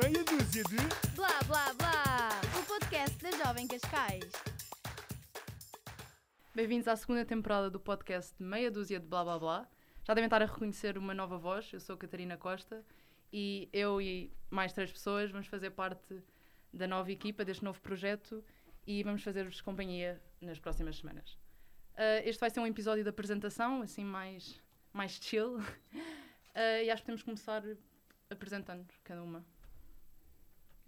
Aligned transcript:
Meia 0.00 0.22
dúzia 0.22 0.62
de. 0.62 0.76
Blá 1.16 1.42
blá 1.48 1.74
blá! 1.74 2.30
O 2.56 2.64
podcast 2.66 3.18
da 3.18 3.32
Jovem 3.32 3.66
Cascais. 3.66 4.30
Bem-vindos 6.54 6.86
à 6.86 6.94
segunda 6.94 7.24
temporada 7.24 7.68
do 7.68 7.80
podcast 7.80 8.32
Meia 8.40 8.70
Dúzia 8.70 9.00
de 9.00 9.06
Blá 9.08 9.24
Blá 9.24 9.38
Blá. 9.40 9.68
Já 10.04 10.14
devem 10.14 10.26
estar 10.26 10.40
a 10.40 10.46
reconhecer 10.46 10.96
uma 10.96 11.12
nova 11.12 11.36
voz, 11.36 11.72
eu 11.72 11.80
sou 11.80 11.96
a 11.96 11.98
Catarina 11.98 12.36
Costa 12.36 12.84
e 13.32 13.68
eu 13.72 14.00
e 14.00 14.32
mais 14.48 14.72
três 14.72 14.92
pessoas 14.92 15.32
vamos 15.32 15.48
fazer 15.48 15.70
parte 15.70 16.22
da 16.72 16.86
nova 16.86 17.10
equipa, 17.10 17.44
deste 17.44 17.64
novo 17.64 17.80
projeto 17.80 18.44
e 18.86 19.02
vamos 19.02 19.24
fazer-vos 19.24 19.60
companhia 19.60 20.22
nas 20.40 20.60
próximas 20.60 20.98
semanas. 20.98 21.32
Uh, 21.94 22.22
este 22.22 22.38
vai 22.38 22.50
ser 22.50 22.60
um 22.60 22.66
episódio 22.68 23.02
de 23.02 23.10
apresentação, 23.10 23.82
assim 23.82 24.04
mais, 24.04 24.62
mais 24.92 25.18
chill, 25.20 25.56
Uh, 25.56 25.64
e 26.86 26.90
acho 26.90 27.02
que 27.02 27.06
podemos 27.06 27.24
começar 27.24 27.64
apresentando 28.30 28.86
cada 29.02 29.24
uma. 29.24 29.44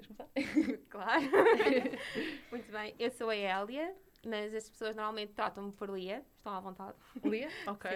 Queres 0.00 0.06
começar? 0.06 0.28
Claro. 0.88 1.22
Muito 2.50 2.72
bem. 2.72 2.95
Eu 2.98 3.10
sou 3.10 3.28
a 3.30 3.36
Hélia, 3.36 3.95
mas 4.26 4.54
as 4.54 4.68
pessoas 4.68 4.96
normalmente 4.96 5.32
tratam-me 5.32 5.73
por 5.73 5.90
Lia. 5.90 6.24
Estão 6.36 6.52
à 6.54 6.60
vontade. 6.60 6.96
Lia? 7.24 7.48
Ok. 7.66 7.90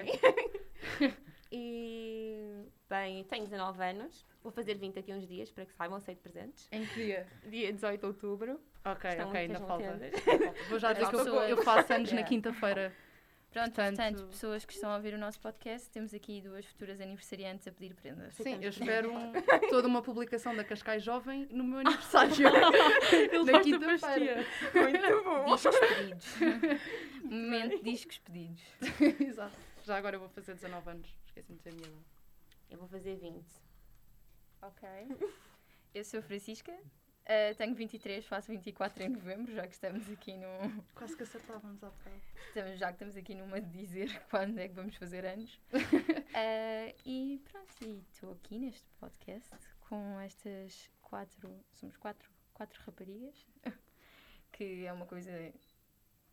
e, 1.50 2.66
bem, 2.88 3.24
tenho 3.24 3.44
19 3.44 3.82
anos. 3.82 4.27
Vou 4.42 4.52
fazer 4.52 4.74
20 4.74 4.94
daqui 4.94 5.12
a 5.12 5.16
uns 5.16 5.27
dias, 5.27 5.50
para 5.50 5.64
que 5.64 5.72
saibam, 5.72 5.96
aceito 5.96 6.20
presentes. 6.20 6.68
Em 6.70 6.84
que 6.86 6.94
dia? 6.94 7.27
Dia 7.44 7.72
18 7.72 8.00
de 8.00 8.06
outubro. 8.06 8.60
Ok, 8.84 9.10
Estão 9.10 9.28
ok, 9.28 9.41
ainda 9.41 9.60
falta. 9.60 9.98
Vou 10.68 10.78
já 10.78 10.92
dizer 10.92 11.08
que 11.08 11.16
eu, 11.16 11.27
eu 11.27 11.56
faço 11.62 11.92
anos 11.92 12.10
na 12.12 12.18
Yeah. 12.18 12.28
quinta-feira. 12.28 12.92
Pronto, 13.54 13.72
Portanto- 13.72 13.96
portanto, 13.96 14.26
pessoas 14.30 14.64
que 14.64 14.72
estão 14.74 14.90
a 14.90 14.96
ouvir 14.96 15.14
o 15.14 15.18
nosso 15.18 15.40
podcast, 15.40 15.88
temos 15.90 16.12
aqui 16.12 16.40
duas 16.42 16.66
futuras 16.66 17.00
aniversariantes 17.00 17.66
a 17.68 17.72
pedir 17.72 17.94
prendas. 17.94 18.34
Sim, 18.34 18.58
eu 18.60 18.68
espero 18.68 19.12
um- 19.12 19.32
toda 19.70 19.86
uma 19.88 20.02
publicação 20.02 20.54
da 20.56 20.64
Cascais 20.64 21.02
Jovem 21.02 21.46
no 21.52 21.62
meu 21.64 21.78
aniversário. 21.78 22.34
na 23.47 23.60
quinta-feira. 23.60 24.44
Muito 24.75 25.25
bom. 25.25 25.55
Discos 25.55 25.78
pedidos. 25.78 26.36
Momento 27.22 27.82
discos 27.84 28.19
pedidos. 28.19 28.62
Exato. 29.20 29.56
Já 29.84 29.97
agora 29.98 30.16
eu 30.16 30.20
vou 30.20 30.28
fazer 30.28 30.55
19 30.55 30.91
anos. 30.91 31.08
Esqueci-me 31.27 31.58
de 31.58 31.64
dizer 31.64 31.70
a 31.70 31.75
minha 31.75 31.86
idade. 31.88 32.05
Eu 32.70 32.78
vou 32.78 32.88
fazer 32.88 33.16
20. 33.16 33.44
Ok. 34.62 34.88
Eu 35.94 36.05
sou 36.05 36.19
a 36.20 36.22
Francisca, 36.22 36.77
eh, 37.27 37.55
tenho 37.55 37.75
23, 37.75 38.27
faço 38.27 38.53
24 38.53 39.03
em 39.03 39.08
novembro, 39.08 39.53
já 39.55 39.67
que 39.67 39.75
estamos 39.75 40.11
aqui 40.11 40.36
no. 40.36 40.84
Quase 40.94 41.17
que 41.17 41.22
acertávamos 41.22 41.83
há 41.83 41.89
bocado. 41.89 42.20
Estamos, 42.48 42.78
já 42.78 42.86
que 42.89 42.92
estamos 42.94 43.16
aqui 43.16 43.34
numa 43.34 43.61
de 43.61 43.70
dizer 43.70 44.22
quando 44.31 44.58
é 44.58 44.69
que 44.69 44.75
vamos 44.75 44.97
fazer 44.97 45.25
anos. 45.25 45.61
Eh, 46.36 46.97
e 47.06 47.41
pronto, 47.44 47.72
e 47.81 48.05
estou 48.12 48.33
aqui 48.33 48.58
neste 48.58 48.84
podcast 48.98 49.56
com 49.89 50.19
estas 50.19 50.91
quatro. 51.00 51.48
Somos 51.75 51.97
quatro, 51.97 52.28
quatro 52.53 52.83
raparigas, 52.84 53.47
que 54.50 54.84
é 54.84 54.92
uma 54.92 55.06
coisa 55.06 55.31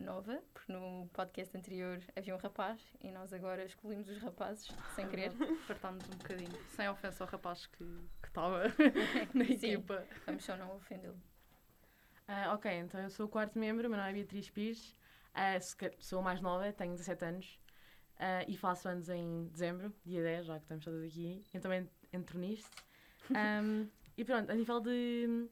nova, 0.01 0.41
porque 0.53 0.71
no 0.71 1.07
podcast 1.13 1.55
anterior 1.57 1.99
havia 2.15 2.35
um 2.35 2.37
rapaz 2.39 2.81
e 3.01 3.11
nós 3.11 3.31
agora 3.33 3.63
excluímos 3.65 4.09
os 4.09 4.17
rapazes 4.19 4.67
sem 4.95 5.07
querer. 5.07 5.31
Fartámos 5.67 6.03
um 6.09 6.17
bocadinho. 6.17 6.51
Sem 6.69 6.87
ofensa 6.89 7.23
ao 7.23 7.29
rapaz 7.29 7.65
que 7.67 7.83
estava 8.25 8.63
na 9.33 9.45
Sim. 9.45 9.53
equipa. 9.53 10.05
Vamos 10.25 10.43
só 10.43 10.55
não 10.57 10.75
ofendê-lo. 10.75 11.19
Ah, 12.27 12.53
ok, 12.53 12.71
então 12.71 12.99
eu 13.01 13.09
sou 13.09 13.25
o 13.25 13.29
quarto 13.29 13.57
membro, 13.59 13.89
meu 13.89 13.97
nome 13.97 14.09
é 14.11 14.13
Beatriz 14.13 14.49
Pires, 14.49 14.95
ca- 15.77 15.91
sou 15.99 16.19
a 16.19 16.21
mais 16.21 16.39
nova, 16.41 16.71
tenho 16.71 16.91
17 16.93 17.25
anos 17.25 17.59
ah, 18.17 18.43
e 18.47 18.55
faço 18.55 18.87
anos 18.87 19.09
em 19.09 19.47
dezembro, 19.47 19.93
dia 20.05 20.21
10, 20.23 20.45
já 20.45 20.55
que 20.55 20.61
estamos 20.63 20.85
todas 20.85 21.03
aqui, 21.03 21.43
eu 21.53 21.59
também 21.59 21.89
entro 22.13 22.39
nisto. 22.39 22.69
Ahm, 23.35 23.87
e 24.17 24.23
pronto, 24.23 24.49
a 24.49 24.55
nível 24.55 24.79
de, 24.79 25.49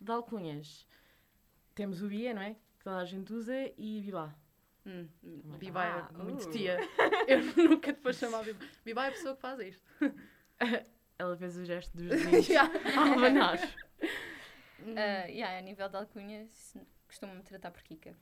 de 0.00 0.10
alcunhas, 0.10 0.86
temos 1.74 2.02
o 2.02 2.08
Bia, 2.08 2.34
não 2.34 2.42
é? 2.42 2.56
A 2.86 3.04
gente 3.04 3.32
usa, 3.32 3.52
e 3.76 4.00
Bibá. 4.00 4.34
Hum. 4.86 5.08
Biba 5.58 5.84
é 5.84 5.88
Ah, 5.90 6.10
muito 6.14 6.46
uh. 6.46 6.50
tia. 6.50 6.78
Eu 7.26 7.42
nunca 7.68 7.92
te 7.92 8.00
vou 8.00 8.12
chamar 8.12 8.44
Biba. 8.44 8.64
Biba 8.84 9.04
é 9.04 9.08
a 9.08 9.12
pessoa 9.12 9.34
que 9.34 9.40
faz 9.42 9.58
isto. 9.60 9.84
Ela 11.18 11.36
fez 11.36 11.56
o 11.56 11.64
gesto 11.64 11.96
dos 11.96 12.08
dedos 12.24 12.48
Yeah. 12.48 12.70
a 12.96 13.12
abanar. 13.12 13.58
Ah, 14.96 15.26
yeah, 15.26 15.58
a 15.58 15.60
nível 15.62 15.88
de 15.88 15.96
alcunhas, 15.96 16.76
costumo-me 17.08 17.42
tratar 17.42 17.70
por 17.70 17.82
Kika. 17.82 18.14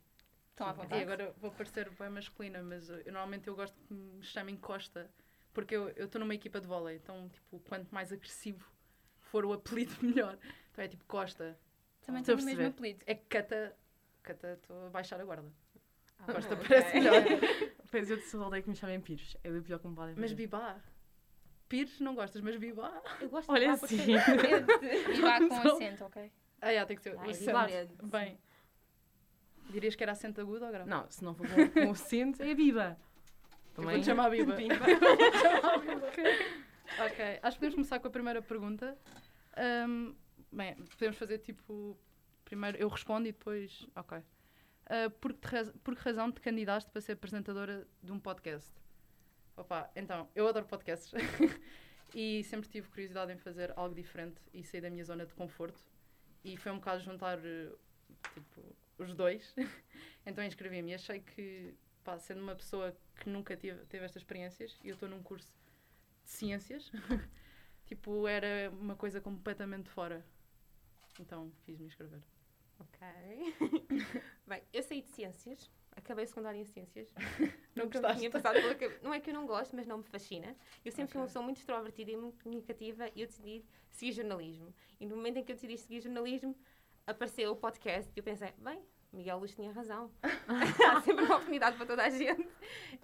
Estão 0.51 0.69
à 0.69 0.71
E 0.71 0.75
vontade? 0.75 1.03
agora 1.03 1.35
vou 1.37 1.51
parecer 1.51 1.91
bem 1.91 2.09
masculina, 2.09 2.63
mas 2.63 2.89
eu, 2.89 2.99
normalmente 3.07 3.49
eu 3.49 3.57
gosto 3.57 3.79
que 3.83 3.93
me 3.93 4.23
chamem 4.23 4.57
Costa, 4.57 5.11
porque 5.53 5.75
eu 5.75 5.89
estou 5.91 6.21
numa 6.21 6.35
equipa 6.35 6.61
de 6.61 6.67
vôlei, 6.69 6.97
então, 6.97 7.29
tipo, 7.29 7.59
quanto 7.69 7.93
mais 7.93 8.13
agressivo 8.13 8.65
for 9.19 9.45
o 9.45 9.53
apelido, 9.53 9.93
melhor. 10.01 10.39
Então 10.71 10.85
é 10.85 10.89
tipo 10.89 11.05
Costa. 11.07 11.59
Também 12.03 12.21
Estou 12.23 12.35
a 12.37 12.39
tenho 12.39 12.49
o 12.51 12.57
mesmo 12.57 12.69
apelido. 12.71 13.03
É 13.07 13.15
Cata. 13.17 13.77
Cata, 14.25 14.55
estou 14.55 14.87
a 14.87 14.91
baixar 14.91 15.21
a 15.21 15.25
guarda. 15.25 15.49
Ah, 16.19 16.33
Costa 16.33 16.55
ok. 16.55 16.67
parece 16.67 16.95
melhor. 16.99 17.15
Pois 17.91 18.11
eu 18.11 18.19
sou 18.23 18.41
odeio 18.43 18.61
que 18.65 18.71
me 18.71 18.75
chamem 18.75 19.01
Pires, 19.01 19.37
é 19.45 19.53
do 19.53 19.63
pior 19.63 19.79
que 19.79 19.87
me 19.87 19.95
podem 19.95 20.17
Mas. 20.19 20.33
Bibá. 20.33 20.81
Pires 21.69 22.01
não 22.01 22.17
gostas, 22.17 22.41
mas 22.43 22.57
Bibá. 22.57 23.01
Eu 23.21 23.29
gosto 23.29 23.53
Olha 23.53 23.67
de 23.67 23.85
assim. 23.85 24.17
Vá 25.21 25.39
com 25.49 25.55
acento, 25.55 26.05
ok? 26.07 26.33
Ah, 26.61 26.71
yeah, 26.71 26.87
tem 26.89 26.97
que 26.97 27.09
o 27.09 27.13
Bibá. 27.21 27.65
acento. 27.67 28.07
Bem. 28.07 28.37
Dirias 29.71 29.95
que 29.95 30.03
era 30.03 30.11
acento 30.13 30.41
agudo 30.41 30.65
ou 30.65 30.73
grave? 30.73 30.91
Não, 30.91 31.09
se 31.09 31.23
não 31.23 31.35
for 31.35 31.47
com, 31.49 31.69
com 31.69 31.91
o 31.91 31.95
cinto, 31.95 32.43
é 32.43 32.53
Biba. 32.55 32.99
Eu 33.77 33.85
vou-te 33.85 34.05
chamar 34.05 34.31
Biba. 34.31 34.57
Ok, 37.07 37.41
acho 37.43 37.57
que 37.57 37.61
podemos 37.61 37.75
começar 37.75 37.99
com 37.99 38.09
a 38.09 38.11
primeira 38.11 38.43
pergunta. 38.43 38.97
Ahm, 39.57 40.15
bem, 40.53 40.75
podemos 40.75 41.17
fazer 41.17 41.39
tipo. 41.39 41.97
Primeiro 42.55 42.79
eu 42.79 42.87
respondo 42.89 43.27
e 43.27 43.33
depois. 43.33 43.85
Ok. 43.97 44.23
Ah, 44.87 45.11
por, 45.21 45.33
que 45.35 45.49
raz- 45.49 45.73
por 45.83 45.97
que 45.97 46.03
razão 46.03 46.31
te 46.31 46.41
candidaste 46.41 46.89
para 46.89 47.01
ser 47.01 47.13
apresentadora 47.15 47.85
de 48.01 48.13
um 48.13 48.21
podcast? 48.21 48.73
Opa, 49.57 49.91
então, 49.97 50.29
eu 50.37 50.47
adoro 50.47 50.65
podcasts 50.65 51.11
e 52.15 52.45
sempre 52.45 52.69
tive 52.69 52.89
curiosidade 52.89 53.33
em 53.33 53.39
fazer 53.39 53.73
algo 53.77 53.93
diferente 53.93 54.41
e 54.53 54.63
sair 54.63 54.83
da 54.83 54.89
minha 54.89 55.05
zona 55.05 55.27
de 55.27 55.35
conforto. 55.35 55.85
E 56.45 56.57
foi 56.57 56.71
um 56.71 56.77
bocado 56.77 57.03
juntar 57.03 57.45
eh, 57.45 57.73
tipo, 58.33 58.63
os 58.99 59.13
dois. 59.15 59.53
então 60.25 60.45
inscrevi-me 60.45 60.93
e 60.93 60.95
achei 60.95 61.19
que, 61.19 61.75
pá, 62.05 62.21
sendo 62.21 62.41
uma 62.41 62.55
pessoa 62.55 62.97
que 63.17 63.29
nunca 63.29 63.57
tive, 63.57 63.85
teve 63.87 64.05
estas 64.05 64.23
experiências, 64.23 64.79
e 64.85 64.91
eu 64.91 64.95
estou 64.95 65.09
num 65.09 65.25
curso 65.25 65.53
de 66.25 66.31
ciências, 66.31 66.93
tipo, 67.85 68.29
era 68.29 68.71
uma 68.71 68.95
coisa 68.95 69.21
completamente 69.21 69.91
fora. 69.91 70.25
Então 71.19 71.51
fiz-me 71.65 71.87
inscrever. 71.87 72.23
Ok. 72.81 73.55
Bem, 74.47 74.63
eu 74.73 74.83
saí 74.83 75.01
de 75.03 75.09
ciências. 75.11 75.71
Acabei 75.97 76.25
o 76.25 76.29
secundário 76.29 76.61
em 76.61 76.65
ciências. 76.65 77.13
Não 77.77 77.85
Nunca 77.85 77.99
gostaste? 78.01 78.19
tinha 78.19 78.31
passado 78.31 78.55
pela 78.55 78.75
cabe- 78.75 78.99
Não 79.03 79.15
é 79.15 79.21
que 79.21 79.31
eu 79.31 79.35
não 79.35 79.47
gosto, 79.47 79.75
mas 79.77 79.87
não 79.87 79.99
me 79.99 80.05
fascina. 80.05 80.57
Eu 80.85 80.91
sempre 80.93 81.13
fui 81.13 81.21
uma 81.21 81.27
pessoa 81.27 81.45
muito 81.45 81.59
extrovertida 81.59 82.11
e 82.11 82.17
muito 82.17 82.43
comunicativa 82.43 83.09
e 83.15 83.21
eu 83.23 83.27
decidi 83.27 83.65
seguir 83.91 84.13
jornalismo. 84.13 84.73
E 85.01 85.07
no 85.07 85.17
momento 85.17 85.39
em 85.39 85.45
que 85.45 85.53
eu 85.53 85.57
decidi 85.57 85.77
seguir 85.79 86.01
jornalismo, 86.01 86.57
apareceu 87.07 87.53
o 87.53 87.57
podcast 87.57 88.11
e 88.15 88.19
eu 88.19 88.25
pensei, 88.25 88.53
bem, 88.59 88.81
Miguel 89.13 89.39
Luz 89.39 89.55
tinha 89.55 89.71
razão. 89.73 90.11
Há 90.89 91.01
sempre 91.03 91.25
uma 91.25 91.35
oportunidade 91.37 91.77
para 91.77 91.87
toda 91.87 92.03
a 92.05 92.11
gente. 92.11 92.49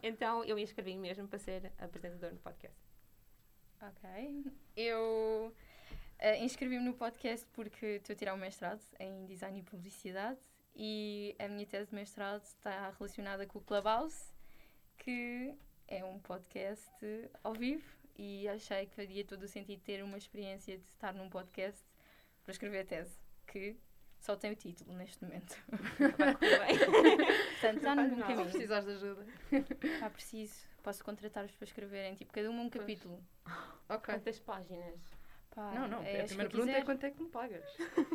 Então 0.03 0.45
eu 0.45 0.55
me 0.57 0.63
inscrevi 0.63 0.97
mesmo 0.97 1.27
para 1.29 1.39
ser 1.39 1.73
apresentador 1.79 2.33
no 2.33 2.39
podcast. 2.41 2.77
Ok. 3.83 4.45
Eu 4.77 5.53
eh, 6.21 6.39
inscrevi-me 6.45 6.85
no 6.85 6.95
podcast 6.95 7.47
porque 7.53 7.87
estou 7.97 8.13
a 8.15 8.17
tirar 8.17 8.35
um 8.35 8.39
mestrado 8.39 8.81
em 8.99 9.27
Design 9.27 9.59
e 9.59 9.63
Publicidade 9.63 10.39
e 10.75 11.35
a 11.39 11.49
minha 11.49 11.67
tese 11.67 11.91
de 11.91 11.95
mestrado 11.95 12.43
está 12.45 12.91
relacionada 12.99 13.47
com 13.47 13.59
o 13.59 13.63
Clubhouse, 13.63 14.33
que 14.99 15.55
é 15.89 16.05
um 16.05 16.19
podcast 16.19 16.91
ao 17.43 17.55
vivo 17.55 17.85
e 18.17 18.47
achei 18.49 18.87
que 18.87 18.95
faria 18.95 19.25
todo 19.25 19.43
o 19.45 19.49
sentido 19.49 19.81
ter 19.83 20.03
uma 20.03 20.19
experiência 20.19 20.77
de 20.79 20.85
estar 20.85 21.15
num 21.15 21.29
podcast 21.29 21.83
para 22.45 22.53
escrever 22.53 22.81
a 22.81 22.85
tese, 22.85 23.19
que 23.47 23.77
só 24.21 24.37
tem 24.37 24.53
o 24.53 24.57
título 24.57 24.93
neste 24.95 25.25
momento. 25.25 25.57
Vai 25.99 26.77
bem. 26.77 26.79
Portanto, 26.79 27.77
está. 27.79 28.09
Se 28.09 28.17
caminho. 28.17 28.45
precisares 28.51 28.85
de 28.87 28.93
ajuda. 28.93 29.27
Ah, 30.03 30.11
preciso. 30.11 30.69
Posso 30.83 31.03
contratar-vos 31.05 31.55
para 31.55 31.65
escreverem, 31.65 32.15
tipo, 32.15 32.33
cada 32.33 32.51
uma 32.51 32.63
um 32.63 32.69
Pois. 32.69 32.81
capítulo. 32.83 33.23
Ok. 33.89 34.15
Quantas 34.15 34.39
páginas? 34.39 35.01
Pá, 35.55 35.73
Não, 35.73 35.89
não. 35.89 36.03
é 36.03 36.21
a 36.21 36.25
primeira 36.25 36.51
pergunta 36.51 36.71
é 36.71 36.75
quiser. 36.75 36.85
quanto 36.85 37.05
é 37.05 37.11
que 37.11 37.23
me 37.23 37.29
pagas? 37.29 37.65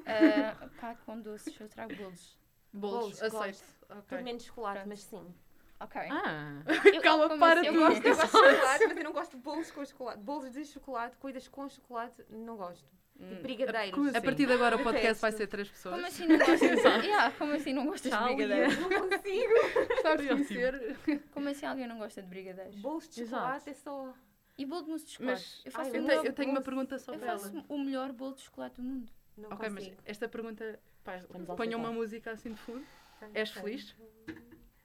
Ah, 0.06 0.70
pá, 0.80 0.96
com 1.06 1.20
doces, 1.20 1.60
eu 1.60 1.68
trago 1.68 1.94
bolos. 1.96 2.38
Bolos, 2.74 3.20
Bolos, 3.20 3.22
aceito. 3.22 3.64
Tudo 3.88 4.00
Ok. 4.00 4.22
menos 4.22 4.44
chocolate, 4.44 4.76
Pronto. 4.80 4.90
mas 4.90 5.00
sim. 5.04 5.36
Ok. 5.80 6.02
Ah, 6.10 6.62
Eu- 6.96 7.02
Calma, 7.02 7.38
para 7.38 7.60
assim? 7.62 7.68
Eu 7.68 7.74
tudo. 7.74 7.86
gosto, 7.88 8.06
eu 8.06 8.16
gosto 8.16 8.26
de 8.26 8.32
chocolate, 8.32 8.88
mas 8.88 8.98
eu 8.98 9.04
não 9.04 9.14
gosto 9.14 9.32
de 9.32 9.44
bolos 9.44 9.72
com 9.72 9.86
chocolate. 9.86 10.20
Bolos 10.22 10.52
de 10.52 10.66
chocolate, 10.66 11.18
coisas 11.18 11.48
com 11.48 11.68
chocolate, 11.70 12.24
não 12.30 12.56
gosto. 12.58 12.86
Hum. 13.18 13.30
De 13.30 13.36
brigadeiros. 13.36 13.92
Como 13.96 14.10
A 14.10 14.22
partir 14.22 14.46
de 14.46 14.52
agora 14.54 14.76
o 14.76 14.84
podcast 14.84 15.22
vai 15.22 15.32
ser 15.32 15.48
três 15.48 15.70
pessoas. 15.70 15.96
Como 15.96 16.06
assim 16.08 16.28
não 16.28 16.38
gostas? 16.38 16.84
yeah, 17.06 17.32
como 17.38 17.54
assim 17.54 17.74
não 17.74 17.86
gostas 17.86 18.12
de 18.12 18.18
brigadeiros? 18.24 18.78
Não 18.78 18.90
consigo. 18.90 19.54
De 20.04 20.08
Ótimo. 20.08 20.30
conhecer. 20.30 20.98
Como 21.32 21.48
assim 21.50 21.66
alguém 21.66 21.88
não 21.88 21.98
gosta 21.98 22.22
de 22.22 22.28
brigadeiros? 22.28 22.76
Bolos 22.76 23.08
de 23.08 23.22
Exato. 23.22 23.42
chocolate 23.44 23.70
é 23.70 23.74
só. 23.74 24.14
E 24.58 24.66
bolo 24.66 24.84
de 24.84 24.90
mousse 24.90 25.06
de 25.06 25.12
chocolate? 25.12 25.42
Mas 25.42 25.62
eu 25.66 25.72
faço, 25.72 25.90
Ai, 25.92 26.00
o 26.00 26.04
eu, 26.04 26.08
tenho, 26.08 26.26
eu 26.26 26.34
tenho 26.34 26.52
uma 26.52 26.62
pergunta 26.62 26.96
eu 26.96 27.00
sobre 27.00 27.26
faço 27.26 27.48
ela. 27.50 27.66
o 27.68 27.78
melhor 27.78 28.12
bolo 28.14 28.36
de 28.36 28.42
chocolate 28.42 28.76
do 28.76 28.84
mundo. 28.84 29.12
Não 29.38 29.50
Ok, 29.50 29.70
mas 29.70 29.84
consigo. 29.84 30.02
esta 30.06 30.30
pergunta, 30.30 30.80
pá, 31.04 31.20
lá 31.48 31.56
ponha 31.56 31.76
uma 31.78 31.92
música 31.92 32.32
assim 32.32 32.54
de 32.54 32.60
fundo. 32.60 32.86
És 33.34 33.52
feliz? 33.52 33.96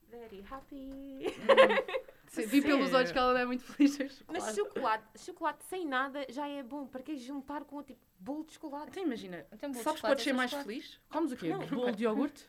Very 0.08 0.44
happy. 0.50 1.26
Sim, 2.26 2.46
vi 2.46 2.62
pelos 2.62 2.92
olhos 2.92 3.10
que 3.10 3.18
ela 3.18 3.32
não 3.32 3.40
é 3.40 3.44
muito 3.44 3.64
feliz. 3.64 3.96
com 3.96 4.32
Mas 4.32 4.54
chocolate. 4.54 4.56
chocolate, 4.56 5.04
chocolate 5.18 5.64
sem 5.64 5.86
nada 5.86 6.24
já 6.28 6.48
é 6.48 6.62
bom. 6.62 6.86
Para 6.86 7.02
que 7.02 7.16
juntar 7.16 7.64
com 7.64 7.82
tipo 7.82 8.00
bolo 8.18 8.44
de 8.44 8.52
chocolate? 8.54 8.90
Então 8.90 9.02
imagina, 9.04 9.46
Então, 9.52 9.72
sabes 9.74 9.82
que 9.82 9.82
chocolate 9.96 10.00
podes 10.02 10.24
ser 10.24 10.30
é 10.30 10.32
mais 10.32 10.50
chocolate. 10.50 10.68
feliz? 10.80 11.00
Comes 11.08 11.32
o 11.32 11.36
quê? 11.36 11.48
Não. 11.48 11.66
Bolo 11.66 11.92
de 11.92 12.04
iogurte? 12.04 12.48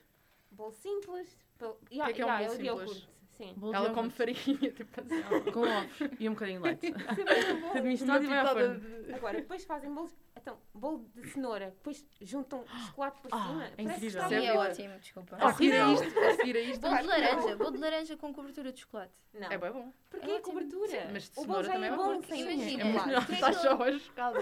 Bolo 0.51 0.71
simples. 0.71 1.37
Bolo... 1.59 1.77
que 1.87 2.01
é 2.01 2.13
que 2.13 2.21
é 2.21 2.25
um 2.25 2.37
bolo 2.37 2.51
o 2.51 2.57
de 2.57 2.63
simples? 2.63 3.07
Sim. 3.41 3.53
Bolo 3.57 3.73
Ela 3.73 3.89
come 3.89 4.09
farinha, 4.11 4.35
tipo 4.71 5.01
assim. 5.01 5.51
Com 5.51 5.61
ovos 5.61 5.99
e 6.19 6.29
um 6.29 6.33
bocadinho 6.33 6.61
de 6.61 6.67
leite. 6.67 6.87
Isso 6.87 6.97
é 7.09 7.53
muito 7.53 7.61
bom. 7.61 7.71
Tudo 7.73 7.83
misturado 7.87 8.23
e 8.23 8.27
vai 8.27 8.37
ao 8.37 8.47
forno. 8.53 8.81
Agora, 9.15 9.37
depois 9.41 9.63
fazem 9.63 9.91
bolos. 9.91 10.15
Então, 10.37 10.57
bolo 10.75 11.09
de 11.15 11.27
cenoura. 11.27 11.71
Depois 11.71 12.05
juntam 12.21 12.63
chocolate 12.85 13.19
por 13.19 13.29
Ah, 13.33 13.47
cima. 13.47 13.65
é 13.65 13.69
Parece 13.69 13.83
que 13.83 13.91
incrível. 14.07 14.21
Sim, 14.29 14.35
é 14.35 14.45
é 14.45 14.53
bom. 14.53 14.59
ótimo, 14.59 14.99
desculpa. 14.99 15.35
A 15.37 15.53
seguir 15.53 15.73
a 15.73 15.93
isto, 15.93 16.19
a 16.19 16.35
seguir 16.35 16.55
a 16.55 16.59
isto. 16.61 16.81
Bolo 16.81 16.97
de 16.97 17.07
laranja, 17.07 17.55
bolo 17.55 17.71
de 17.71 17.77
laranja 17.79 18.17
com 18.17 18.33
cobertura 18.33 18.71
de 18.71 18.79
chocolate. 18.81 19.13
Não. 19.33 19.51
É 19.51 19.57
bem 19.57 19.71
bom. 19.71 19.93
Porque 20.09 20.29
É 20.29 20.35
é, 20.35 20.39
cobertura. 20.39 20.87
Sim, 20.87 20.97
mas 21.11 21.23
de 21.23 21.39
o 21.39 21.45
bolo 21.45 21.63
cenoura 21.63 21.63
já 21.67 21.73
também 21.73 21.89
é 21.89 21.93
é 21.93 21.95
bom 21.97 22.13
bom, 22.13 22.23
sem 22.23 22.41
imagina. 22.41 22.83
É 23.17 23.25
que 23.25 23.33
Estás 23.33 23.55
só 23.57 23.83
a 23.83 23.91
chocada. 23.97 24.39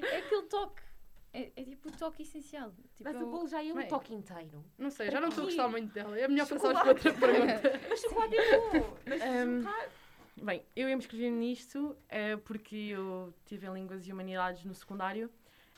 É 0.00 0.16
aquele 0.18 0.42
toque. 0.42 0.82
É, 1.32 1.52
é 1.56 1.64
tipo 1.64 1.88
o 1.88 1.92
toque 1.92 2.22
essencial. 2.22 2.70
Tipo, 2.70 3.04
Mas 3.04 3.16
é 3.16 3.18
o 3.22 3.30
bolo 3.30 3.46
já 3.48 3.62
é 3.62 3.72
um 3.72 3.76
Bem. 3.76 3.88
toque 3.88 4.14
inteiro. 4.14 4.64
Não 4.78 4.90
sei, 4.90 5.10
já 5.10 5.20
não 5.20 5.28
estou 5.28 5.44
a 5.44 5.46
gostar 5.46 5.68
muito 5.68 5.92
dela. 5.92 6.18
É 6.18 6.26
melhor 6.26 6.48
passarmos 6.48 6.80
para 6.80 6.88
outra 6.88 7.12
pergunta. 7.12 7.80
Mas 7.88 8.00
chocolate 8.00 8.36
é 8.36 8.56
bom. 8.56 8.96
Mas 9.06 9.20
Ahm, 9.22 9.60
juntar... 9.62 9.88
Bem, 10.40 10.64
eu 10.76 10.88
ia 10.88 10.96
me 10.96 11.02
inscrever 11.02 11.32
nisto 11.32 11.96
eh, 12.08 12.36
porque 12.36 12.76
eu 12.76 13.34
tive 13.44 13.66
em 13.66 13.74
Línguas 13.74 14.06
e 14.06 14.12
Humanidades 14.12 14.64
no 14.64 14.74
secundário 14.74 15.30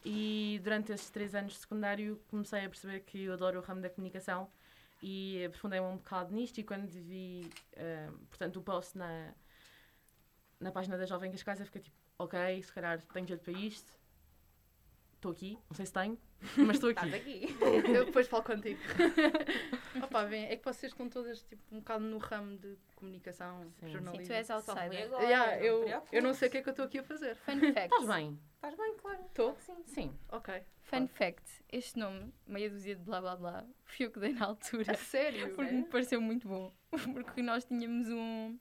e 0.04 0.60
durante 0.62 0.92
esses 0.92 1.08
três 1.10 1.34
anos 1.34 1.54
de 1.54 1.58
secundário 1.60 2.20
comecei 2.28 2.64
a 2.64 2.68
perceber 2.68 3.00
que 3.00 3.24
eu 3.24 3.32
adoro 3.32 3.58
o 3.58 3.62
ramo 3.62 3.80
da 3.80 3.88
comunicação 3.88 4.50
e 5.02 5.42
aprofundei-me 5.46 5.86
um 5.86 5.96
bocado 5.96 6.34
nisto 6.34 6.58
e 6.58 6.62
quando 6.62 6.86
vi, 6.86 7.50
portanto, 8.28 8.58
o 8.58 8.62
post 8.62 8.98
na, 8.98 9.32
na 10.60 10.70
página 10.70 10.98
da 10.98 11.06
Jovem 11.06 11.30
Cascais 11.30 11.58
eu 11.58 11.66
fiquei 11.66 11.80
tipo, 11.80 11.96
ok, 12.18 12.62
se 12.62 12.70
calhar 12.70 13.00
tenho 13.14 13.26
jeito 13.26 13.42
para 13.42 13.52
isto, 13.54 13.92
estou 15.20 15.32
aqui, 15.32 15.58
não 15.68 15.76
sei 15.76 15.84
se 15.84 15.92
tenho, 15.92 16.18
mas 16.56 16.76
estou 16.76 16.90
Estás 16.90 17.12
aqui. 17.12 17.44
aqui. 17.44 17.56
Eu 17.94 18.06
depois 18.06 18.26
falo 18.26 18.42
contigo. 18.42 18.80
Opa, 20.02 20.24
bem, 20.24 20.46
é 20.46 20.56
que 20.56 20.64
vocês 20.64 20.90
estão 20.90 21.08
todas 21.10 21.42
tipo, 21.42 21.62
um 21.70 21.78
bocado 21.80 22.04
no 22.04 22.16
ramo 22.16 22.56
de 22.56 22.76
comunicação, 22.96 23.70
Sim. 23.78 23.88
Jornalismo. 23.90 24.24
Sim, 24.26 24.32
tu 24.32 24.32
és 24.32 24.50
outsider. 24.50 25.04
agora, 25.04 25.22
Yeah, 25.24 25.56
não 25.56 25.62
eu, 25.62 26.02
eu 26.10 26.22
não 26.22 26.32
sei 26.32 26.48
o 26.48 26.50
que 26.50 26.58
é 26.58 26.62
que 26.62 26.68
eu 26.68 26.72
estou 26.72 26.86
aqui 26.86 26.98
a 26.98 27.02
fazer. 27.02 27.36
Fun 27.36 27.60
fact. 27.60 27.80
Estás 27.94 28.06
bem? 28.06 28.40
Estás 28.54 28.74
bem, 28.74 28.96
claro. 28.96 29.24
Estou? 29.26 29.56
Sim. 29.60 29.82
Sim. 29.84 30.18
Ok. 30.30 30.62
Fun 30.82 31.06
fact. 31.08 31.62
Este 31.70 31.98
nome, 31.98 32.32
meia 32.46 32.70
dúzia 32.70 32.96
de 32.96 33.02
blá 33.02 33.20
blá 33.20 33.36
blá, 33.36 33.66
fui 33.84 34.06
eu 34.06 34.10
que 34.10 34.18
dei 34.18 34.32
na 34.32 34.46
altura. 34.46 34.92
A 34.92 34.96
sério? 34.96 35.52
Porque 35.54 35.72
me 35.72 35.84
pareceu 35.84 36.20
muito 36.20 36.48
bom. 36.48 36.72
Porque 37.12 37.42
nós 37.42 37.64
tínhamos 37.66 38.08
um 38.08 38.58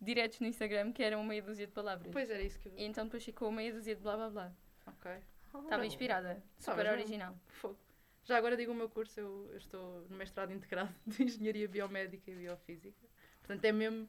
diretos 0.00 0.40
no 0.40 0.46
Instagram 0.48 0.92
que 0.92 1.02
eram 1.04 1.22
meia 1.22 1.42
dúzia 1.42 1.66
de 1.66 1.72
palavras. 1.72 2.10
Pois 2.12 2.28
era 2.28 2.42
isso 2.42 2.58
que 2.58 2.68
eu... 2.68 2.72
E 2.76 2.84
então 2.84 3.04
depois 3.04 3.24
ficou 3.24 3.52
meia 3.52 3.72
dúzia 3.72 3.94
de 3.94 4.02
blá 4.02 4.16
blá 4.16 4.30
blá. 4.30 4.52
Ok. 4.86 5.10
Estava 5.54 5.86
inspirada. 5.86 6.42
Super 6.58 6.86
Sabes, 6.86 6.92
original. 6.92 7.36
Fogo. 7.48 7.78
Já 8.24 8.36
agora 8.36 8.56
digo 8.56 8.72
o 8.72 8.74
meu 8.74 8.88
curso, 8.88 9.18
eu, 9.18 9.48
eu 9.50 9.58
estou 9.58 10.06
no 10.08 10.16
mestrado 10.16 10.52
integrado 10.52 10.94
de 11.06 11.24
Engenharia 11.24 11.66
Biomédica 11.66 12.30
e 12.30 12.34
Biofísica. 12.34 13.08
Portanto, 13.40 13.64
é 13.64 13.72
mesmo 13.72 14.08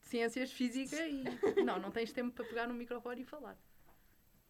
ciências 0.00 0.52
física 0.52 0.96
e 1.06 1.24
não, 1.64 1.78
não 1.78 1.90
tens 1.90 2.12
tempo 2.12 2.32
para 2.32 2.44
pegar 2.44 2.66
no 2.66 2.74
microfone 2.74 3.22
e 3.22 3.24
falar. 3.24 3.56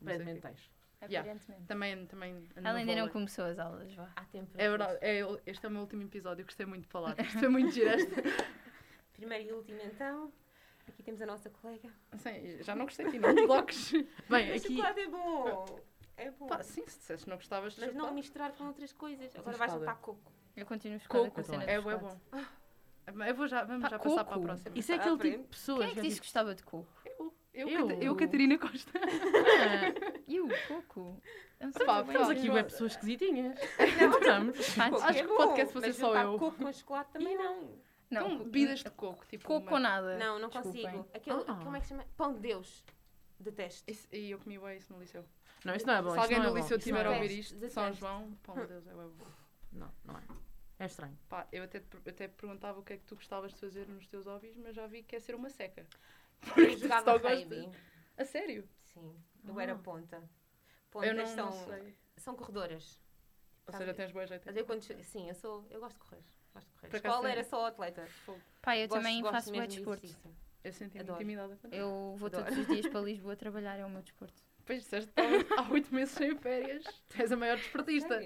Brevemente 0.00 0.40
quê. 0.40 0.48
tens. 0.48 0.70
Yeah. 1.10 1.36
Também, 1.66 2.06
também 2.06 2.48
Ela 2.54 2.78
ainda 2.78 2.94
não 2.94 3.08
começou 3.08 3.44
as 3.44 3.58
aulas, 3.58 3.92
vá. 3.92 4.08
Há 4.14 4.24
tempo 4.26 4.52
É 4.54 4.68
verdade, 4.68 4.98
é, 5.00 5.20
este 5.46 5.66
é 5.66 5.68
o 5.68 5.72
meu 5.72 5.80
último 5.80 6.02
episódio, 6.04 6.44
gostei 6.44 6.64
muito 6.64 6.84
de 6.84 6.88
falar. 6.88 7.18
Isto 7.20 7.40
foi 7.40 7.48
muito 7.48 7.72
giro 7.72 7.88
esta. 7.88 8.22
Primeiro 9.12 9.48
e 9.48 9.52
último, 9.52 9.80
então. 9.82 10.32
Aqui 10.88 11.02
temos 11.02 11.20
a 11.23 11.26
nossa 11.26 11.49
colega. 11.50 11.88
Sim, 12.17 12.62
já 12.62 12.75
não 12.75 12.84
gostei 12.84 13.11
de 13.11 13.19
não 13.19 13.32
me 13.34 13.46
bloques. 13.46 13.93
Bem, 14.29 14.50
O 14.52 14.56
aqui. 14.56 14.69
chocolate 14.69 15.00
é 15.00 15.08
bom. 15.08 15.79
É 16.17 16.31
bom. 16.31 16.46
Pá, 16.46 16.62
sim, 16.62 16.82
se 16.87 16.99
dissesses 16.99 17.25
que 17.25 17.31
não 17.31 17.37
gostavas 17.37 17.75
de 17.75 17.81
Mas 17.81 17.88
não 17.90 17.94
chocolate. 18.00 18.14
misturar 18.17 18.52
com 18.52 18.64
outras 18.67 18.93
coisas. 18.93 19.34
Agora 19.37 19.56
vais 19.56 19.73
juntar 19.73 19.94
coco. 19.96 20.32
Eu 20.56 20.67
continuo 20.67 20.99
chocada 21.00 21.25
Coco, 21.25 21.34
com 21.37 21.40
a 21.40 21.44
cena 21.44 21.64
é 21.64 21.76
do 21.76 21.82
bué 21.82 21.93
chocolate. 21.94 22.20
bom. 22.31 23.25
Eu 23.25 23.34
vou 23.34 23.49
já, 23.49 23.64
vamos 23.64 23.82
Pá, 23.82 23.88
já 23.88 23.99
passar 23.99 24.14
para 24.17 24.23
a 24.23 24.34
coco. 24.34 24.46
próxima. 24.46 24.79
Isso 24.79 24.93
é 24.93 24.94
aquele 24.96 25.11
tipo 25.17 25.23
frente. 25.23 25.43
de 25.43 25.49
pessoas. 25.49 25.79
Quem 25.81 25.88
é 25.88 25.93
que 25.94 25.99
é 25.99 26.02
disse 26.02 26.20
que 26.20 26.26
gostava 26.26 26.55
de 26.55 26.62
coco? 26.62 26.88
Eu, 27.05 27.32
eu, 27.55 27.69
Eu? 27.90 27.90
Eu, 28.02 28.17
Catarina 28.17 28.58
Costa. 28.58 28.93
tipo, 28.99 30.23
E 30.28 30.40
o 30.40 30.49
coco? 30.69 31.20
É 31.58 31.69
Pá, 31.85 32.00
Estamos 32.02 32.31
aqui 32.31 32.49
Não. 32.49 32.55
web 32.55 32.70
pessoas 32.70 32.93
esquisitinhas. 32.93 33.58
Estamos. 33.78 34.78
Ah, 34.78 34.90
Coco 34.90 35.02
Acho 35.02 35.19
é 35.19 35.23
que 35.23 35.32
o 35.32 35.37
podcast 35.37 35.75
você 35.75 35.93
só 35.93 36.17
eu. 36.17 36.38
coco 36.38 36.56
com 36.58 36.73
chocolate 36.73 37.12
também 37.12 37.37
não. 37.37 37.70
Não, 38.12 38.23
Com 38.25 38.31
coco- 38.38 38.44
bebidas 38.44 38.79
de 38.81 38.91
coco. 38.91 39.26
Tipo 39.26 39.44
coco 39.47 39.67
uma- 39.67 39.73
ou 39.73 39.79
nada. 39.81 40.19
Não, 40.19 40.38
não 40.38 40.49
Desculpem. 40.49 40.82
consigo. 40.82 41.09
Aquele, 41.14 41.41
Ah. 41.49 41.61
como 41.64 41.76
é 41.76 41.81
que 41.81 41.87
se 41.87 41.91
chama? 41.91 42.06
Pão 42.17 42.32
de 42.35 42.41
Deus. 42.41 42.85
Detesto. 43.41 43.91
E 44.12 44.31
eu 44.31 44.38
comi 44.38 44.59
bem 44.59 44.76
isso 44.79 44.93
no 44.93 45.00
liceu. 45.00 45.25
Não, 45.64 45.75
isso 45.75 45.87
não 45.87 45.94
é 45.94 46.03
bom. 46.03 46.11
Se 46.12 46.19
alguém 46.19 46.37
é 46.38 46.41
no 46.41 46.49
bom, 46.50 46.55
liceu 46.56 46.76
isso 46.76 46.88
não 46.91 46.97
tiver 46.99 47.06
é 47.06 47.09
a 47.09 47.12
ouvir 47.17 47.29
Detesto, 47.29 47.55
isto, 47.56 47.70
São. 47.75 47.93
João, 47.94 48.32
pão 48.43 48.55
de 48.55 48.67
Deus, 48.67 48.87
é 48.87 48.93
bom. 48.94 49.11
Não, 49.73 49.93
não 50.05 50.19
é. 50.19 50.23
É 50.79 50.87
estranho. 50.87 51.19
Pá, 51.29 51.47
eu 51.53 51.62
até, 51.64 51.79
eu 51.79 52.11
até 52.11 52.29
perguntava 52.29 52.79
o 52.81 52.82
que 52.82 52.93
é 52.93 52.97
que 52.99 53.05
tu 53.05 53.14
gostavas 53.17 53.53
de 53.53 53.59
fazer 53.61 53.87
nos 53.88 54.06
teus 54.06 54.26
hobbies, 54.26 54.56
mas 54.56 54.75
já 54.76 54.87
vi 54.87 55.03
que 55.03 55.17
é 55.17 55.20
ser 55.20 55.35
uma 55.35 55.49
seca. 55.49 55.87
Eu 56.56 56.73
tu 56.75 56.79
jogava 56.79 57.17
rugby. 57.17 57.70
A 58.17 58.25
sério? 58.25 58.69
Sim. 58.87 59.17
Eu 59.47 59.59
era 59.61 59.73
Ah. 59.73 59.79
ponta. 59.79 60.17
eu 60.17 60.29
Pontas 60.91 61.17
não, 61.17 61.26
são, 61.26 61.47
não 61.47 61.53
sei. 61.79 61.97
são 62.17 62.37
corredoras. 62.37 63.00
Ou 63.67 63.73
Sabe? 63.73 63.85
seja, 63.85 63.94
tens 63.94 64.12
boa 64.12 64.26
jeito. 64.26 64.49
Eu 64.50 64.81
che- 64.82 65.03
Sim, 65.05 65.29
eu 65.29 65.35
sou... 65.35 65.67
Eu 65.70 65.81
gosto 65.81 65.94
de 65.94 66.00
correr. 66.00 66.23
Gosto 66.54 66.66
de 66.66 66.75
correr. 66.75 66.90
Por 66.90 66.96
acaso 66.96 67.06
Escola 67.14 67.22
tem- 67.22 67.32
era 67.32 67.44
só 67.44 67.66
atleta. 67.66 68.08
Pá, 68.60 68.76
eu 68.76 68.88
Gosto- 68.88 69.00
também 69.00 69.20
gosto 69.20 69.32
faço 69.34 69.52
de 69.52 69.66
desporto. 69.66 70.04
exercício. 70.04 70.37
Eu 70.64 70.72
senti-me 70.72 71.10
intimidada. 71.10 71.58
Eu 71.72 72.14
vou 72.19 72.26
Adoro. 72.28 72.44
todos 72.44 72.58
os 72.58 72.66
dias 72.69 72.87
para 72.88 73.00
Lisboa 73.00 73.34
trabalhar, 73.34 73.76
é 73.78 73.84
o 73.84 73.90
meu 73.90 74.02
desporto. 74.02 74.34
Pois 74.64 74.81
disseste 74.82 75.10
há- 75.16 75.60
há 75.60 75.72
oito 75.72 75.93
meses 75.93 76.14
sem 76.14 76.37
férias. 76.37 76.84
Tu 77.08 77.20
és 77.20 77.32
a 77.32 77.37
maior 77.37 77.56
desportista. 77.56 78.16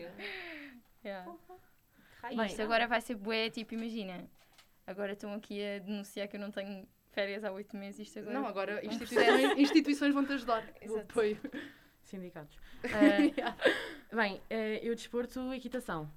Bem, 2.29 2.47
Isto 2.47 2.63
agora 2.63 2.87
vai 2.87 3.01
ser 3.01 3.15
bué, 3.15 3.49
tipo, 3.51 3.75
imagina. 3.75 4.29
Agora 4.87 5.13
estão 5.13 5.33
aqui 5.33 5.65
a 5.65 5.79
denunciar 5.79 6.29
que 6.29 6.37
eu 6.37 6.41
não 6.41 6.51
tenho 6.51 6.87
férias 7.13 7.45
há 7.45 7.51
oito 7.53 7.77
meses. 7.77 8.01
Isto 8.01 8.19
agora... 8.19 8.35
Não, 8.35 8.47
agora 8.47 8.81
um 8.83 8.87
instituições, 8.91 9.59
instituições 9.59 10.13
vão-te 10.15 10.33
ajudar. 10.35 10.63
O 10.83 10.85
Exato. 10.85 11.01
apoio. 11.11 11.41
Sindicatos. 12.05 12.57
Yeah. 13.37 13.57
Ah, 14.13 14.17
bem, 14.17 14.41
eh, 14.51 14.81
eu 14.83 14.95
desporto 14.95 15.53
equitação. 15.55 16.09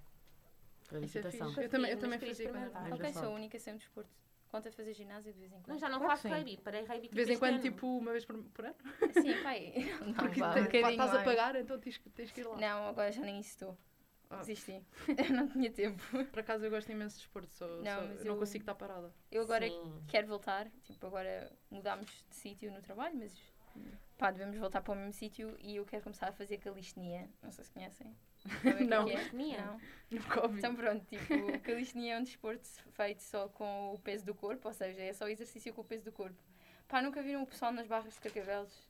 Para 0.89 0.99
é 0.99 1.01
fixe. 1.07 1.17
Eu 1.61 1.69
também, 1.69 1.91
eu 1.91 1.97
também 1.99 2.19
fazia 2.19 2.49
quando 2.49 2.63
era 2.85 2.95
Ok, 2.95 3.13
sou 3.13 3.23
a 3.25 3.29
única 3.29 3.57
sem 3.59 3.75
desporto. 3.77 4.09
Conta 4.49 4.69
de 4.71 4.75
fazer 4.75 4.93
ginásio 4.95 5.31
de 5.31 5.37
vez 5.39 5.51
em 5.51 5.55
Não, 5.57 5.61
quando. 5.61 5.79
já 5.79 5.87
não 5.87 5.99
Claro 5.99 6.11
faço 6.19 6.27
rugby. 6.27 6.57
Parei 6.57 6.83
rugby 6.83 7.07
De 7.09 7.13
vez 7.15 7.29
em 7.29 7.37
quando, 7.37 7.53
ano. 7.53 7.61
tipo, 7.61 7.85
uma 7.99 8.11
vez 8.11 8.25
por, 8.25 8.35
por 8.45 8.65
ano. 8.65 8.75
Sim, 9.13 9.43
pai. 9.43 9.73
Não, 10.01 10.13
Porque 10.15 10.27
um 10.27 10.33
te- 10.33 10.39
pá, 10.39 10.61
bocadinho 10.61 10.89
estás 10.89 11.13
a 11.13 11.23
pagar, 11.23 11.55
então 11.55 11.79
tens, 11.79 11.97
que- 11.97 12.09
tens 12.09 12.31
que 12.31 12.41
ir 12.41 12.47
lá. 12.47 12.57
Não, 12.57 12.87
agora 12.87 13.11
já 13.11 13.21
nem 13.21 13.39
isso 13.39 13.49
estou. 13.51 13.77
Ah. 14.31 14.37
Desisti. 14.37 14.83
Eu 15.29 15.35
não 15.35 15.47
tinha 15.47 15.71
tempo. 15.71 16.01
Por 16.31 16.39
acaso 16.39 16.65
eu 16.65 16.71
gosto 16.71 16.91
imenso 16.91 17.15
de 17.17 17.21
desporto, 17.23 17.53
só, 17.53 17.67
Não, 17.67 17.83
só- 17.83 18.07
mas 18.07 18.23
não 18.25 18.33
eu- 18.33 18.39
consigo 18.39 18.63
estar 18.63 18.73
parada. 18.75 19.13
Eu 19.31 19.43
agora 19.43 19.67
Sim. 19.67 20.03
quero 20.07 20.27
voltar. 20.27 20.67
Tipo, 20.83 21.05
agora 21.07 21.51
mudámos 21.69 22.07
de 22.29 22.35
sítio 22.35 22.71
no 22.71 22.81
trabalho, 22.81 23.17
mas 23.17 23.35
pá, 24.17 24.31
devemos 24.31 24.57
voltar 24.57 24.81
para 24.81 24.93
o 24.93 24.95
mesmo 24.95 25.13
sítio 25.13 25.55
e 25.59 25.75
eu 25.75 25.85
quero 25.85 26.01
começar 26.03 26.29
a 26.29 26.31
fazer 26.31 26.57
calistenia. 26.57 27.29
Não 27.43 27.51
sei 27.51 27.63
se 27.63 27.71
conhecem. 27.71 28.15
É 28.63 28.83
Não. 28.83 29.05
que 29.05 29.11
é? 29.11 29.15
Calistenia? 29.15 29.65
Não. 29.65 29.81
Nunca 30.11 30.41
ouvi. 30.41 30.57
Então 30.59 30.75
pronto, 30.75 31.05
tipo, 31.05 31.59
calistenia 31.61 32.15
é 32.15 32.19
um 32.19 32.23
desporto 32.23 32.67
feito 32.93 33.21
só 33.21 33.47
com 33.49 33.93
o 33.93 33.99
peso 33.99 34.25
do 34.25 34.33
corpo, 34.33 34.67
ou 34.67 34.73
seja, 34.73 35.01
é 35.01 35.13
só 35.13 35.27
exercício 35.27 35.73
com 35.73 35.81
o 35.81 35.83
peso 35.85 36.05
do 36.05 36.11
corpo. 36.11 36.41
Pá, 36.87 37.01
nunca 37.01 37.21
viram 37.21 37.43
o 37.43 37.45
pessoal 37.45 37.71
nas 37.71 37.85
barras 37.85 38.13
de 38.15 38.19
carcavelos? 38.19 38.89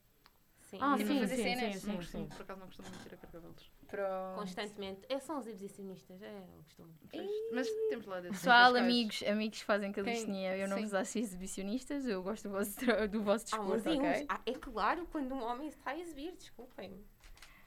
Sim. 0.61 0.77
Ah, 0.79 0.95
Tipo, 0.95 1.07
sim, 1.09 1.19
fazer 1.19 1.35
sim, 1.35 1.43
cenas. 1.43 1.75
sim, 1.75 2.01
sim, 2.01 2.01
sim. 2.03 2.25
por 2.27 2.41
acaso 2.43 2.59
não 2.59 2.67
costumo 2.67 2.87
a 2.87 3.09
carcavelos. 3.09 3.71
Pronto. 3.87 4.35
Constantemente. 4.39 5.01
É, 5.09 5.19
são 5.19 5.39
os 5.39 5.47
exibicionistas. 5.47 6.21
É 6.21 6.43
o 6.59 6.63
costume. 6.63 6.93
Pois, 7.09 7.29
Mas 7.51 7.67
temos 7.89 8.05
lá 8.05 8.19
desses. 8.21 8.37
Pessoal, 8.37 8.75
amigos, 8.75 9.23
amigos 9.23 9.59
que 9.59 9.65
fazem 9.65 9.91
calistenia, 9.91 10.55
eu 10.55 10.67
não 10.67 10.77
Sim. 10.77 10.83
vos 10.83 10.93
acho 10.93 11.17
exibicionistas, 11.17 12.05
eu 12.05 12.21
gosto 12.21 12.43
do 12.47 12.51
vosso, 12.51 12.75
do 13.09 13.23
vosso 13.23 13.45
uns 13.45 13.51
desporto, 13.51 13.89
e 13.89 13.99
uns. 13.99 14.05
ok? 14.07 14.25
Ah, 14.29 14.41
é 14.45 14.53
claro 14.53 15.07
quando 15.11 15.33
um 15.33 15.43
homem 15.43 15.67
está 15.67 15.89
a 15.91 15.97
exibir, 15.99 16.33
desculpem. 16.37 17.03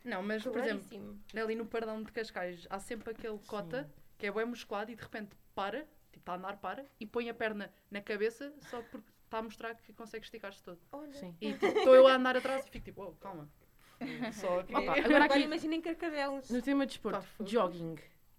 Não, 0.05 0.23
mas 0.23 0.43
por 0.43 0.59
exemplo, 0.59 0.85
Claríssimo. 0.89 1.21
ali 1.37 1.55
no 1.55 1.67
Pardão 1.67 2.03
de 2.03 2.11
Cascais 2.13 2.67
há 2.71 2.79
sempre 2.79 3.11
aquele 3.13 3.39
cota 3.47 3.89
que 4.19 4.27
é 4.27 4.33
bem 4.33 4.45
musculado 4.45 4.91
e 4.91 4.95
de 4.97 5.03
repente 5.03 5.37
para, 5.55 5.81
tipo, 6.11 6.19
está 6.19 6.33
a 6.33 6.37
andar, 6.37 6.57
para 6.59 6.85
e 6.99 7.07
põe 7.07 7.29
a 7.29 7.35
perna 7.35 7.73
na 7.91 8.01
cabeça 8.01 8.53
só 8.71 8.83
porque 8.83 9.11
está 9.25 9.39
a 9.39 9.43
mostrar 9.43 9.75
que 9.77 9.93
consegue 9.93 10.25
esticar-se 10.25 10.63
todo. 10.63 10.79
Olha. 10.93 11.13
Sim. 11.15 11.35
E 11.41 11.53
tipo, 11.53 11.67
estou 11.67 11.95
eu 11.95 12.07
a 12.07 12.15
andar 12.15 12.37
atrás 12.37 12.67
e 12.67 12.71
fico 12.71 12.85
tipo, 12.85 13.03
oh, 13.03 13.13
calma. 13.15 13.49
Só 14.33 14.61
aqui. 14.61 14.75
Opa, 14.75 14.99
Agora, 14.99 15.25
aqui- 15.27 15.39
imaginem 15.41 15.81
carcavelos. 15.81 16.51
No 16.51 16.61
tema 16.61 16.85
de 16.85 16.93
desporto, 16.95 17.21
Pá, 17.21 17.23
fogo. 17.25 17.49
jogging. 17.49 17.97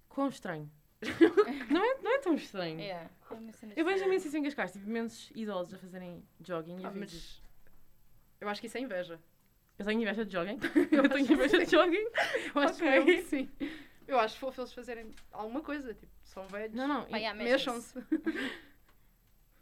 Quão 0.09 0.27
estranho. 0.27 0.69
não, 1.71 1.83
é, 1.83 2.01
não 2.01 2.11
é 2.15 2.19
tão 2.19 2.35
estranho. 2.35 2.79
Yeah. 2.79 3.09
É 3.31 3.51
cena 3.53 3.73
Eu 3.75 3.83
vejo 3.85 3.95
estranha. 3.95 4.05
imenso 4.07 4.27
isso 4.27 4.37
em 4.37 4.43
Cascais, 4.43 4.71
tipo, 4.73 4.85
imensos 4.87 5.31
idosos 5.33 5.73
a 5.73 5.77
fazerem 5.77 6.23
jogging 6.41 6.79
e 6.81 6.85
Ah, 6.85 6.89
eu 6.89 6.91
vejo 6.91 6.99
mas 6.99 7.41
eu 8.41 8.49
acho 8.49 8.59
que 8.61 8.67
isso 8.67 8.77
é 8.77 8.81
inveja. 8.81 9.19
Eu 9.79 9.85
tenho 9.85 10.01
inveja 10.01 10.23
de 10.25 10.31
jogging. 10.31 10.59
Eu 10.91 11.09
tenho 11.09 11.31
inveja 11.31 11.65
de 11.65 11.71
jogging. 11.71 12.05
Eu 12.55 12.61
acho 12.61 12.75
Ok. 12.75 12.89
mesmo 12.89 13.05
que 13.05 13.21
sim. 13.23 13.51
Eu 14.07 14.19
acho 14.19 14.37
fofo 14.37 14.61
eles 14.61 14.73
fazerem 14.73 15.09
alguma 15.31 15.61
coisa, 15.61 15.93
tipo, 15.93 16.11
são 16.23 16.45
velhos. 16.47 16.75
Não, 16.75 16.87
não. 16.87 17.07
E- 17.17 17.33
Mexam-se. 17.33 17.97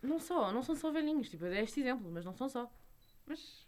Não 0.02 0.18
só, 0.20 0.52
não 0.52 0.64
são 0.64 0.76
só 0.76 0.90
velhinhos. 0.92 1.30
Tipo, 1.30 1.46
eu 1.46 1.52
dei 1.52 1.62
este 1.62 1.80
exemplo, 1.80 2.10
mas 2.12 2.26
não 2.26 2.34
são 2.34 2.50
só. 2.50 2.68
Mas, 3.28 3.68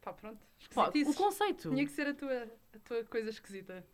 pá, 0.00 0.10
pronto. 0.10 0.40
Pá, 0.74 0.88
o 0.88 1.14
conceito. 1.14 1.68
Tinha 1.68 1.84
que 1.84 1.90
ser 1.92 2.06
a 2.06 2.14
tua, 2.14 2.44
a 2.74 2.78
tua 2.78 3.04
coisa 3.04 3.28
esquisita. 3.28 3.84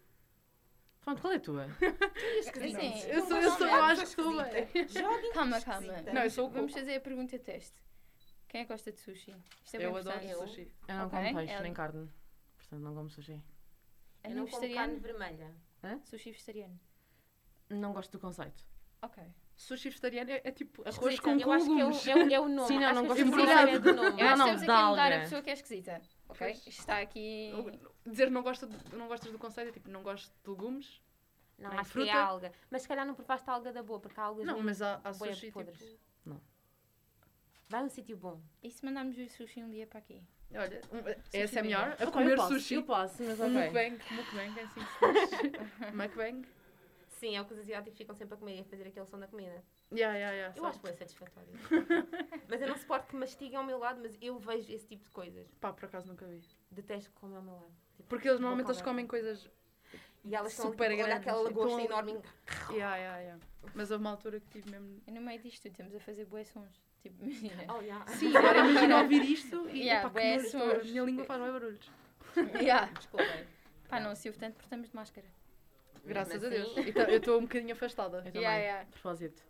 Pronto, 1.01 1.21
qual 1.21 1.33
é 1.33 1.37
a 1.37 1.41
tua? 1.41 1.67
Sim. 2.55 3.03
Eu 3.09 3.27
sou, 3.27 3.37
eu 3.37 3.51
sou, 3.51 3.67
eu 3.67 3.83
acho 3.83 4.03
que 4.03 4.23
sou 4.23 4.37
bem. 4.45 4.69
Joguem 4.87 5.33
Calma, 5.33 5.59
com 5.59 5.65
calma. 5.65 5.87
esquisita. 5.89 6.13
Não, 6.13 6.23
eu 6.23 6.31
sou 6.31 6.47
o 6.47 6.51
Vamos 6.51 6.73
fazer 6.73 6.95
a 6.95 7.01
pergunta 7.01 7.37
teste. 7.41 7.83
Quem 8.53 8.61
é 8.61 8.65
que 8.65 8.69
gosta 8.73 8.93
de 8.93 9.01
sushi? 9.01 9.35
Isto 9.65 9.75
é 9.77 9.79
bem 9.79 9.87
Eu 9.89 9.97
adoro 9.97 10.17
importante. 10.25 10.49
sushi. 10.51 10.73
Eu 10.87 10.95
não 10.95 11.07
Ok, 11.07 11.19
como 11.19 11.37
peixe, 11.39 11.53
é- 11.55 11.61
nem 11.63 11.73
carne. 11.75 12.11
Portanto, 12.59 12.81
não 12.83 12.95
como 12.95 13.09
sushi. 13.11 13.43
É 14.23 14.31
Eu 14.31 14.37
não 14.37 14.47
como 14.47 14.61
carne 14.61 14.97
vegetariano? 14.97 15.01
vermelha. 15.01 15.57
Sushi 16.05 16.31
vegetariano. 16.33 16.79
Não 17.71 17.93
gosto 17.95 18.13
do 18.13 18.19
conceito. 18.21 18.63
Ok. 19.01 19.23
Sushi 19.57 19.89
vegetariano 19.89 20.31
é, 20.31 20.41
é 20.45 20.51
tipo 20.53 20.83
arroz 20.83 20.97
Esquisita. 20.97 21.23
com 21.23 21.31
Eu 21.41 21.51
acho 21.53 21.65
que 21.65 21.71
é 21.71 21.75
o, 21.75 21.89
legumes. 21.89 22.07
é 22.09 22.15
o, 22.15 22.33
é 22.35 22.41
o 22.41 22.49
nome. 22.49 22.69
Sim, 22.69 22.79
não, 22.79 22.87
Acho 22.89 22.95
não 22.95 23.03
que 23.03 23.09
gosto 23.09 23.25
de 23.25 23.51
é 23.51 23.79
do 23.79 23.93
nome. 23.95 24.09
Eu 24.21 24.25
Não, 24.27 24.33
acho 24.33 24.39
não, 24.39 24.45
que 24.47 24.51
estamos 24.51 24.63
aqui 24.63 24.71
a 24.71 24.87
mudar 24.91 25.13
a 25.13 25.21
pessoa 25.21 25.43
que 25.43 25.51
é 25.51 25.53
esquisita. 25.55 26.03
Ok? 26.29 26.39
Pois. 26.47 26.59
Isto 26.59 26.69
está 26.81 27.01
aqui. 27.01 27.53
Dizer 28.07 28.31
não, 28.31 28.43
gosto 28.43 28.67
de- 28.67 28.95
não 28.97 29.09
gostas 29.09 29.33
do 29.33 29.39
conceito 29.39 29.69
é 29.69 29.73
tipo, 29.73 29.89
não 29.91 30.03
gosto 30.03 30.31
de 30.45 30.51
legumes. 30.51 31.01
Não, 31.59 31.71
Não 31.71 31.77
é 31.77 31.81
acho 31.81 31.93
que 31.93 31.99
é 32.01 32.05
fruta? 32.05 32.19
alga. 32.19 32.53
Mas 32.71 32.83
se 32.83 32.89
calhar 32.89 33.07
não 33.07 33.15
provaste 33.15 33.49
a 33.49 33.53
alga 33.55 33.73
da 33.73 33.83
boa, 33.83 33.99
porque 33.99 34.21
a 34.21 34.25
alga 34.25 34.45
Não, 34.45 34.61
mas 34.63 34.83
há, 34.83 35.01
há 35.05 35.13
bué 35.13 35.33
sushi 35.33 35.51
podres. 35.53 35.79
tipo... 35.79 36.41
Vai 37.73 37.81
a 37.81 37.85
um 37.85 37.88
sítio 37.88 38.19
bom. 38.19 38.38
E 38.62 38.71
se 38.71 38.85
mandarmos 38.85 39.17
o 39.17 39.26
sushi 39.31 39.62
um 39.62 39.71
dia 39.71 39.87
para 39.87 39.99
aqui? 39.99 40.23
Olha, 40.55 40.79
um, 40.93 40.99
essa 41.33 41.61
é 41.61 41.62
melhor. 41.62 41.97
A 41.99 42.11
comer 42.11 42.33
eu 42.33 42.37
posso, 42.37 42.52
sushi. 42.52 42.75
Eu 42.75 42.83
posso, 42.83 43.23
mas 43.23 43.41
ok. 43.41 43.50
mukbang. 43.50 43.99
Mukbang 44.11 44.61
é 44.61 44.62
assim 44.64 44.81
que 44.85 45.37
se 45.37 45.49
diz. 45.49 45.61
Mukbang. 45.97 46.47
Sim, 47.09 47.35
é 47.35 47.41
o 47.41 47.47
que 47.47 47.55
os 47.55 47.61
asiáticos 47.61 47.97
ficam 47.97 48.14
sempre 48.14 48.35
a 48.35 48.37
comer 48.37 48.59
e 48.59 48.61
a 48.61 48.64
fazer 48.64 48.87
aquele 48.87 49.07
som 49.07 49.19
da 49.19 49.26
comida. 49.26 49.64
Yeah, 49.91 50.19
yeah, 50.19 50.37
yeah. 50.37 50.55
Eu 50.55 50.64
sabe? 50.64 50.69
acho 50.69 50.81
que 50.85 50.88
é 50.88 50.93
satisfatório. 50.93 51.49
mas 52.47 52.61
eu 52.61 52.69
não 52.69 52.76
suporto 52.76 53.07
que 53.07 53.17
mastiguem 53.17 53.57
ao 53.57 53.64
meu 53.64 53.79
lado, 53.79 54.02
mas 54.02 54.19
eu 54.21 54.38
vejo 54.38 54.71
esse 54.71 54.87
tipo 54.87 55.05
de 55.05 55.11
coisas. 55.11 55.49
Pá, 55.59 55.73
por 55.73 55.87
acaso 55.87 56.09
nunca 56.09 56.26
vi. 56.26 56.43
Detesto 56.71 57.11
que 57.11 57.17
comem 57.17 57.38
ao 57.38 57.43
meu 57.43 57.55
lado. 57.55 57.73
Tipo, 57.97 58.07
Porque 58.11 58.29
eles 58.29 58.38
normalmente 58.38 58.67
eles 58.67 58.83
comem 58.83 59.07
coisas. 59.07 59.50
E 60.25 60.35
elas 60.37 60.52
estão 60.52 60.71
super 60.71 60.91
tipo, 60.91 61.02
grandes, 61.02 61.19
aquela 61.21 61.41
e 61.41 61.45
lagosta 61.45 61.83
estão- 61.83 61.99
enorme. 61.99 62.23
Yeah, 62.71 62.97
yeah, 62.97 63.19
yeah. 63.21 63.45
Mas 63.75 63.91
houve 63.91 64.05
uma 64.05 64.11
altura 64.11 64.41
que 64.41 64.47
tive 64.49 64.71
mesmo. 64.71 65.02
E 65.07 65.11
no 65.11 65.21
meio 65.21 65.41
disto 65.41 65.67
estamos 65.67 65.95
a 65.95 66.00
fazer 66.00 66.25
bué 66.26 66.45
sons. 66.45 66.81
Tipo, 67.02 67.25
imagina. 67.25 67.64
Oh, 67.75 67.81
yeah. 67.81 68.07
Sim, 68.07 68.37
agora 68.37 68.59
imagina 68.59 69.02
ouvir 69.02 69.23
isto 69.25 69.69
e 69.71 69.81
Yeah, 69.85 70.00
epá, 70.09 70.09
bué 70.11 70.37
estou- 70.37 70.62
a 70.71 70.75
sons. 70.76 70.91
minha 70.91 71.02
língua 71.02 71.25
faz 71.25 71.41
bué 71.41 71.50
barulhos. 71.52 71.91
yeah. 72.61 72.87
Desculpem. 72.93 73.47
Pá, 73.88 73.99
não 74.00 74.14
se 74.14 74.29
ouve 74.29 74.38
tanto 74.38 74.55
porque 74.55 74.67
estamos 74.67 74.88
de 74.88 74.95
máscara. 74.97 75.26
Graças 76.05 76.35
Mesmo 76.41 76.47
a 76.47 76.50
Deus. 76.50 76.79
assim- 76.79 76.88
Então, 76.91 77.02
eu 77.05 77.19
estou 77.19 77.38
um 77.38 77.43
bocadinho 77.43 77.73
afastada. 77.73 78.19
Eu 78.19 78.23
também. 78.25 78.41
Yeah, 78.43 78.59
yeah. 78.62 78.87
Propósito. 78.91 79.43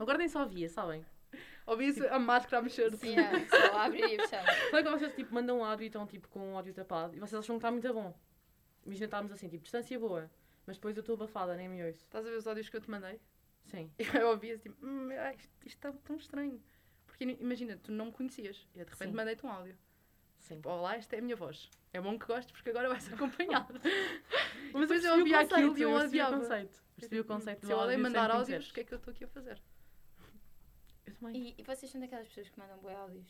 Agora 0.00 0.18
nem 0.18 0.28
só 0.28 0.44
via, 0.44 0.68
sabem? 0.68 1.04
Ouvi 1.66 1.88
isso, 1.88 2.06
a 2.08 2.18
máscara 2.18 2.58
a 2.58 2.62
mexer-se. 2.62 3.06
Yeah, 3.08 3.38
só 3.48 3.78
abrir 3.78 4.04
e 4.04 4.16
fechar. 4.18 4.44
Sabe 4.70 4.82
quando 4.82 4.98
vocês 4.98 5.14
tipo, 5.14 5.34
mandam 5.34 5.58
um 5.60 5.64
áudio 5.64 5.84
e 5.84 5.86
estão 5.86 6.06
tipo, 6.06 6.28
com 6.28 6.40
um 6.52 6.56
áudio 6.56 6.74
tapado 6.74 7.16
e 7.16 7.18
vocês 7.18 7.34
acham 7.42 7.56
que 7.56 7.58
está 7.58 7.70
muito 7.70 7.92
bom? 7.92 8.14
Imagina 8.84 9.04
estarmos 9.06 9.32
assim, 9.32 9.48
tipo, 9.48 9.62
distância 9.62 9.98
boa, 9.98 10.30
mas 10.66 10.76
depois 10.76 10.96
eu 10.96 11.00
estou 11.00 11.14
abafada, 11.14 11.56
nem 11.56 11.68
me 11.68 11.84
ouço. 11.84 12.00
Estás 12.00 12.26
a 12.26 12.30
ver 12.30 12.36
os 12.36 12.46
áudios 12.46 12.68
que 12.68 12.76
eu 12.76 12.80
te 12.80 12.90
mandei? 12.90 13.20
Sim. 13.64 13.90
Eu 14.22 14.28
ouvi 14.28 14.52
assim, 14.52 14.70
tipo, 14.70 14.84
hum, 14.86 15.08
ai, 15.18 15.36
isto, 15.36 15.50
está 15.64 15.90
tão 15.92 16.16
estranho. 16.16 16.62
Porque 17.06 17.24
imagina, 17.24 17.78
tu 17.82 17.90
não 17.92 18.06
me 18.06 18.12
conhecias 18.12 18.68
e 18.74 18.80
eu 18.80 18.84
de 18.84 18.90
repente 18.90 19.14
mandei-te 19.14 19.46
um 19.46 19.50
áudio. 19.50 19.74
Sim. 20.40 20.56
Tipo, 20.56 20.68
Olá, 20.68 20.96
esta 20.96 21.16
é 21.16 21.20
a 21.20 21.22
minha 21.22 21.36
voz. 21.36 21.70
É 21.92 22.00
bom 22.00 22.18
que 22.18 22.26
gostes 22.26 22.52
porque 22.52 22.68
agora 22.70 22.88
vais 22.90 23.06
acompanhar. 23.14 23.66
Mas 24.74 24.80
depois 24.82 24.82
eu 24.82 24.88
percebi 24.88 25.06
o 25.08 25.18
ouvia 25.20 25.40
aquilo 25.40 25.48
conceito, 25.68 25.78
e 25.78 25.82
eu 25.82 25.92
odiava. 25.94 26.38
conceito. 26.38 26.82
Percebi 26.96 27.20
o 27.20 27.24
conceito 27.24 27.60
do 27.60 27.66
Se 27.68 27.72
eu 27.72 27.78
odeio 27.78 27.98
mandar 28.00 28.30
áudios, 28.30 28.70
o 28.70 28.74
que 28.74 28.80
é 28.80 28.84
que 28.84 28.92
eu 28.94 28.98
estou 28.98 29.12
aqui 29.12 29.24
a 29.24 29.28
fazer? 29.28 29.62
Eu 31.06 31.14
também. 31.14 31.36
E, 31.36 31.54
e 31.56 31.62
vocês 31.62 31.90
são 31.90 32.00
daquelas 32.00 32.26
pessoas 32.28 32.48
que 32.50 32.58
mandam 32.58 32.78
bué 32.78 32.94
áudios? 32.94 33.28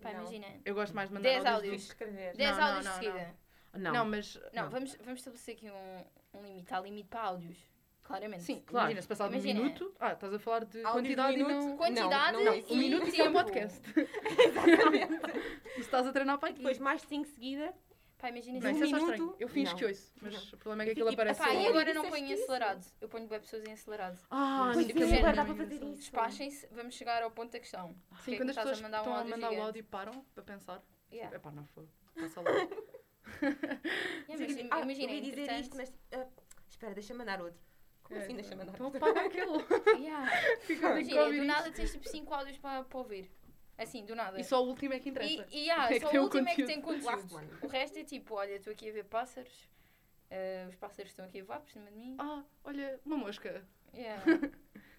Pá, 0.00 0.10
imagina. 0.12 0.46
Eu 0.64 0.74
gosto 0.74 0.94
mais 0.94 1.08
de 1.08 1.14
mandar 1.14 1.28
10 1.30 1.44
áudios. 1.46 1.54
áudios. 1.54 1.82
do- 1.86 1.90
Escrever. 1.90 2.36
10 2.36 2.50
Não, 2.50 2.56
não, 2.60 2.66
áudios 2.68 2.84
de 2.84 2.90
não, 2.90 2.94
seguida. 3.14 3.36
Não. 3.76 3.92
Não, 3.92 4.04
mas. 4.04 4.34
Não, 4.52 4.64
Não. 4.64 4.70
Vamos, 4.70 4.94
vamos 4.96 5.20
estabelecer 5.20 5.54
aqui 5.56 5.70
um, 5.70 6.38
um 6.38 6.42
limite. 6.42 6.72
Há 6.74 6.80
limite 6.80 7.08
para 7.08 7.20
áudios. 7.22 7.56
Claramente. 8.02 8.44
Sim, 8.44 8.62
Claro. 8.64 8.84
imagina, 8.86 9.02
se 9.02 9.08
passado 9.08 9.32
Imagina. 9.32 9.60
um 9.60 9.64
minuto. 9.64 9.92
Ah, 9.98 10.12
estás 10.12 10.32
a 10.32 10.38
falar 10.38 10.64
de 10.64 10.80
Áudio 10.84 11.02
de 11.02 11.16
quantidade 11.16 11.32
e 11.32 11.36
minuto. 11.44 11.66
não. 11.66 11.76
Quantidade 11.76 12.32
Não, 12.36 12.44
não, 12.44 12.54
e 12.54 12.64
Um 12.70 12.76
minuto 12.76 13.08
isso 13.08 13.20
é 13.20 13.24
um 13.28 13.32
tempo. 13.32 13.44
podcast. 13.44 13.80
E 15.66 15.74
se 15.74 15.80
estás 15.80 16.06
a 16.06 16.12
treinar 16.12 16.38
para 16.38 16.50
aqui. 16.50 16.58
Depois 16.58 16.78
mais 16.78 17.02
de 17.02 17.08
5 17.08 17.26
seguida. 17.26 17.74
Pá, 18.18 18.30
imagina 18.30 18.60
Não, 18.60 18.70
um 18.70 18.74
isso 18.74 18.84
é 18.84 18.86
só 18.86 18.96
minuto? 18.96 19.10
estranho. 19.12 19.36
Eu 19.38 19.48
finjo 19.48 19.72
Não. 19.72 19.78
que 19.78 19.84
ouço, 19.84 20.12
mas 20.22 20.52
o 20.52 20.56
problema 20.56 20.82
é 20.82 20.86
que 20.86 20.92
aquilo 20.92 21.08
aparece. 21.10 21.38
Pá, 21.42 21.52
e 21.52 21.58
Sim. 21.62 21.66
agora 21.66 21.92
não 21.92 22.02
Disseste 22.02 22.10
ponho 22.24 22.30
em 22.30 22.42
acelerado. 22.42 22.86
Eu 23.00 23.08
ponho 23.10 23.26
bué 23.26 23.38
pessoas 23.40 23.64
em 23.66 23.72
acelerado. 23.72 24.18
Ah, 24.30 24.70
Pois 24.72 24.86
Tipo, 24.86 24.98
é, 25.00 25.02
género, 25.02 25.18
agora 25.18 25.36
dá 25.36 25.44
para 25.44 25.54
fazer 25.56 25.74
isso. 25.84 25.96
Despachem-se, 26.00 26.68
vamos 26.70 26.94
chegar 26.94 27.22
ao 27.22 27.30
ponto 27.30 27.52
da 27.52 27.58
questão. 27.60 27.88
Sim, 27.88 27.96
Porque 28.16 28.36
quando 28.38 28.50
as 28.50 28.56
estás 28.56 28.68
pessoas 28.70 28.78
a 28.78 28.82
mandar 28.84 28.98
um 28.98 29.00
estão 29.02 29.12
a 29.12 29.18
áudio 29.18 29.30
mandar 29.32 29.52
o 29.52 29.62
áudio 29.62 29.80
e 29.80 29.82
param 29.82 30.24
para 30.34 30.42
pensar. 30.44 30.82
Yeah. 31.12 31.36
Epá, 31.36 31.50
não 31.50 31.66
foi. 31.66 31.86
Passa 32.14 32.40
lá. 32.40 32.50
Yeah, 34.28 34.46
mas 34.46 34.56
ah, 34.70 34.80
imagina, 34.80 35.12
eu 35.12 35.16
ia 35.16 35.20
dizer 35.22 35.40
entretanto- 35.42 35.60
isto, 35.62 35.76
mas. 35.76 35.94
ah, 36.12 36.26
espera, 36.68 36.94
deixa-me 36.94 37.18
mandar 37.18 37.40
outro. 37.40 37.60
Como 38.02 38.18
É, 38.20 38.22
assim 38.22 38.34
deixa-me 38.34 38.56
mandar 38.56 38.72
Então 38.74 38.86
outro? 38.86 39.04
apaga 39.04 39.26
aquilo. 39.26 39.56
Yeah. 39.98 40.30
Imagina, 40.70 41.24
do 41.30 41.44
nada 41.44 41.70
tens 41.72 41.92
tipo 41.92 42.08
5 42.08 42.32
áudios 42.34 42.58
para, 42.58 42.84
para 42.84 42.98
ouvir. 42.98 43.30
Assim, 43.78 44.04
do 44.06 44.14
nada. 44.14 44.40
E 44.40 44.44
só 44.44 44.62
o 44.64 44.68
último 44.68 44.94
é 44.94 45.00
que 45.00 45.08
interessa. 45.10 45.46
E, 45.50 45.58
e 45.58 45.62
yeah, 45.66 45.94
é 45.94 46.00
só 46.00 46.10
o 46.10 46.22
último 46.22 46.48
é 46.48 46.54
que 46.54 46.64
tem 46.64 46.80
conteúdo? 46.80 47.40
O 47.62 47.66
resto 47.66 47.98
é 47.98 48.04
tipo, 48.04 48.34
olha, 48.34 48.52
estou 48.52 48.72
aqui 48.72 48.88
a 48.88 48.92
ver 48.92 49.04
pássaros. 49.04 49.68
eh, 50.30 50.66
os 50.68 50.76
pássaros 50.76 51.10
estão 51.10 51.24
aqui 51.26 51.40
a 51.40 51.44
voar 51.44 51.60
por 51.60 51.70
cima 51.70 51.90
de 51.90 51.96
mim. 51.96 52.16
Ah, 52.18 52.42
olha, 52.64 52.98
uma 53.04 53.16
mosca. 53.18 53.66
Yeah. 53.92 54.22
Mas 54.26 54.40
não 54.40 54.50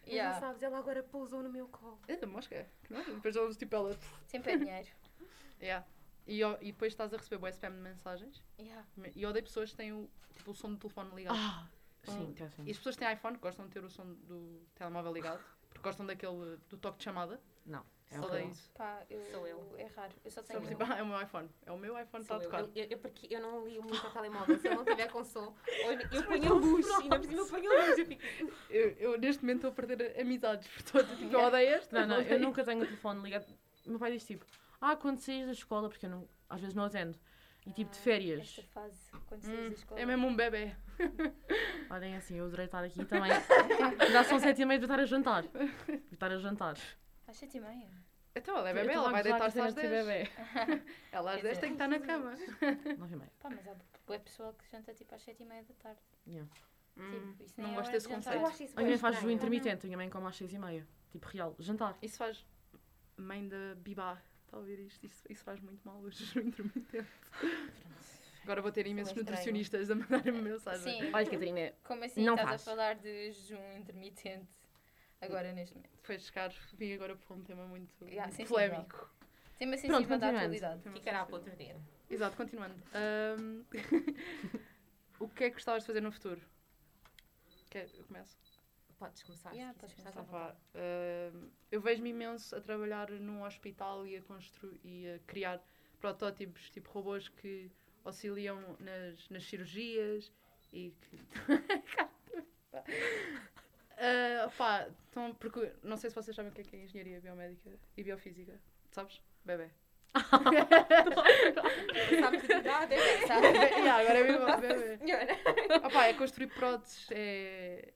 yeah. 0.05 0.39
sabes, 0.39 0.61
ela 0.61 0.77
agora 0.77 1.01
pousou 1.01 1.41
no 1.41 1.49
meu 1.49 1.67
colo. 1.69 1.99
É, 2.07 2.23
mosca. 2.25 2.67
Que 2.83 2.93
não? 2.93 3.03
Depois 3.03 3.35
eu 3.35 3.47
uso 3.47 3.57
tipo 3.57 3.75
ela. 3.75 3.97
Sempre 4.27 4.53
é 4.53 4.57
dinheiro. 4.57 4.87
Yeah. 5.61 5.85
E, 6.27 6.41
e 6.41 6.71
depois 6.71 6.91
estás 6.93 7.13
a 7.13 7.17
receber 7.17 7.43
o 7.43 7.47
spam 7.47 7.71
de 7.71 7.77
mensagens. 7.77 8.43
Yeah. 8.59 8.85
E 9.15 9.23
eu 9.23 9.29
odeio 9.29 9.43
pessoas 9.45 9.71
que 9.71 9.77
têm 9.77 9.93
o, 9.93 10.09
tipo, 10.35 10.51
o 10.51 10.53
som 10.53 10.69
do 10.71 10.77
telefone 10.77 11.15
ligado. 11.15 11.35
Ah, 11.37 11.67
Então, 12.01 12.15
sim, 12.15 12.33
tá 12.33 12.49
sim. 12.49 12.63
E 12.65 12.71
as 12.71 12.77
pessoas 12.77 12.95
que 12.95 13.03
têm 13.05 13.13
iPhone 13.13 13.37
gostam 13.37 13.65
de 13.65 13.71
ter 13.71 13.83
o 13.83 13.89
som 13.89 14.05
do 14.05 14.61
telemóvel 14.75 15.13
ligado. 15.13 15.41
Porque 15.69 15.81
gostam 15.87 16.05
daquele 16.05 16.57
do 16.69 16.77
toque 16.77 16.97
de 16.97 17.03
chamada. 17.05 17.39
Não. 17.65 17.83
É 18.09 18.17
Odeio 18.19 18.31
horrível. 18.35 18.51
isso. 18.51 18.71
Pá, 18.73 19.03
eu, 19.09 19.21
Sou 19.25 19.45
eu. 19.47 19.75
É 19.77 19.85
raro. 19.87 20.13
Eu 20.23 20.31
só 20.31 20.41
Só 20.41 20.47
tenho. 20.47 20.65
tipo, 20.65 20.81
ah, 20.83 20.97
é 20.97 21.03
o 21.03 21.05
meu 21.05 21.21
iPhone. 21.21 21.49
É 21.65 21.71
o 21.73 21.77
meu 21.77 21.91
iPhone 21.99 22.23
que 22.25 22.33
está 22.33 22.35
eu. 22.35 22.41
tocar. 22.41 22.61
Eu, 22.61 22.71
eu, 22.73 22.85
eu, 22.91 22.97
porque 22.99 23.27
eu 23.29 23.41
não 23.41 23.67
ligo 23.67 23.83
muito 23.83 24.05
ao 24.05 24.11
telemóvel. 24.13 24.57
Se 24.57 24.67
eu 24.69 24.75
não 24.75 24.85
tiver 24.85 25.11
com 25.11 25.23
som, 25.25 25.53
eu, 25.67 25.91
eu 26.13 26.23
ponho 26.25 26.51
a 26.51 26.55
luz. 26.55 26.87
E 26.87 26.91
ainda 27.03 27.19
por 27.19 27.25
cima 27.25 27.41
eu 27.41 27.47
ponho 27.47 27.69
a 27.71 27.85
luz. 27.85 27.97
Eu 27.99 28.05
fico. 28.05 28.21
Eu, 28.69 28.89
eu, 28.91 29.17
neste 29.19 29.43
momento 29.43 29.57
estou 29.67 29.71
a 29.71 29.73
perder 29.73 30.19
amizades 30.21 30.67
por 30.69 30.83
todo. 30.83 31.17
Tipo, 31.17 31.33
eu 31.33 31.39
odeio 31.41 31.75
este. 31.75 31.93
Não, 31.93 32.07
não, 32.07 32.21
eu 32.21 32.39
nunca 32.39 32.63
tenho 32.63 32.81
o 32.81 32.85
telefone 32.85 33.21
ligado. 33.23 33.45
Meu 33.85 33.99
pai 33.99 34.11
diz 34.13 34.25
tipo, 34.25 34.45
ah, 34.81 34.95
quando 34.95 35.19
saís 35.19 35.45
da 35.45 35.51
escola, 35.51 35.89
porque 35.89 36.05
eu 36.05 36.09
não, 36.09 36.27
às 36.49 36.59
vezes 36.59 36.75
não 36.75 36.83
atendo. 36.83 37.17
E 37.65 37.73
tipo 37.73 37.91
de 37.91 37.97
férias. 37.99 38.39
Esta 38.59 38.63
fase, 38.71 39.11
quando 39.27 39.43
Hum, 39.45 39.67
da 39.69 39.75
escola. 39.75 39.99
é 40.01 40.05
mesmo 40.05 40.27
um 40.27 40.35
bebê. 40.35 40.73
Olhem 41.89 42.15
assim, 42.15 42.35
eu 42.37 42.45
adorei 42.45 42.65
estar 42.65 42.83
aqui 42.83 43.03
também. 43.05 43.29
Já 44.11 44.23
são 44.23 44.39
sete 44.39 44.61
e 44.61 44.65
meia 44.65 44.79
de 44.79 44.85
estar 44.85 44.99
a 44.99 45.05
jantar. 45.05 45.43
De 45.43 46.13
estar 46.13 46.31
a 46.31 46.37
jantar. 46.37 46.77
Às 47.27 47.35
7 47.37 47.57
e 47.57 47.59
meia. 47.59 47.89
Então 48.33 48.55
ela 48.57 48.69
é 48.69 48.73
bebê, 48.73 48.93
ela 48.93 49.09
vai 49.11 49.21
deitar-se 49.23 49.59
às 49.59 49.73
cena 49.73 49.81
de 49.81 49.89
10. 49.89 49.89
ser 49.89 50.05
bebê. 50.05 50.83
Ela 51.11 51.33
às 51.33 51.41
10 51.41 51.57
tem 51.57 51.69
que 51.69 51.73
estar 51.75 51.87
na 51.87 51.99
cama. 51.99 52.35
Nove 52.97 53.15
e 53.15 53.17
meia. 53.17 53.31
Pá, 53.39 53.49
mas 53.49 53.67
há 53.67 53.75
bué 54.05 54.19
pessoal 54.19 54.53
que 54.53 54.69
janta 54.71 54.93
tipo 54.93 55.13
às 55.15 55.21
7 55.23 55.41
e 55.41 55.45
meia 55.45 55.63
da 55.63 55.73
tarde. 55.73 55.99
Yeah. 56.27 56.49
Hum, 56.95 57.31
Tipo, 57.31 57.43
isso 57.43 57.59
não 57.61 57.71
é 57.71 57.75
gosto 57.75 57.91
desse 57.91 58.07
de 58.07 58.13
conceito. 58.13 58.37
Eu 58.37 58.45
acho 58.45 58.63
isso 58.63 58.73
A 58.77 58.81
minha 58.81 58.89
mãe 58.91 58.97
faz 58.99 59.15
jejum 59.15 59.29
intermitente, 59.31 59.85
a 59.85 59.87
minha 59.87 59.97
mãe 59.97 60.09
come 60.09 60.27
às 60.27 60.35
seis 60.37 60.53
e 60.53 60.57
meia. 60.59 60.87
Tipo, 61.11 61.27
real, 61.27 61.55
jantar. 61.59 61.97
Isso 62.01 62.17
faz. 62.17 62.45
Mãe 63.17 63.47
da 63.47 63.75
Bibá, 63.75 64.21
está 64.47 64.57
a 64.57 64.59
ouvir 64.59 64.79
isto? 64.79 65.05
Isso, 65.05 65.23
isso 65.29 65.43
faz 65.43 65.59
muito 65.59 65.81
mal 65.85 65.97
o 66.01 66.09
jejum 66.09 66.41
intermitente. 66.41 67.09
Agora 68.43 68.61
vou 68.61 68.71
ter 68.71 68.87
imensos 68.87 69.09
estranho. 69.11 69.29
nutricionistas 69.29 69.91
a 69.91 69.95
mandarem-me 69.95 70.41
mensagem. 70.41 70.81
Sim. 71.01 71.11
Olha, 71.13 71.25
Catarina, 71.29 71.73
Como 71.83 72.03
assim 72.03 72.23
Não 72.23 72.35
estás 72.35 72.49
faz. 72.49 72.61
a 72.61 72.65
falar 72.71 72.95
de 72.95 73.31
jejum 73.33 73.77
intermitente 73.77 74.47
agora 75.21 75.51
neste 75.51 75.75
momento? 75.75 75.91
De 76.07 76.19
chegar, 76.19 76.53
vim 76.73 76.93
agora 76.93 77.15
para 77.17 77.35
um 77.35 77.43
tema 77.43 77.65
muito 77.67 77.93
Yeah, 78.05 78.31
polémico. 78.47 79.13
Tema 79.59 79.75
Pronto, 79.75 79.81
sensível 79.81 80.17
da 80.19 80.27
continuando. 80.27 80.37
atualidade. 80.37 80.89
Ficará 80.93 81.25
para 81.25 81.35
outro 81.35 81.55
dia. 81.57 81.75
Exato, 82.09 82.37
continuando. 82.37 82.75
Ahm, 82.93 83.63
o 85.19 85.27
que 85.27 85.43
é 85.45 85.49
que 85.49 85.55
gostavas 85.55 85.83
de 85.83 85.87
fazer 85.87 85.99
no 86.01 86.11
futuro? 86.11 86.39
Quer, 87.69 87.89
eu 87.97 88.05
começo? 88.05 88.37
Podes 88.97 89.21
começar. 89.23 89.51
Yeah, 89.53 89.73
se 89.73 89.79
podes 89.79 89.95
começar. 89.95 90.21
vá. 90.23 90.55
Ahm, 90.73 91.49
eu 91.71 91.79
vejo-me 91.79 92.09
imenso 92.09 92.55
a 92.55 92.61
trabalhar 92.61 93.11
num 93.11 93.43
hospital 93.43 94.05
e 94.07 94.17
a 94.17 94.21
construir 94.23 94.79
e 94.83 95.07
a 95.09 95.19
criar 95.19 95.61
protótipos, 95.99 96.69
tipo 96.69 96.89
robôs 96.91 97.29
que 97.29 97.71
auxiliam 98.03 98.75
nas, 98.79 99.29
nas 99.29 99.43
cirurgias 99.43 100.31
e 100.73 100.93
que. 101.01 101.19
Ah, 103.99 104.47
pá, 104.55 104.87
então, 105.09 105.33
porque 105.39 105.73
não 105.81 105.97
sei 105.97 106.11
se 106.11 106.15
vocês 106.15 106.35
sabem 106.35 106.51
o 106.51 106.53
que 106.53 106.61
é, 106.61 106.63
que 106.63 106.75
é 106.75 106.83
engenharia 106.83 107.19
biomédica 107.19 107.71
e 107.95 108.03
biofísica. 108.03 108.53
Sabes? 108.91 109.19
Bebê. 109.43 109.71
Sabes 112.21 112.41
de? 112.43 112.53
Ah. 112.53 112.87
Sabe? 113.27 113.47
yeah, 113.57 113.95
agora 114.01 114.19
é 114.19 114.23
mesmo 114.23 114.45
bebê. 114.61 114.99
Opá, 115.83 116.05
é 116.05 116.13
construir 116.13 116.45
próteses, 116.47 117.07
é, 117.11 117.91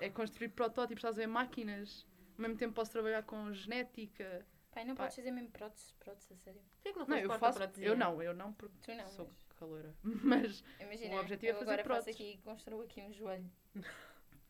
é 0.00 0.10
construir 0.10 0.48
protótipos, 0.50 1.00
estás 1.00 1.16
a 1.16 1.20
ver, 1.20 1.26
máquinas. 1.26 2.06
Ao 2.36 2.42
mesmo 2.42 2.56
tempo 2.56 2.74
posso 2.74 2.90
trabalhar 2.92 3.22
com 3.22 3.52
genética. 3.52 4.46
Pai, 4.70 4.84
não 4.84 4.94
Pá. 4.94 5.04
podes 5.04 5.16
fazer 5.16 5.30
mesmo 5.30 5.50
próteses, 5.50 5.92
próteses, 5.98 6.32
a 6.32 6.36
sério. 6.36 6.60
Porquê 6.74 6.92
que 6.92 6.98
não 6.98 7.06
Não, 7.06 7.16
eu 7.18 7.30
faço. 7.38 7.58
Eu 7.78 7.96
não, 7.96 8.22
eu 8.22 8.34
não, 8.34 8.52
porque 8.52 8.76
Tu 8.82 8.94
não, 8.94 9.08
sou 9.08 9.24
mas- 9.26 9.36
caloura. 9.58 9.94
Mas 10.04 10.62
Imagina, 10.78 11.14
O 11.16 11.20
objetivo 11.20 11.46
é 11.46 11.54
eu 11.54 11.58
fazer 11.60 11.70
agora 11.80 11.84
faço 11.96 12.10
aqui 12.10 12.32
e 12.34 12.38
construo 12.38 12.82
aqui 12.82 13.00
um 13.00 13.10
joelho. 13.10 13.50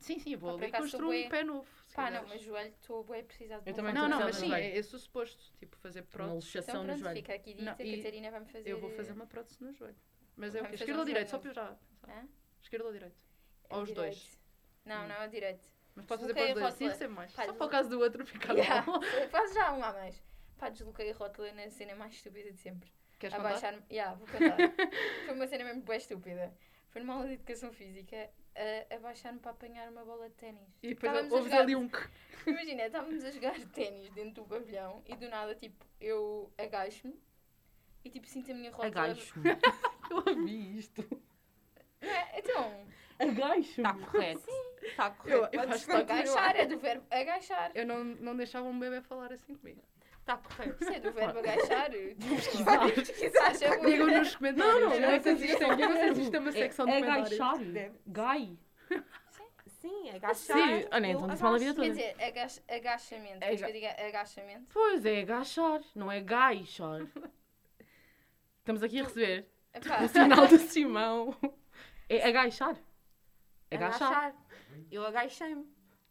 sim, 0.00 0.18
sim, 0.18 0.32
eu 0.32 0.38
vou 0.40 0.50
Pá, 0.58 0.64
ali 0.64 0.72
e 0.72 0.76
construo 0.76 1.12
um 1.12 1.28
pé 1.28 1.44
novo. 1.44 1.68
Pá, 1.94 2.10
não, 2.10 2.26
mas 2.26 2.42
joelho 2.42 2.70
estou 2.70 3.04
bem 3.04 3.24
precisar 3.24 3.60
de 3.60 3.70
Eu 3.70 3.72
um 3.72 3.76
também. 3.76 3.94
Não, 3.94 4.08
não, 4.08 4.18
mas 4.18 4.34
sim, 4.34 4.52
é 4.52 4.76
esse 4.76 4.96
o 4.96 4.98
suposto. 4.98 5.52
Tipo, 5.60 5.76
fazer 5.76 6.00
Uma 6.00 6.06
prótese. 6.08 6.34
luxação 6.34 6.74
Então 6.74 6.82
no 6.82 6.86
pronto, 6.88 6.98
joelho. 7.02 7.16
fica 7.18 7.34
aqui 7.34 7.52
dito, 7.52 7.64
Não, 7.64 7.72
a 7.72 7.76
Catarina 7.76 8.30
vai-me 8.32 8.46
fazer... 8.46 8.68
Eu 8.68 8.80
vou 8.80 8.90
fazer 8.90 9.12
uma 9.12 9.26
prótese 9.28 9.62
no 9.62 9.72
joelho. 9.72 9.96
Mas 10.34 10.56
é 10.56 10.60
o 10.62 10.66
quê? 10.66 10.74
Esquerda 10.74 10.98
ou 10.98 11.04
direito? 11.06 11.28
Só 11.28 11.38
para 11.38 11.50
eu 11.50 11.54
já. 11.54 11.76
Esquerda 12.60 12.86
ou 12.86 12.92
direito? 12.92 13.16
É 13.70 13.76
Ou 13.76 13.82
os 13.82 13.92
dois? 13.92 14.38
Não, 14.86 15.04
Hum. 15.04 15.08
não, 15.08 15.16
é 15.22 15.28
direito. 15.28 15.68
Mas 15.94 16.04
posso 16.06 16.22
fazer 16.22 16.34
para 16.34 16.44
os 16.44 16.50
a 16.50 16.54
dois. 16.78 16.96
Sim, 16.96 17.06
mais. 17.08 17.32
Pá, 17.32 17.44
Só 17.46 17.52
para 17.52 17.66
o 17.66 17.70
caso 17.70 17.88
do 17.90 18.00
outro 18.00 18.24
ficar 18.24 18.54
Yeah. 18.54 18.82
bom. 18.82 19.00
Faz 19.30 19.52
já 19.52 19.72
um 19.72 19.82
a 19.84 19.92
mais. 19.92 20.22
Pá, 20.58 20.68
desloquei 20.70 21.10
a 21.10 21.14
rótula 21.14 21.52
na 21.52 21.68
cena 21.70 21.94
mais 21.96 22.14
estúpida 22.14 22.50
de 22.52 22.58
sempre. 22.58 22.90
Queres 23.18 23.34
contar? 23.36 23.48
Abaixar-me. 23.48 23.82
Yeah, 23.90 24.14
vou 24.14 24.26
contar. 24.28 24.56
Foi 25.26 25.34
uma 25.34 25.46
cena 25.46 25.64
mesmo 25.64 25.82
bem 25.82 25.96
estúpida. 25.98 26.54
Foi 26.90 27.00
numa 27.02 27.14
aula 27.14 27.26
de 27.26 27.34
educação 27.34 27.72
física 27.72 28.30
a 28.90 28.94
abaixar-me 28.96 29.38
para 29.38 29.50
apanhar 29.50 29.90
uma 29.90 30.04
bola 30.04 30.28
de 30.28 30.34
ténis. 30.36 30.62
E 30.82 30.88
depois 30.94 31.12
a 31.12 31.20
ouves 31.22 31.44
jogar- 31.44 31.60
ali 31.60 31.76
um... 31.76 31.90
Imagina, 32.46 32.86
estávamos 32.86 33.24
a 33.24 33.30
jogar 33.30 33.54
ténis 33.72 34.10
dentro 34.10 34.42
do 34.44 34.48
pavilhão 34.48 35.02
e 35.06 35.14
do 35.16 35.28
nada, 35.28 35.54
tipo, 35.54 35.84
eu 36.00 36.50
agacho-me 36.56 37.20
e 38.04 38.10
tipo 38.10 38.26
sinto 38.28 38.52
a 38.52 38.54
minha 38.54 38.70
rótula. 38.70 38.86
Agacho-me. 39.04 39.50
Eu 40.10 40.16
ouvi 40.26 40.78
isto. 40.78 41.02
É, 42.00 42.38
então, 42.38 42.86
Agacho-me. 43.18 43.64
Está 43.88 43.94
correto. 43.94 44.46
Está 44.88 45.06
Eu- 45.08 45.40
correto. 45.40 45.56
eu 45.56 45.60
Podes 45.60 45.74
acho 45.74 45.86
que 45.86 45.92
agachar 45.92 46.56
é 46.56 46.66
do 46.66 46.78
verbo 46.78 47.06
agachar. 47.10 47.70
Eu 47.74 47.86
não, 47.86 48.04
não 48.04 48.36
deixava 48.36 48.66
um 48.66 48.78
bebê 48.78 49.00
falar 49.02 49.32
assim 49.32 49.54
comigo. 49.54 49.82
Está 50.20 50.36
correto. 50.38 50.82
Isso 50.82 50.92
é 50.92 51.00
do 51.00 51.12
verbo 51.12 51.38
agachar. 51.38 51.90
Pesquisar. 52.90 53.54
Favor. 53.54 53.86
Digam 53.86 54.06
nos 54.06 54.36
comentários. 54.36 54.74
Não, 54.74 54.80
não, 54.80 54.94
eu 54.94 55.00
não 55.00 55.10
não 55.12 55.20
sei 55.22 55.36
se 55.36 55.44
isto 55.46 55.62
eu 55.62 55.76
não 55.76 55.96
sei 55.96 56.14
se 56.14 56.20
isto 56.22 56.34
é 56.36 56.38
uma 56.40 56.52
secção 56.52 56.86
de 56.86 56.92
comentários. 56.92 57.40
agachar. 57.40 57.92
Gai. 58.06 58.58
Sim, 59.80 60.10
agachar. 60.10 60.56
Sim, 60.56 60.88
ah, 60.90 60.98
nem, 61.00 61.12
eu 61.12 61.18
então 61.18 61.28
disse 61.30 61.42
mal 61.42 61.54
a 61.54 61.58
vida 61.58 61.74
toda. 61.74 61.86
Quer 61.86 61.92
dizer, 61.92 62.24
agacha- 62.24 62.62
agachamento. 62.68 63.36
É 63.36 63.38
Queres 63.56 63.60
que 63.60 63.60
ga- 63.62 63.68
eu 63.68 63.72
diga 63.72 64.06
agachamento? 64.08 64.64
Pois 64.72 65.04
é, 65.06 65.20
agachar, 65.20 65.80
não 65.94 66.10
é 66.10 66.20
gaixar. 66.20 67.00
Estamos 68.58 68.82
aqui 68.82 68.98
a 69.00 69.04
receber 69.04 69.48
Epá, 69.72 70.02
o 70.02 70.08
sinal 70.08 70.48
do 70.48 70.58
Simão. 70.58 71.36
É 72.08 72.26
agachar. 72.26 72.76
Agachar. 73.70 74.12
Agachar. 74.12 74.34
Eu 74.90 75.04
agachei-me. 75.06 75.66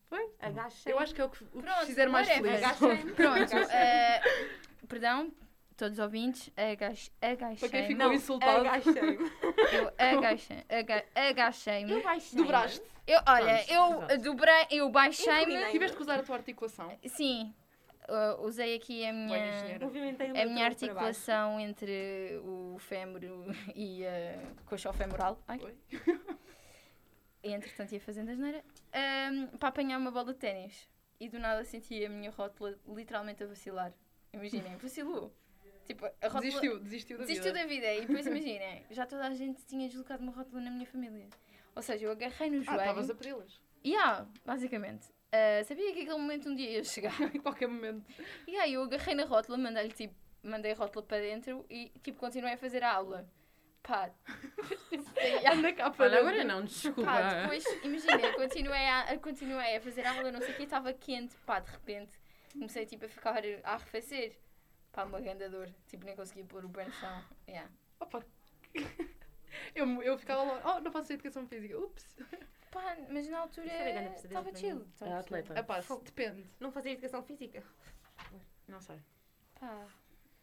Foi? 0.07 0.29
Agachei. 0.39 0.93
Eu 0.93 1.00
acho 1.00 1.13
que 1.15 1.22
é 1.22 1.25
o 1.25 1.29
que, 1.29 1.43
o 1.43 1.48
que 1.48 1.62
Pronto, 1.62 1.86
fizer 1.88 2.07
mais 2.10 2.27
whatever. 2.27 2.51
feliz. 2.51 2.63
Agachei-me. 2.65 3.12
Pronto, 3.15 3.41
Agachei-me. 3.55 3.74
eh, 3.74 4.22
perdão, 4.88 5.31
todos 5.75 5.98
os 5.98 6.03
ouvintes, 6.03 6.51
agach, 6.55 7.12
Para 7.19 7.36
quem 7.36 7.48
agachei-me. 7.48 7.88
ficou 7.88 7.95
Não, 8.05 8.13
insultado. 8.13 8.67
Agachei-me. 8.67 9.31
Eu 9.74 9.93
agachei- 9.98 10.63
aga- 10.69 11.05
agachei-me. 11.15 11.91
Eu 11.91 12.03
baixei. 12.03 12.38
Dobraste. 12.39 12.81
Eu, 13.07 13.19
olha, 13.27 13.63
Pronto, 13.65 13.72
eu 13.72 14.03
exato. 14.03 14.22
dobrei, 14.24 14.65
eu 14.72 14.89
baixei-me. 14.89 15.72
Tiveste 15.72 15.95
que 15.98 16.01
usar 16.03 16.19
a 16.19 16.24
tua 16.24 16.36
articulação. 16.38 16.91
Sim, 17.07 17.53
uh, 18.10 18.41
usei 18.43 18.75
aqui 18.75 19.05
a 19.05 19.13
minha, 19.13 19.75
a 20.41 20.45
minha 20.45 20.65
articulação 20.65 21.60
entre 21.60 22.39
o 22.43 22.77
fémur 22.79 23.22
e 23.75 24.05
a 24.07 24.39
coxa 24.65 24.91
femoral. 24.93 25.39
Ai. 25.48 25.60
Oi? 25.63 25.75
E 27.45 27.53
entretanto 27.53 27.93
ia 27.93 28.00
fazendo 28.01 28.29
a 28.31 28.35
geneira. 28.35 28.63
ahm, 28.91 29.48
para 29.57 29.70
apanhar 29.70 29.98
uma 30.00 30.11
bola 30.11 30.33
de 30.33 30.39
ténis. 30.39 30.89
E 31.20 31.29
do 31.29 31.39
nada 31.39 31.63
senti 31.63 32.03
a 32.03 32.09
minha 32.09 32.31
rótula 32.31 32.77
literalmente 32.87 33.43
a 33.43 33.48
vacilar. 33.48 33.93
Imaginem, 34.33 34.75
vacilou. 34.77 35.31
Tipo, 35.85 36.05
a 36.05 36.09
rótula. 36.27 36.41
Desistiu, 36.41 36.79
desistiu 36.79 37.17
da 37.17 37.24
Desistiu 37.25 37.53
vida. 37.53 37.59
da 37.63 37.67
vida. 37.70 37.93
E 37.93 38.01
depois 38.01 38.25
imaginem, 38.25 38.83
já 38.89 39.05
toda 39.05 39.27
a 39.27 39.33
gente 39.33 39.63
tinha 39.65 39.87
deslocado 39.87 40.24
uma 40.24 40.31
rótula 40.31 40.59
na 40.61 40.72
minha 40.72 40.85
família. 40.87 41.27
Ou 41.75 41.81
seja, 41.81 42.05
eu 42.05 42.11
agarrei 42.11 42.50
no 42.50 42.57
Ah, 42.57 42.61
estavas 42.61 43.05
joelho. 43.07 43.11
a 43.11 43.15
pedi-las. 43.15 43.61
E 43.83 43.96
ah, 43.96 44.25
basicamente. 44.43 45.07
ah, 45.31 45.63
sabia 45.63 45.93
que 45.93 46.00
aquele 46.01 46.17
momento 46.17 46.50
um 46.50 46.55
dia 46.55 46.70
ia 46.72 46.83
chegar. 46.83 47.13
Em 47.35 47.39
qualquer 47.39 47.67
momento. 47.67 48.03
E 48.48 48.55
aí 48.57 48.74
eu 48.74 48.83
agarrei 48.83 49.13
na 49.13 49.25
rótula, 49.25 49.57
mandei-lhe 49.57 49.93
tipo, 49.93 50.15
mandei 50.43 50.72
a 50.72 50.75
rótula 50.75 51.05
para 51.05 51.20
dentro 51.22 51.63
e 51.70 51.91
tipo 52.01 52.17
continuei 52.20 52.53
a 52.55 52.57
fazer 52.57 52.83
a 52.83 52.91
aula. 52.91 53.29
Pá. 53.87 54.09
e, 54.91 55.45
Anda 55.48 55.74
cá 55.74 55.89
para 55.91 56.05
Olha, 56.05 56.19
agora 56.19 56.43
não, 56.43 56.63
desculpa. 56.63 57.03
pá, 57.03 57.41
depois, 57.41 57.63
imagina, 57.83 58.33
continuei 58.33 58.85
a, 58.87 59.01
a- 59.01 59.17
continuei 59.19 59.75
a 59.77 59.81
fazer 59.81 60.05
a 60.05 60.11
aula, 60.13 60.31
não 60.31 60.39
sei 60.41 60.51
o 60.53 60.57
que, 60.57 60.63
estava 60.63 60.91
quente, 60.93 61.35
pá, 61.45 61.59
de 61.59 61.69
repente 61.71 62.19
comecei 62.53 62.85
tipo 62.85 63.05
a 63.05 63.09
ficar 63.09 63.41
a 63.63 63.74
arrefecer. 63.74 64.37
Pá, 64.91 65.03
uma 65.03 65.19
grande 65.19 65.48
dor. 65.50 65.69
Tipo, 65.87 66.05
nem 66.05 66.15
conseguia 66.15 66.45
pôr 66.45 66.63
o 66.63 66.69
pé 66.69 66.85
no 66.85 66.93
chão. 66.93 67.24
Yeah. 67.48 67.69
Opa. 68.00 68.25
Eu, 69.74 70.01
eu 70.03 70.17
ficava 70.17 70.43
lá, 70.43 70.61
oh, 70.77 70.81
não 70.81 70.91
faço 70.91 71.13
educação 71.13 71.45
física. 71.48 71.77
Ups. 71.79 72.17
Pá, 72.71 72.98
mas 73.09 73.27
na 73.29 73.39
altura 73.39 73.67
estava 74.15 74.53
chill. 74.55 74.81
estava 74.81 75.11
É 75.11 75.13
chill. 75.13 75.17
atleta. 75.19 75.57
Epá, 75.59 75.81
se- 75.81 76.01
depende. 76.01 76.50
Não 76.59 76.71
fazia 76.71 76.91
educação 76.91 77.24
física. 77.24 77.63
Não 78.67 78.81
sei. 78.81 79.00
Pá. 79.59 79.85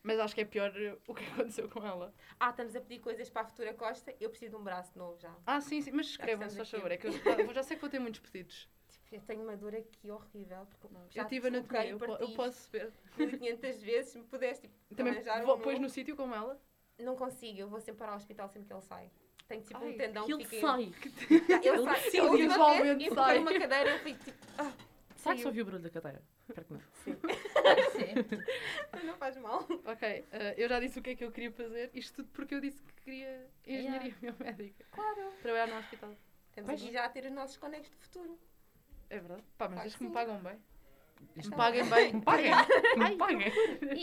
Mas 0.02 0.18
acho 0.18 0.34
que 0.34 0.40
é 0.40 0.44
pior 0.44 0.70
uh, 0.70 0.98
o 1.06 1.14
que 1.14 1.24
aconteceu 1.32 1.68
com 1.68 1.86
ela. 1.86 2.12
Ah, 2.38 2.50
estamos 2.50 2.74
a 2.74 2.80
pedir 2.80 3.00
coisas 3.00 3.30
para 3.30 3.42
a 3.42 3.44
futura 3.44 3.72
Costa. 3.74 4.14
Eu 4.20 4.30
preciso 4.30 4.52
de 4.52 4.56
um 4.56 4.64
braço 4.64 4.98
novo 4.98 5.18
já. 5.18 5.34
Ah, 5.46 5.60
sim, 5.60 5.80
sim. 5.80 5.92
Mas 5.92 6.06
escrevam, 6.06 6.48
se 6.48 6.56
faz 6.56 6.70
favor. 6.70 6.90
É 6.90 6.96
que 6.96 7.06
eu 7.06 7.12
já, 7.54 7.62
sei 7.62 7.76
que 7.76 7.80
vou 7.80 7.90
ter 7.90 7.98
muitos 8.00 8.20
pedidos. 8.20 8.68
Tipo, 8.88 9.06
eu 9.14 9.20
tenho 9.22 9.42
uma 9.42 9.56
dor 9.56 9.74
aqui 9.74 10.10
horrível. 10.10 10.66
Porque 10.66 10.88
já 11.10 11.22
eu 11.22 11.28
tive 11.28 11.48
anatomia, 11.48 11.88
eu, 11.90 11.98
eu 11.98 12.30
posso 12.34 12.70
ver. 12.70 12.92
1500 13.16 13.82
vezes. 13.82 14.16
Me 14.16 14.24
pudeste 14.24 14.68
tipo, 14.68 14.94
Também 14.96 15.22
vou, 15.44 15.56
um 15.56 15.58
novo. 15.58 15.78
no 15.78 15.88
sítio 15.88 16.16
como 16.16 16.34
ela. 16.34 16.60
Não 16.98 17.14
consigo. 17.16 17.58
Eu 17.60 17.68
vou 17.68 17.80
sempre 17.80 17.98
para 17.98 18.12
o 18.12 18.16
hospital 18.16 18.48
sempre 18.48 18.66
que 18.68 18.74
ele 18.74 18.82
sai. 18.82 19.10
Tenho 19.48 19.62
tipo 19.62 19.78
Ai, 19.82 19.90
um 19.92 19.96
tendão 19.96 20.26
Que 20.26 20.36
que 20.36 20.42
ele 20.42 20.44
fica... 20.46 20.66
sai. 20.66 20.82
Ele 21.30 21.68
Ele 21.68 21.84
sai. 21.84 21.94
decide, 22.02 22.18
A 22.18 22.24
última 22.24 22.36
vez, 22.36 22.48
visualmente 22.48 23.04
empurrou 23.04 23.24
sai. 23.24 23.38
numa 23.38 23.52
cadeira 23.58 23.90
eu 23.90 23.98
fico 24.00 24.24
tipo... 24.24 24.38
Ah, 24.58 24.72
Será 25.22 25.36
que 25.36 25.42
só 25.42 25.48
ouviu 25.48 25.62
o 25.62 25.66
barulho 25.66 25.84
da 25.84 25.90
cadeira? 25.90 26.20
Espero 26.48 26.66
que 26.66 26.72
não. 26.72 26.80
Sim. 27.92 29.06
Não 29.06 29.16
faz 29.16 29.36
mal. 29.36 29.66
Ok, 29.84 30.20
uh, 30.20 30.26
eu 30.56 30.68
já 30.68 30.80
disse 30.80 30.98
o 30.98 31.02
que 31.02 31.10
é 31.10 31.14
que 31.14 31.24
eu 31.24 31.30
queria 31.30 31.52
fazer. 31.52 31.90
Isto 31.94 32.16
tudo 32.16 32.28
porque 32.32 32.56
eu 32.56 32.60
disse 32.60 32.82
que 32.82 32.92
queria 33.02 33.46
engenharia 33.64 34.14
biomédica. 34.20 34.84
Claro. 34.90 35.32
Trabalhar 35.40 35.68
no 35.68 35.78
hospital. 35.78 36.16
Estamos 36.48 36.70
Pois. 36.70 36.82
aqui 36.82 36.92
já 36.92 37.04
a 37.04 37.08
ter 37.08 37.24
os 37.24 37.32
nossos 37.32 37.56
conectos 37.56 37.90
do 37.90 37.96
futuro. 37.98 38.38
É 39.08 39.18
verdade. 39.18 39.44
Pá, 39.56 39.68
mas 39.68 39.80
desde 39.80 39.98
que 39.98 40.04
me 40.04 40.10
sim. 40.10 40.14
pagam 40.14 40.42
bem. 40.42 40.58
Me 41.36 41.50
paguem 41.50 41.88
bem. 41.88 42.12
Me 42.14 42.22
paguem. 42.22 42.50
Me 42.98 43.16
paguem. 43.16 43.48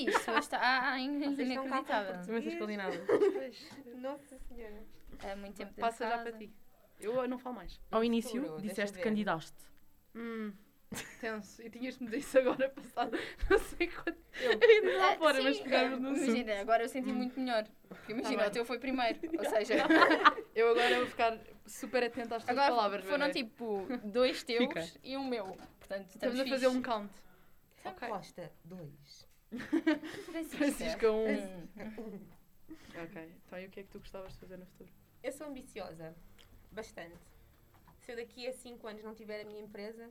Isto 0.07 0.31
está 0.31 0.57
ah, 0.57 0.81
cá 0.81 0.99
inacreditável. 0.99 2.13
para 2.13 2.23
Imensas 2.27 2.55
calinadas. 2.55 3.01
Pois, 3.05 3.69
Nossa 3.95 4.39
Senhora. 4.39 4.83
Há 5.21 5.35
muito 5.35 5.57
tempo 5.57 5.73
Passa 5.73 6.05
de 6.05 6.11
já 6.11 6.17
para 6.19 6.31
ti. 6.31 6.53
Eu 7.01 7.27
não 7.27 7.37
falo 7.37 7.57
mais. 7.57 7.79
Ao 7.91 8.03
início, 8.03 8.57
disseste 8.61 8.99
candidaste. 8.99 9.57
Hum, 10.15 10.53
tenso. 11.21 11.61
E 11.61 11.69
tinhas-me 11.69 12.07
dito 12.07 12.17
isso 12.19 12.39
agora 12.39 12.69
passado 12.69 13.11
não 13.49 13.59
sei 13.59 13.87
quanto 13.87 14.17
Eu 14.41 14.99
Ah, 15.01 15.05
lá 15.11 15.17
fora, 15.17 15.41
mas 15.43 15.59
pegámos 15.59 15.99
no 15.99 16.09
assunto. 16.09 16.25
Imagina, 16.25 16.59
agora 16.61 16.83
eu 16.83 16.89
senti 16.89 17.11
muito 17.13 17.39
melhor. 17.39 17.67
Porque 17.87 18.11
imagina, 18.13 18.37
bem. 18.43 18.47
o 18.47 18.51
teu 18.51 18.65
foi 18.65 18.79
primeiro. 18.79 19.19
Ou 19.37 19.45
seja, 19.49 19.75
Eu 20.55 20.71
agora 20.71 20.95
vou 20.97 21.07
ficar 21.07 21.37
super 21.67 22.03
atenta 22.03 22.35
às 22.37 22.43
tuas 22.43 22.57
agora 22.57 22.73
palavras. 22.75 23.05
foram 23.05 23.27
bebê. 23.27 23.43
tipo 23.43 23.87
dois 24.03 24.43
teus 24.43 24.59
Fica. 24.67 24.85
e 25.03 25.15
um 25.17 25.27
meu. 25.27 25.45
Portanto, 25.79 26.07
Estamos 26.09 26.35
estamos 26.35 26.39
a 26.41 26.45
fazer 26.47 26.67
um 26.67 26.81
count. 26.81 27.13
Sam 27.83 27.89
Ok. 27.91 28.07
Costa, 28.09 28.51
dois. 28.65 29.27
Francisca, 30.49 31.11
um. 31.11 31.27
Hum. 31.27 32.19
Ok. 33.03 33.31
Então 33.45 33.59
e 33.59 33.65
o 33.65 33.69
que 33.69 33.79
é 33.79 33.83
que 33.83 33.89
tu 33.89 33.99
gostavas 33.99 34.33
de 34.33 34.39
fazer 34.39 34.57
no 34.57 34.65
futuro? 34.65 34.89
Eu 35.23 35.31
sou 35.31 35.47
ambiciosa. 35.47 36.15
Bastante. 36.71 37.15
Se 37.99 38.11
eu 38.11 38.15
daqui 38.15 38.47
a 38.47 38.53
5 38.53 38.87
anos 38.87 39.03
não 39.03 39.13
tiver 39.13 39.41
a 39.41 39.45
minha 39.45 39.61
empresa, 39.61 40.09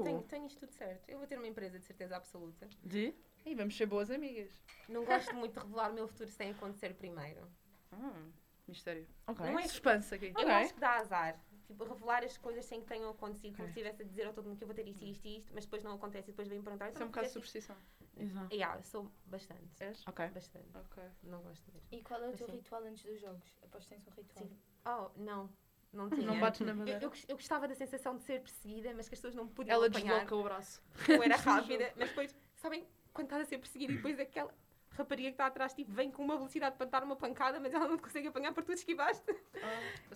tenho, 0.00 0.22
tenho 0.22 0.46
isto 0.46 0.60
tudo 0.60 0.72
certo. 0.72 1.08
Eu 1.08 1.18
vou 1.18 1.26
ter 1.26 1.36
uma 1.36 1.46
empresa 1.46 1.78
de 1.78 1.84
certeza 1.84 2.16
absoluta. 2.16 2.68
De? 2.82 3.14
E 3.44 3.54
vamos 3.54 3.76
ser 3.76 3.86
boas 3.86 4.10
amigas. 4.10 4.50
Não 4.88 5.04
gosto 5.04 5.34
muito 5.34 5.54
de 5.54 5.66
revelar 5.66 5.90
o 5.90 5.94
meu 5.94 6.08
futuro 6.08 6.30
sem 6.30 6.50
acontecer 6.52 6.94
primeiro. 6.94 7.46
Ah, 7.90 8.22
mistério. 8.66 9.06
Ok. 9.26 9.44
Não 9.44 9.58
é- 9.58 9.66
Suspense 9.68 10.14
aqui. 10.14 10.26
Eu 10.26 10.32
Ok. 10.42 10.50
acho 10.50 10.74
que 10.74 10.80
dá 10.80 10.98
azar. 10.98 11.40
Tipo, 11.66 11.84
revelar 11.84 12.22
as 12.24 12.36
coisas 12.36 12.64
sem 12.66 12.80
que 12.80 12.86
tenham 12.86 13.10
acontecido, 13.10 13.56
como 13.56 13.68
se 13.68 13.72
estivesse 13.80 14.02
a 14.02 14.04
dizer 14.04 14.26
ao 14.26 14.32
todo 14.32 14.46
mundo 14.46 14.58
que 14.58 14.64
eu 14.64 14.68
vou 14.68 14.74
ter 14.74 14.86
isto, 14.86 15.04
isto 15.04 15.26
e 15.26 15.38
isto, 15.38 15.52
mas 15.54 15.64
depois 15.64 15.82
não 15.82 15.92
acontece 15.94 16.28
e 16.28 16.32
depois 16.32 16.46
vêm 16.48 16.60
perguntar. 16.62 16.90
Isso 16.90 17.02
é 17.02 17.04
um 17.04 17.08
bocado 17.08 17.26
de 17.26 17.32
superstição. 17.32 17.76
Exato. 18.16 18.54
Yeah, 18.54 18.78
eu 18.78 18.82
sou 18.82 19.10
bastante. 19.26 19.62
És? 19.80 20.06
Ok. 20.06 20.28
Bastante. 20.28 20.68
Ok. 20.76 21.02
Não 21.22 21.40
gosto 21.42 21.64
mesmo. 21.72 21.88
E 21.90 22.02
qual 22.02 22.22
é 22.22 22.28
o 22.28 22.36
teu 22.36 22.46
Sim. 22.46 22.52
ritual 22.52 22.84
antes 22.84 23.02
dos 23.04 23.20
jogos? 23.20 23.56
Aposto 23.62 23.88
que 23.88 23.94
tens 23.94 24.06
um 24.06 24.10
ritual. 24.10 24.46
Sim. 24.46 24.58
Oh, 24.84 25.10
não. 25.18 25.48
Não 25.92 26.08
tinha. 26.08 26.26
Não 26.26 26.40
bates 26.40 26.60
na 26.62 26.72
Eu, 26.72 26.76
madeira. 26.76 27.02
eu, 27.02 27.10
gos- 27.10 27.24
eu 27.28 27.36
gostava 27.36 27.68
da 27.68 27.74
sensação 27.74 28.16
de 28.16 28.22
ser 28.24 28.40
perseguida, 28.40 28.92
mas 28.96 29.08
que 29.08 29.14
as 29.14 29.20
pessoas 29.20 29.34
não 29.34 29.44
me 29.44 29.50
podiam 29.50 29.74
Ela 29.74 29.86
apanhar. 29.88 30.12
desloca 30.14 30.36
o 30.36 30.42
braço. 30.42 30.82
Eu 31.08 31.22
era 31.22 31.36
rápida, 31.36 31.92
mas 31.96 32.08
depois, 32.08 32.34
sabem, 32.56 32.86
quando 33.12 33.26
estás 33.26 33.42
a 33.42 33.44
ser 33.44 33.58
perseguida 33.58 33.92
e 33.92 33.96
depois 33.96 34.18
aquela. 34.18 34.54
rapariga 34.96 35.28
que 35.28 35.34
está 35.34 35.46
atrás 35.46 35.72
tipo, 35.74 35.90
vem 35.92 36.10
com 36.10 36.22
uma 36.22 36.36
velocidade 36.36 36.76
para 36.76 36.86
dar 36.86 37.02
uma 37.02 37.16
pancada, 37.16 37.58
mas 37.60 37.72
ela 37.74 37.86
não 37.88 37.96
te 37.96 38.02
consegue 38.02 38.28
apanhar 38.28 38.52
porque 38.52 38.72
tu 38.72 38.74
esquivaste. 38.74 39.24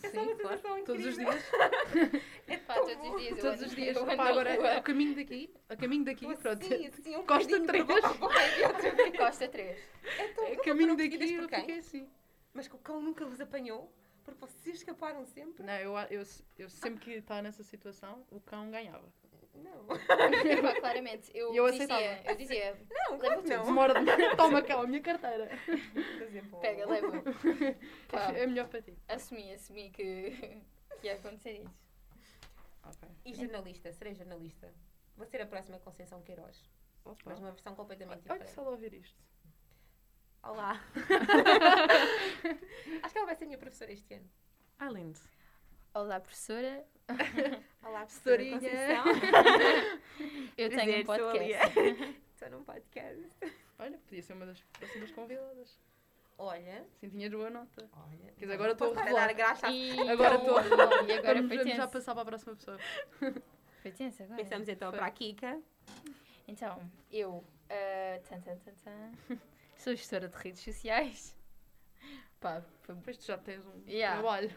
É 0.02 0.08
só 0.10 0.22
uma 0.22 0.32
Sim, 0.34 0.36
claro. 0.36 0.56
sensação 0.58 0.84
Todos 0.84 1.06
os 1.06 1.18
incrível. 1.18 1.32
dias. 1.32 2.22
É 2.46 2.56
Pá, 2.58 2.74
todos 2.74 2.92
os 2.92 3.16
dias. 3.20 3.30
eu 3.30 3.36
Todos 3.38 3.62
os 3.62 3.74
dias. 3.74 3.96
eu 3.96 4.06
Pá, 4.06 4.12
agora, 4.28 4.76
a 4.76 4.82
caminho 4.82 5.14
daqui, 5.16 5.54
a 5.68 5.76
caminho 5.76 6.04
daqui, 6.04 6.26
Tô 6.26 6.36
pronto. 6.36 6.62
assim, 6.64 6.86
assim, 6.86 7.16
um 7.16 7.26
Costa 7.26 7.58
bocadinho 7.58 7.66
três. 7.66 7.84
para 7.84 8.00
baixo, 8.14 8.60
e 8.60 8.64
outra 8.66 8.90
vez. 8.94 9.16
Costa 9.16 9.48
3. 9.48 9.78
É 10.18 10.28
tão 10.28 10.46
A 10.52 10.56
caminho 10.62 10.96
daqui 10.96 11.14
eu 11.36 11.48
fiquei 11.48 11.78
assim. 11.78 12.08
Mas 12.54 12.68
que 12.68 12.74
o 12.76 12.78
cão 12.78 13.00
nunca 13.02 13.24
vos 13.26 13.40
apanhou, 13.40 13.90
porque 14.26 14.40
vocês 14.40 14.76
escaparam 14.76 15.24
sempre. 15.24 15.62
Não, 15.64 15.72
eu, 15.74 15.96
eu, 16.10 16.22
eu 16.58 16.68
sempre 16.68 17.00
que 17.02 17.10
estava 17.12 17.40
nessa 17.42 17.62
situação, 17.62 18.26
o 18.30 18.40
cão 18.40 18.70
ganhava. 18.70 19.08
Não. 19.54 19.86
Pá, 20.62 20.80
claramente. 20.80 21.30
Eu, 21.34 21.54
eu 21.54 21.70
dizia, 21.70 21.84
aceitava. 21.94 22.28
eu 22.30 22.36
dizia, 22.36 22.86
Não, 22.90 23.12
Leva 23.16 23.18
claro 23.18 23.48
não. 23.48 23.64
Demora, 23.64 23.94
toma 24.36 24.62
cá 24.62 24.74
a 24.80 24.86
minha 24.86 25.00
carteira. 25.00 25.48
Exemplo, 26.20 26.60
pega, 26.60 26.84
leva. 26.86 27.22
Pá, 28.10 28.32
É 28.32 28.46
melhor 28.46 28.68
para 28.68 28.82
ti. 28.82 28.98
assumi, 29.08 29.50
assumi 29.54 29.90
que, 29.90 30.60
que 31.00 31.06
ia 31.06 31.14
acontecer 31.14 31.62
isso. 31.62 31.74
Ok. 32.82 33.08
E 33.24 33.32
jornalista, 33.34 33.90
serei 33.94 34.14
jornalista. 34.14 34.72
Vou 35.16 35.24
ser 35.26 35.40
a 35.40 35.46
próxima 35.46 35.78
Conceição 35.78 36.20
Queiroz. 36.22 36.68
Opa. 37.04 37.22
Mas 37.24 37.38
uma 37.38 37.52
versão 37.52 37.74
completamente 37.74 38.18
Olha 38.18 38.22
diferente. 38.22 38.50
se 38.50 38.58
ela 38.58 38.70
ouvir 38.70 38.92
isto. 38.92 39.24
Olá. 40.42 40.80
Acho 43.02 43.12
que 43.12 43.18
ela 43.18 43.26
vai 43.26 43.36
ser 43.36 43.46
minha 43.46 43.58
professora 43.58 43.92
este 43.92 44.14
ano. 44.14 44.28
Ah, 44.78 44.88
lindo. 44.90 45.18
Olá, 45.94 46.20
professora. 46.20 46.84
Olá, 47.82 48.00
professora 48.06 48.44
Professorinha. 48.44 49.02
Eu 50.56 50.68
tenho 50.70 51.00
um 51.00 51.04
podcast. 51.04 51.78
Estou 52.34 52.50
num 52.50 52.62
podcast. 52.64 53.28
Olha, 53.78 53.98
podia 53.98 54.22
ser 54.22 54.32
uma 54.34 54.46
das 54.46 54.60
próximas 54.62 55.10
convidadas. 55.12 55.80
Olha, 56.38 56.86
Sim, 57.00 57.08
tinhas 57.08 57.32
boa 57.32 57.48
nota. 57.48 57.88
olha. 57.94 58.32
Quer 58.36 58.44
dizer, 58.44 58.52
agora 58.54 58.72
estou 58.72 58.92
a 58.92 58.96
revelar. 59.02 59.32
graça. 59.34 59.68
E 59.70 59.98
Agora 60.10 60.34
então- 60.36 60.60
estou 60.60 60.80
a 60.80 61.02
E 61.04 61.12
agora 61.12 61.42
foi 61.48 61.68
já 61.74 61.88
passar 61.88 62.12
para 62.14 62.22
a 62.22 62.26
próxima 62.26 62.54
pessoa. 62.54 62.78
Foi 63.82 63.90
tenso 63.90 64.22
agora. 64.22 64.36
Pensamos 64.42 64.68
então 64.68 64.90
Foi. 64.90 64.98
para 64.98 65.06
a 65.06 65.10
Kika. 65.10 65.60
Então, 66.46 66.78
eu, 67.10 67.42
ah, 67.70 68.20
tan, 68.28 68.38
tan, 68.42 68.56
tan, 68.58 68.72
tan, 68.84 69.12
sou 69.86 69.94
gestora 69.94 70.28
de 70.28 70.36
redes 70.36 70.62
sociais. 70.62 71.36
Pá, 72.40 72.60
foi, 72.82 72.96
Depois 72.96 73.16
tu 73.18 73.24
já 73.24 73.38
tens 73.38 73.64
um 73.64 73.82
Yeah. 73.86 74.16
trabalho. 74.20 74.50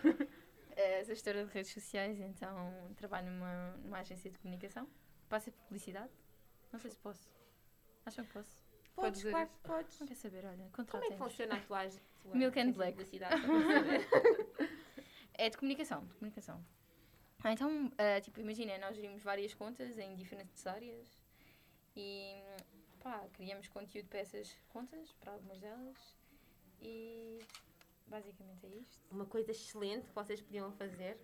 ah, 0.72 1.06
sou 1.06 1.14
gestora 1.14 1.46
de 1.46 1.54
redes 1.54 1.72
sociais, 1.72 2.20
então 2.20 2.92
trabalho 2.98 3.30
numa, 3.30 3.78
numa 3.78 4.00
agência 4.00 4.32
de 4.32 4.40
comunicação. 4.40 4.90
Passa 5.30 5.52
publicidade. 5.52 6.12
Não 6.74 6.80
sei 6.80 6.90
se 6.90 6.98
posso. 6.98 7.32
Acham 8.08 8.26
que 8.26 8.34
posso? 8.34 8.58
Podes 8.96 9.22
Podes, 9.22 9.32
claro 9.32 9.50
podes. 9.62 10.00
Não 10.00 10.08
quer 10.08 10.16
saber, 10.16 10.46
olha, 10.46 10.68
Como 10.74 11.04
é 11.04 11.08
que 11.10 11.16
funciona 11.18 11.56
a 11.58 11.60
tua 11.62 11.78
tua 12.24 12.36
Milk 12.36 12.60
and 12.60 12.64
agência 12.64 12.74
Black. 12.74 12.98
É 15.36 15.48
de 15.50 15.58
comunicação, 15.58 16.06
de 16.06 16.14
comunicação. 16.16 16.66
Ah, 17.44 17.54
Então, 17.54 17.92
ah, 18.00 18.20
tipo, 18.20 18.40
imagina, 18.42 18.78
nós 18.80 18.96
gerimos 18.96 19.22
várias 19.22 19.54
contas 19.54 19.98
em 20.00 20.16
diferentes 20.16 20.66
áreas 20.68 21.08
e, 21.96 22.42
pá, 23.00 23.28
criamos 23.34 23.68
conteúdo 23.68 24.08
para 24.08 24.20
essas 24.20 24.56
contas, 24.70 25.12
para 25.14 25.34
algumas 25.34 25.60
delas 25.60 25.98
e 26.82 27.40
basicamente 28.08 28.66
é 28.66 28.70
isto. 28.70 29.00
Uma 29.12 29.26
coisa 29.26 29.52
excelente 29.52 30.08
que 30.08 30.14
vocês 30.16 30.42
podiam 30.42 30.72
fazer, 30.74 31.18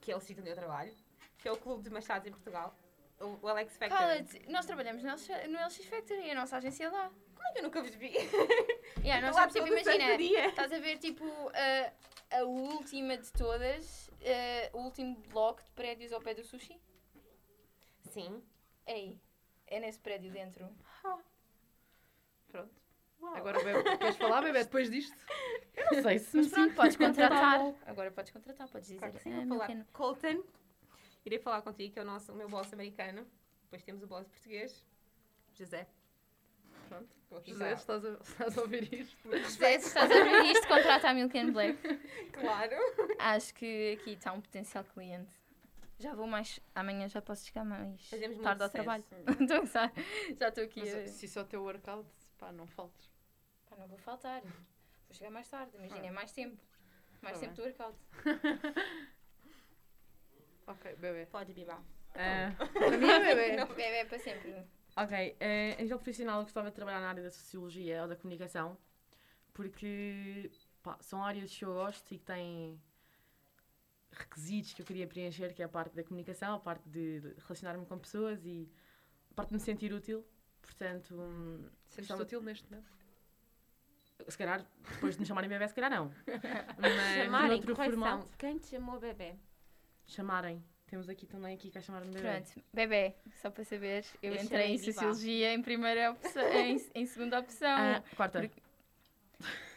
que 0.00 0.10
é 0.12 0.16
o 0.16 0.20
sítio 0.20 0.42
onde 0.42 0.50
eu 0.50 0.56
trabalho, 0.56 0.94
que 1.38 1.48
é 1.48 1.52
o 1.52 1.56
Clube 1.56 1.82
de 1.82 1.90
Machados 1.90 2.26
em 2.26 2.30
Portugal. 2.30 2.74
O 3.20 3.46
Alex 3.46 3.76
Factor. 3.76 3.98
Cala-te, 3.98 4.48
nós 4.48 4.64
trabalhamos 4.64 5.02
no 5.02 5.10
LX, 5.10 5.84
Factory, 5.84 6.30
a 6.30 6.34
nossa 6.34 6.56
agência 6.56 6.84
é 6.84 6.88
lá. 6.88 7.10
Como 7.34 7.48
é 7.48 7.52
que 7.52 7.58
eu 7.58 7.62
nunca 7.64 7.82
vos 7.82 7.94
vi? 7.94 8.12
Yeah, 9.02 9.26
nós 9.26 9.34
Lá 9.34 9.48
somos, 9.48 9.54
tipo, 9.54 9.66
imagina, 9.66 10.48
estás 10.48 10.72
a 10.72 10.78
ver, 10.78 10.98
tipo, 10.98 11.24
a, 11.54 12.38
a 12.38 12.44
última 12.44 13.16
de 13.16 13.32
todas, 13.32 14.10
o 14.74 14.78
último 14.78 15.16
bloco 15.28 15.62
de 15.62 15.70
prédios 15.70 16.12
ao 16.12 16.20
pé 16.20 16.34
do 16.34 16.44
sushi? 16.44 16.78
Sim. 18.10 18.42
É 18.84 18.92
aí. 18.92 19.18
É 19.66 19.80
nesse 19.80 19.98
prédio 20.00 20.30
dentro. 20.30 20.68
Pronto. 22.50 22.80
Uau. 23.20 23.36
Agora, 23.36 23.62
bebe, 23.62 23.96
queres 23.98 24.16
falar, 24.16 24.40
bebê, 24.42 24.64
depois 24.64 24.90
disto? 24.90 25.16
Não 25.92 26.02
sei 26.02 26.18
se 26.18 26.36
Mas 26.36 26.46
me 26.46 26.52
pronto, 26.52 26.74
podes 26.74 26.96
contratar. 26.96 27.74
Agora 27.86 28.10
podes 28.10 28.32
contratar, 28.32 28.68
podes 28.68 28.88
dizer. 28.88 28.98
Claro 29.00 29.18
sim, 29.18 29.32
"Ah, 29.32 29.36
vou 29.36 29.46
falar. 29.58 29.68
Milken, 29.68 29.86
Colton, 29.92 30.44
irei 31.24 31.38
falar 31.38 31.62
contigo, 31.62 31.92
que 31.92 31.98
é 31.98 32.02
o, 32.02 32.04
nosso, 32.06 32.32
o 32.32 32.34
meu 32.34 32.48
boss 32.48 32.72
americano. 32.72 33.26
Depois 33.64 33.82
temos 33.82 34.02
o 34.02 34.06
boss 34.06 34.26
português, 34.26 34.84
José. 35.54 35.86
Pronto. 36.88 37.08
José, 37.46 37.72
estás 37.74 38.04
a, 38.04 38.12
estás 38.14 38.58
a 38.58 38.62
ouvir 38.62 38.92
isto? 38.92 39.16
José, 39.30 39.78
se 39.78 39.86
estás 39.88 40.10
a 40.10 40.24
ver 40.24 40.44
isto, 40.46 40.66
contrata 40.66 41.10
a 41.10 41.14
Milk 41.14 41.38
and 41.38 41.52
Black. 41.52 41.78
Claro. 42.32 42.76
Acho 43.18 43.54
que 43.54 43.98
aqui 44.00 44.12
está 44.14 44.32
um 44.32 44.40
potencial 44.40 44.82
cliente. 44.84 45.30
Já 45.98 46.14
vou 46.14 46.26
mais. 46.26 46.58
Amanhã 46.74 47.06
já 47.06 47.20
posso 47.20 47.44
chegar 47.46 47.64
mais 47.64 48.08
Fazemos 48.08 48.38
tarde 48.38 48.62
ao 48.62 48.68
sucesso. 48.70 48.84
trabalho. 48.84 49.04
Gozar. 49.60 49.92
já 50.38 50.48
estou 50.48 50.64
aqui. 50.64 50.80
Mas, 50.80 50.94
a- 50.94 51.06
se 51.06 51.26
isso 51.26 51.38
é 51.38 51.42
o 51.42 51.44
teu 51.44 51.62
workout, 51.62 52.08
pá, 52.40 52.50
não 52.52 52.66
faltes. 52.66 53.08
Pá, 53.68 53.76
não 53.76 53.86
vou 53.86 53.98
faltar. 53.98 54.40
Vou 54.42 55.12
chegar 55.12 55.30
mais 55.30 55.48
tarde. 55.48 55.76
Imagina, 55.76 56.00
Ah. 56.02 56.06
é 56.06 56.10
mais 56.10 56.32
tempo. 56.32 56.56
Mais 57.22 57.36
Tá 57.38 57.40
tempo 57.46 57.54
do 57.56 57.62
workout. 57.62 57.98
Ok, 60.66 60.94
bebê. 60.96 61.26
Pode 61.26 61.52
bibar. 61.52 61.82
Ah, 62.14 62.52
Para 62.72 62.96
mim 62.98 63.08
é 63.08 63.20
bebê. 63.34 63.56
Bebê 63.74 64.04
para 64.04 64.18
sempre. 64.18 64.54
ok, 64.96 65.36
eh, 65.40 65.74
em 65.78 65.82
nível 65.82 65.98
profissional 65.98 66.38
eu 66.38 66.44
gostava 66.44 66.68
de 66.70 66.74
trabalhar 66.76 67.00
na 67.00 67.08
área 67.08 67.22
da 67.22 67.30
sociologia 67.30 68.02
ou 68.02 68.08
da 68.08 68.16
comunicação, 68.16 68.76
porque 69.52 70.50
pá, 70.82 70.96
são 71.00 71.22
áreas 71.24 71.54
que 71.56 71.64
eu 71.64 71.72
gosto 71.74 72.12
e 72.14 72.18
que 72.18 72.24
têm 72.24 72.80
requisitos 74.12 74.72
que 74.74 74.82
eu 74.82 74.86
queria 74.86 75.06
preencher, 75.06 75.54
que 75.54 75.62
é 75.62 75.64
a 75.64 75.68
parte 75.68 75.94
da 75.94 76.02
comunicação, 76.04 76.54
a 76.54 76.60
parte 76.60 76.88
de 76.88 77.20
de 77.20 77.34
relacionar-me 77.42 77.86
com 77.86 77.98
pessoas 77.98 78.44
e 78.44 78.70
a 79.30 79.34
parte 79.34 79.48
de 79.50 79.54
me 79.54 79.60
sentir 79.60 79.92
útil. 79.92 80.24
Portanto, 80.74 81.14
hum, 81.14 81.68
Sentes 81.88 82.10
útil 82.10 82.40
neste 82.42 82.70
momento? 82.70 82.88
se 84.28 84.36
calhar, 84.38 84.64
depois 84.92 85.14
de 85.14 85.20
me 85.20 85.26
chamarem 85.26 85.48
bebê, 85.50 85.66
se 85.66 85.74
calhar 85.74 85.90
não. 85.90 86.12
Mas 86.78 87.14
Chamarem, 87.24 87.60
correção. 87.62 87.84
formato, 87.84 88.28
Quem 88.38 88.58
te 88.58 88.68
chamou 88.68 89.00
bebê? 89.00 89.34
chamarem. 90.06 90.62
Temos 90.86 91.08
aqui 91.08 91.26
também 91.26 91.54
aqui 91.54 91.70
que 91.70 91.78
a 91.78 91.80
chamar-me 91.80 92.12
bebê. 92.12 92.28
Pronto, 92.28 92.62
bebê, 92.72 93.14
só 93.40 93.48
para 93.50 93.64
saber, 93.64 94.04
eu 94.22 94.34
Eu 94.34 94.42
entrei 94.42 94.42
em 94.42 94.46
chamei 94.48 94.78
Viva. 94.78 94.92
Sociologia 94.92 95.54
em 95.54 95.62
primeira 95.62 96.10
opção, 96.12 96.42
em, 96.52 96.84
em 96.94 97.06
segunda 97.06 97.38
opção. 97.40 97.68
Ah, 97.78 98.02
quarta. 98.16 98.40
Porque- 98.40 98.60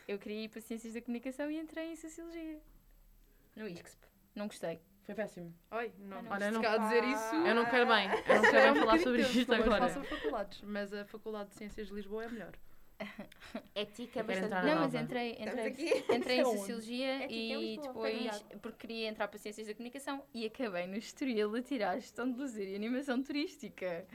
Eu 0.08 0.18
queria 0.20 0.44
ir 0.46 0.50
para 0.50 0.60
Ciências 0.62 0.94
da 0.94 1.02
Comunicação 1.02 1.50
e 1.52 1.58
entrei 1.60 1.92
em 1.92 1.96
Sociologia. 1.96 2.60
No 3.56 3.68
ISCSP. 3.68 4.08
Não 4.36 4.48
gostei. 4.48 4.80
Foi 5.06 5.14
péssimo. 5.16 5.54
Oi, 5.72 5.92
não, 6.00 6.22
não. 6.22 6.32
Olha, 6.32 6.52
não- 6.52 6.62
cá 6.62 6.78
dizer 6.78 7.04
isso. 7.04 7.36
Eu 7.36 7.56
não 7.56 7.66
quero 7.66 7.88
bem. 7.88 8.06
Eu 8.10 8.36
não 8.42 8.46
é 8.46 8.52
quero 8.52 8.74
bem 8.74 8.82
falar 8.82 9.00
sobre 9.00 9.22
isto 9.22 9.54
agora. 9.54 9.88
façam 9.88 10.04
faculdades, 10.04 10.62
mas 10.62 10.94
a 10.94 11.06
Faculdade 11.06 11.50
de 11.50 11.56
Ciências 11.56 11.88
de 11.88 11.94
Lisboa 11.94 12.24
é 12.24 12.30
melhor. 12.30 12.54
Ética 13.76 14.24
quero 14.24 14.28
bastante 14.28 14.66
Não, 14.66 14.80
mas 14.80 14.94
entrei, 14.94 15.32
entrei, 15.40 16.06
entrei 16.16 16.40
em? 16.40 16.46
Sociologia 16.46 17.24
É 17.24 17.26
em 17.26 17.74
e 17.74 17.78
depois, 17.82 18.46
porque 18.62 18.78
queria 18.88 19.10
entrar 19.10 19.28
para 19.28 19.38
Ciências 19.40 19.68
da 19.68 19.74
Comunicação 19.74 20.24
e 20.34 20.46
acabei 20.46 20.88
no 20.88 20.96
Estoril 20.96 21.54
a 21.56 21.62
tirar 21.62 21.96
Gestão 22.00 22.32
de 22.32 22.40
Lazer 22.40 22.70
e 22.70 22.76
Animação 22.76 23.22
Turística. 23.22 24.06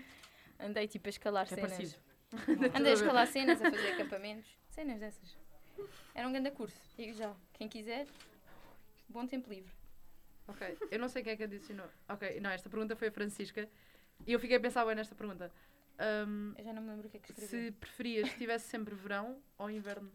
Andei 0.59 0.89
tipo 0.89 1.07
a 1.09 1.11
escalar 1.11 1.47
Que 1.47 1.55
é 1.61 1.69
cenas. 1.69 1.99
Andei 2.75 2.93
a 2.93 2.95
escalar 2.95 3.27
cenas, 3.27 3.61
a 3.61 3.71
fazer 3.71 3.93
acampamentos. 3.93 4.49
Cenas 4.71 5.01
dessas. 5.01 5.37
Era 6.15 6.27
um 6.27 6.33
grande 6.33 6.51
curso. 6.53 6.79
Digo 6.97 7.13
já. 7.13 7.35
Quem 7.53 7.69
quiser, 7.69 8.07
bom 9.09 9.27
tempo 9.27 9.51
livre. 9.51 9.78
Ok, 10.49 10.79
eu 10.91 10.99
não 10.99 11.09
sei 11.09 11.23
quem 11.23 11.33
é 11.35 11.37
que 11.37 11.43
adicionou. 11.45 11.87
Ok, 12.09 12.41
não, 12.41 12.51
esta 12.51 12.69
pergunta 12.71 12.97
foi 12.97 13.09
a 13.09 13.13
Francisca 13.13 13.69
e 14.27 14.33
eu 14.33 14.41
fiquei 14.41 14.57
a 14.57 14.61
pensar 14.61 14.85
bem 14.85 14.95
nesta 14.95 15.15
pergunta. 15.15 15.53
Ahm, 15.99 16.55
Eu 16.57 16.65
já 16.65 16.73
não 16.73 16.83
me 16.83 16.89
lembro 16.91 17.07
o 17.09 17.11
que 17.11 17.17
é 17.19 17.21
que 17.21 17.31
escrevi. 17.31 17.67
se 17.67 17.71
preferias 17.73 18.29
que 18.31 18.39
tivesse 18.39 18.69
sempre 18.69 18.95
verão 18.95 19.41
ou 19.59 19.71
inverno? 19.71 20.11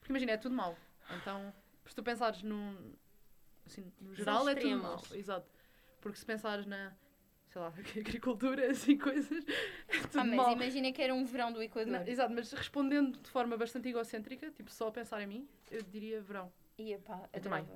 Porque 0.00 0.12
imagina, 0.12 0.32
é 0.32 0.36
tudo 0.36 0.54
mau. 0.54 0.76
Então, 1.20 1.52
se 1.86 1.94
tu 1.94 2.02
pensares 2.02 2.42
num. 2.42 2.94
Assim, 3.66 3.92
no 4.00 4.14
geral 4.14 4.48
é 4.48 4.54
tudo 4.54 4.76
mau. 4.78 4.96
extremos. 4.96 5.12
Exato. 5.12 5.48
Porque 6.00 6.18
se 6.18 6.26
pensares 6.26 6.66
na. 6.66 6.92
sei 7.50 7.60
lá, 7.60 7.68
agricultura, 7.96 8.70
assim, 8.70 8.98
coisas. 8.98 9.44
É 9.86 10.00
tudo 10.00 10.18
Ah, 10.20 10.24
mas 10.24 10.36
mau. 10.36 10.52
imagina 10.52 10.90
que 10.92 11.00
era 11.00 11.14
um 11.14 11.24
verão 11.24 11.52
do 11.52 11.62
Equador. 11.62 11.92
Não, 11.92 12.06
exato, 12.06 12.32
mas 12.34 12.50
respondendo 12.52 13.18
de 13.20 13.30
forma 13.30 13.56
bastante 13.56 13.88
egocêntrica, 13.88 14.50
tipo 14.50 14.72
só 14.72 14.88
a 14.88 14.92
pensar 14.92 15.20
em 15.22 15.26
mim, 15.26 15.48
eu 15.70 15.82
diria 15.82 16.20
verão. 16.20 16.52
Ia 16.78 16.98
pá, 16.98 17.28
Eu 17.32 17.40
também. 17.40 17.68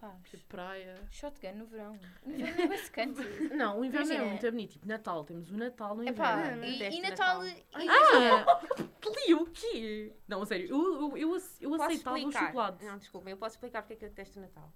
Pá, 0.00 0.16
Tipo 0.30 0.44
praia. 0.46 0.94
shotgun 1.10 1.52
no 1.56 1.66
verão. 1.66 1.98
O 2.24 2.30
inverno 2.30 2.62
é 2.62 2.66
bem 2.68 2.78
secante. 2.78 3.20
Não, 3.54 3.80
o 3.80 3.84
inverno 3.84 4.10
é 4.10 4.14
Imagina. 4.14 4.30
muito 4.30 4.50
bonito. 4.50 4.72
Tipo, 4.72 4.88
Natal. 4.88 5.24
Temos 5.24 5.50
o 5.50 5.56
Natal 5.58 5.94
no 5.94 6.08
Epá, 6.08 6.38
inverno. 6.38 6.64
e, 6.64 6.72
Detesto 6.78 6.98
e 6.98 7.02
Natal. 7.02 7.42
Natal. 7.42 8.46
Ah! 8.48 8.80
Li 9.26 9.34
o 9.34 9.44
quê? 9.46 10.12
Não, 10.26 10.40
a 10.42 10.46
sério. 10.46 10.68
Eu, 10.70 11.10
eu, 11.10 11.16
eu, 11.18 11.34
ace- 11.36 11.62
eu 11.62 11.70
Posso 11.70 11.82
aceitava 11.84 12.16
o 12.16 12.18
explicar? 12.18 12.46
chocolate. 12.46 12.84
Não, 12.84 12.96
desculpem, 12.98 13.30
eu 13.32 13.36
posso 13.36 13.56
explicar 13.56 13.82
porque 13.82 13.92
é 13.92 13.96
que 13.96 14.04
eu 14.06 14.08
detesto 14.08 14.38
o 14.38 14.42
Natal. 14.42 14.72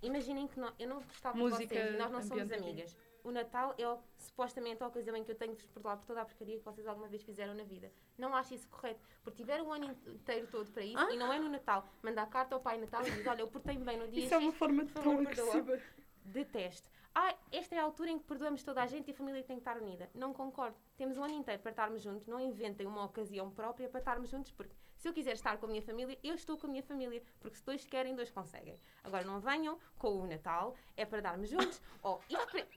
Imaginem 0.00 0.46
que 0.46 0.58
nó- 0.60 0.72
eu 0.78 0.88
não 0.88 1.02
gostava 1.02 1.36
Música 1.36 1.66
de 1.66 1.68
vocês 1.74 1.94
e 1.94 1.98
nós 1.98 2.10
não 2.12 2.22
somos 2.22 2.44
ambiente. 2.44 2.62
amigas. 2.62 2.96
O 3.24 3.30
Natal 3.30 3.74
é 3.78 3.98
supostamente 4.18 4.82
a 4.82 4.86
ocasião 4.86 5.16
em 5.16 5.24
que 5.24 5.30
eu 5.30 5.34
tenho 5.34 5.54
de 5.54 5.62
vos 5.62 5.70
perdoar 5.70 5.96
por 5.96 6.06
toda 6.06 6.22
a 6.22 6.24
porcaria 6.24 6.58
que 6.58 6.64
vocês 6.64 6.86
alguma 6.86 7.08
vez 7.08 7.22
fizeram 7.22 7.54
na 7.54 7.64
vida. 7.64 7.90
Não 8.16 8.34
acho 8.34 8.54
isso 8.54 8.68
correto, 8.68 9.00
porque 9.22 9.36
tiveram 9.42 9.66
o 9.66 9.72
ano 9.72 9.96
inteiro 10.06 10.46
todo 10.48 10.70
para 10.70 10.82
isso 10.82 11.10
e 11.10 11.16
não 11.16 11.32
é 11.32 11.38
no 11.38 11.48
Natal. 11.48 11.86
Mandar 12.02 12.26
carta 12.26 12.54
ao 12.54 12.60
Pai 12.60 12.78
Natal 12.78 13.06
e 13.06 13.10
dizer, 13.10 13.28
olha, 13.28 13.42
eu 13.42 13.48
portei-me 13.48 13.84
bem 13.84 13.96
no 13.96 14.08
dia 14.08 14.24
Isso 14.24 14.34
é 14.34 14.38
uma 14.38 14.50
X, 14.50 14.58
forma 14.58 14.84
por 14.84 15.02
tão 15.02 15.18
agressiva. 15.18 15.80
Detesto. 16.24 16.88
Ah, 17.14 17.34
esta 17.50 17.74
é 17.74 17.78
a 17.78 17.82
altura 17.82 18.10
em 18.10 18.18
que 18.18 18.24
perdoamos 18.24 18.62
toda 18.62 18.82
a 18.82 18.86
gente 18.86 19.08
e 19.08 19.10
a 19.10 19.14
família 19.14 19.42
tem 19.42 19.56
que 19.56 19.62
estar 19.62 19.76
unida. 19.76 20.08
Não 20.14 20.32
concordo. 20.32 20.76
Temos 20.96 21.18
um 21.18 21.24
ano 21.24 21.34
inteiro 21.34 21.60
para 21.60 21.70
estarmos 21.70 22.02
juntos. 22.02 22.28
Não 22.28 22.38
inventem 22.38 22.86
uma 22.86 23.04
ocasião 23.04 23.50
própria 23.50 23.88
para 23.88 23.98
estarmos 23.98 24.30
juntos, 24.30 24.52
porque 24.52 24.74
se 24.98 25.08
eu 25.08 25.12
quiser 25.12 25.32
estar 25.32 25.56
com 25.58 25.66
a 25.66 25.68
minha 25.68 25.80
família, 25.82 26.18
eu 26.22 26.34
estou 26.34 26.58
com 26.58 26.66
a 26.66 26.70
minha 26.70 26.82
família. 26.82 27.22
Porque 27.40 27.56
se 27.56 27.64
dois 27.64 27.84
querem, 27.86 28.14
dois 28.14 28.30
conseguem. 28.30 28.78
Agora, 29.04 29.24
não 29.24 29.40
venham 29.40 29.78
com 29.96 30.10
o 30.20 30.26
Natal, 30.26 30.74
é 30.96 31.04
para 31.06 31.20
darmos 31.22 31.48
juntos. 31.48 31.80
ou 32.02 32.20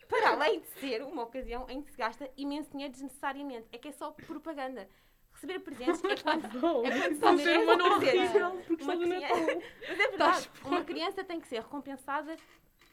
para, 0.08 0.30
além 0.30 0.60
de 0.62 0.68
ser 0.68 1.02
uma 1.04 1.24
ocasião 1.24 1.66
em 1.70 1.82
que 1.82 1.92
se 1.92 1.98
gasta 1.98 2.30
imenso 2.38 2.72
dinheiro 2.72 2.92
desnecessariamente. 2.94 3.68
É 3.72 3.78
que 3.78 3.88
é 3.88 3.92
só 3.92 4.12
propaganda. 4.12 4.88
Receber 5.34 5.60
presentes 5.62 6.04
é 6.04 6.16
quando, 6.22 6.62
Não, 6.62 6.86
é 6.86 7.16
quando 7.16 7.42
é 7.48 8.64
porque 8.68 8.84
Uma 8.84 8.94
só 8.94 8.96
do 8.96 9.04
criança- 9.08 9.40
Natal. 9.40 9.62
Mas 9.88 10.00
é 10.00 10.08
verdade, 10.10 10.52
uma 10.66 10.84
criança 10.84 11.24
tem 11.24 11.40
que 11.40 11.48
ser 11.48 11.62
recompensada 11.62 12.36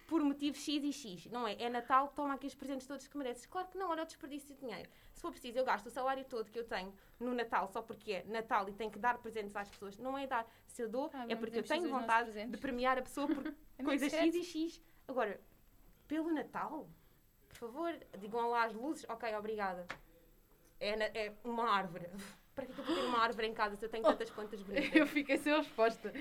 por 0.08 0.22
motivos 0.24 0.58
X 0.58 0.82
e 0.82 0.92
X, 0.92 1.26
não 1.26 1.46
é? 1.46 1.54
É 1.62 1.68
Natal, 1.68 2.08
toma 2.16 2.32
aqui 2.34 2.46
os 2.46 2.54
presentes 2.54 2.86
todos 2.86 3.06
que 3.06 3.16
mereces. 3.16 3.44
Claro 3.44 3.68
que 3.68 3.76
não, 3.76 3.90
olha 3.90 4.02
o 4.02 4.06
desperdício 4.06 4.54
de 4.54 4.60
dinheiro. 4.60 4.88
Se 5.12 5.20
for 5.20 5.30
preciso, 5.30 5.58
eu 5.58 5.64
gasto 5.66 5.86
o 5.86 5.90
salário 5.90 6.24
todo 6.24 6.50
que 6.50 6.58
eu 6.58 6.64
tenho 6.64 6.92
no 7.20 7.34
Natal 7.34 7.68
só 7.68 7.82
porque 7.82 8.12
é 8.12 8.24
Natal 8.24 8.66
e 8.70 8.72
tenho 8.72 8.90
que 8.90 8.98
dar 8.98 9.18
presentes 9.18 9.54
às 9.54 9.68
pessoas. 9.68 9.98
Não 9.98 10.16
é 10.16 10.26
dar. 10.26 10.46
Se 10.66 10.82
eu 10.82 10.88
dou, 10.88 11.10
Ah, 11.12 11.26
é 11.28 11.36
porque 11.36 11.58
eu 11.58 11.62
tenho 11.62 11.88
vontade 11.90 12.32
de 12.46 12.56
premiar 12.56 12.96
a 12.98 13.02
pessoa 13.02 13.26
por 13.28 13.54
É 13.78 13.82
coisas 13.84 14.10
X 14.10 14.34
e 14.34 14.42
X. 14.44 14.82
Agora, 15.06 15.38
pelo 16.08 16.32
Natal, 16.32 16.88
por 17.46 17.56
favor, 17.58 17.94
digam 18.18 18.48
lá 18.48 18.64
as 18.64 18.72
luzes. 18.72 19.04
Ok, 19.10 19.32
obrigada. 19.36 19.86
É, 20.80 20.96
na- 20.96 21.04
é 21.04 21.34
uma 21.44 21.68
árvore. 21.70 22.06
Para 22.54 22.64
que 22.66 22.72
é 22.72 22.74
que 22.74 22.80
eu 22.80 22.84
vou 22.86 22.94
ter 22.96 23.04
uma 23.04 23.18
árvore 23.18 23.46
em 23.46 23.54
casa 23.54 23.76
se 23.76 23.84
eu 23.84 23.88
tenho 23.90 24.02
tantas 24.08 24.30
plantas 24.30 24.60
bonitas? 24.62 24.96
Eu 24.96 25.06
fiquei 25.06 25.36
sem 25.36 25.54
resposta. 25.54 26.12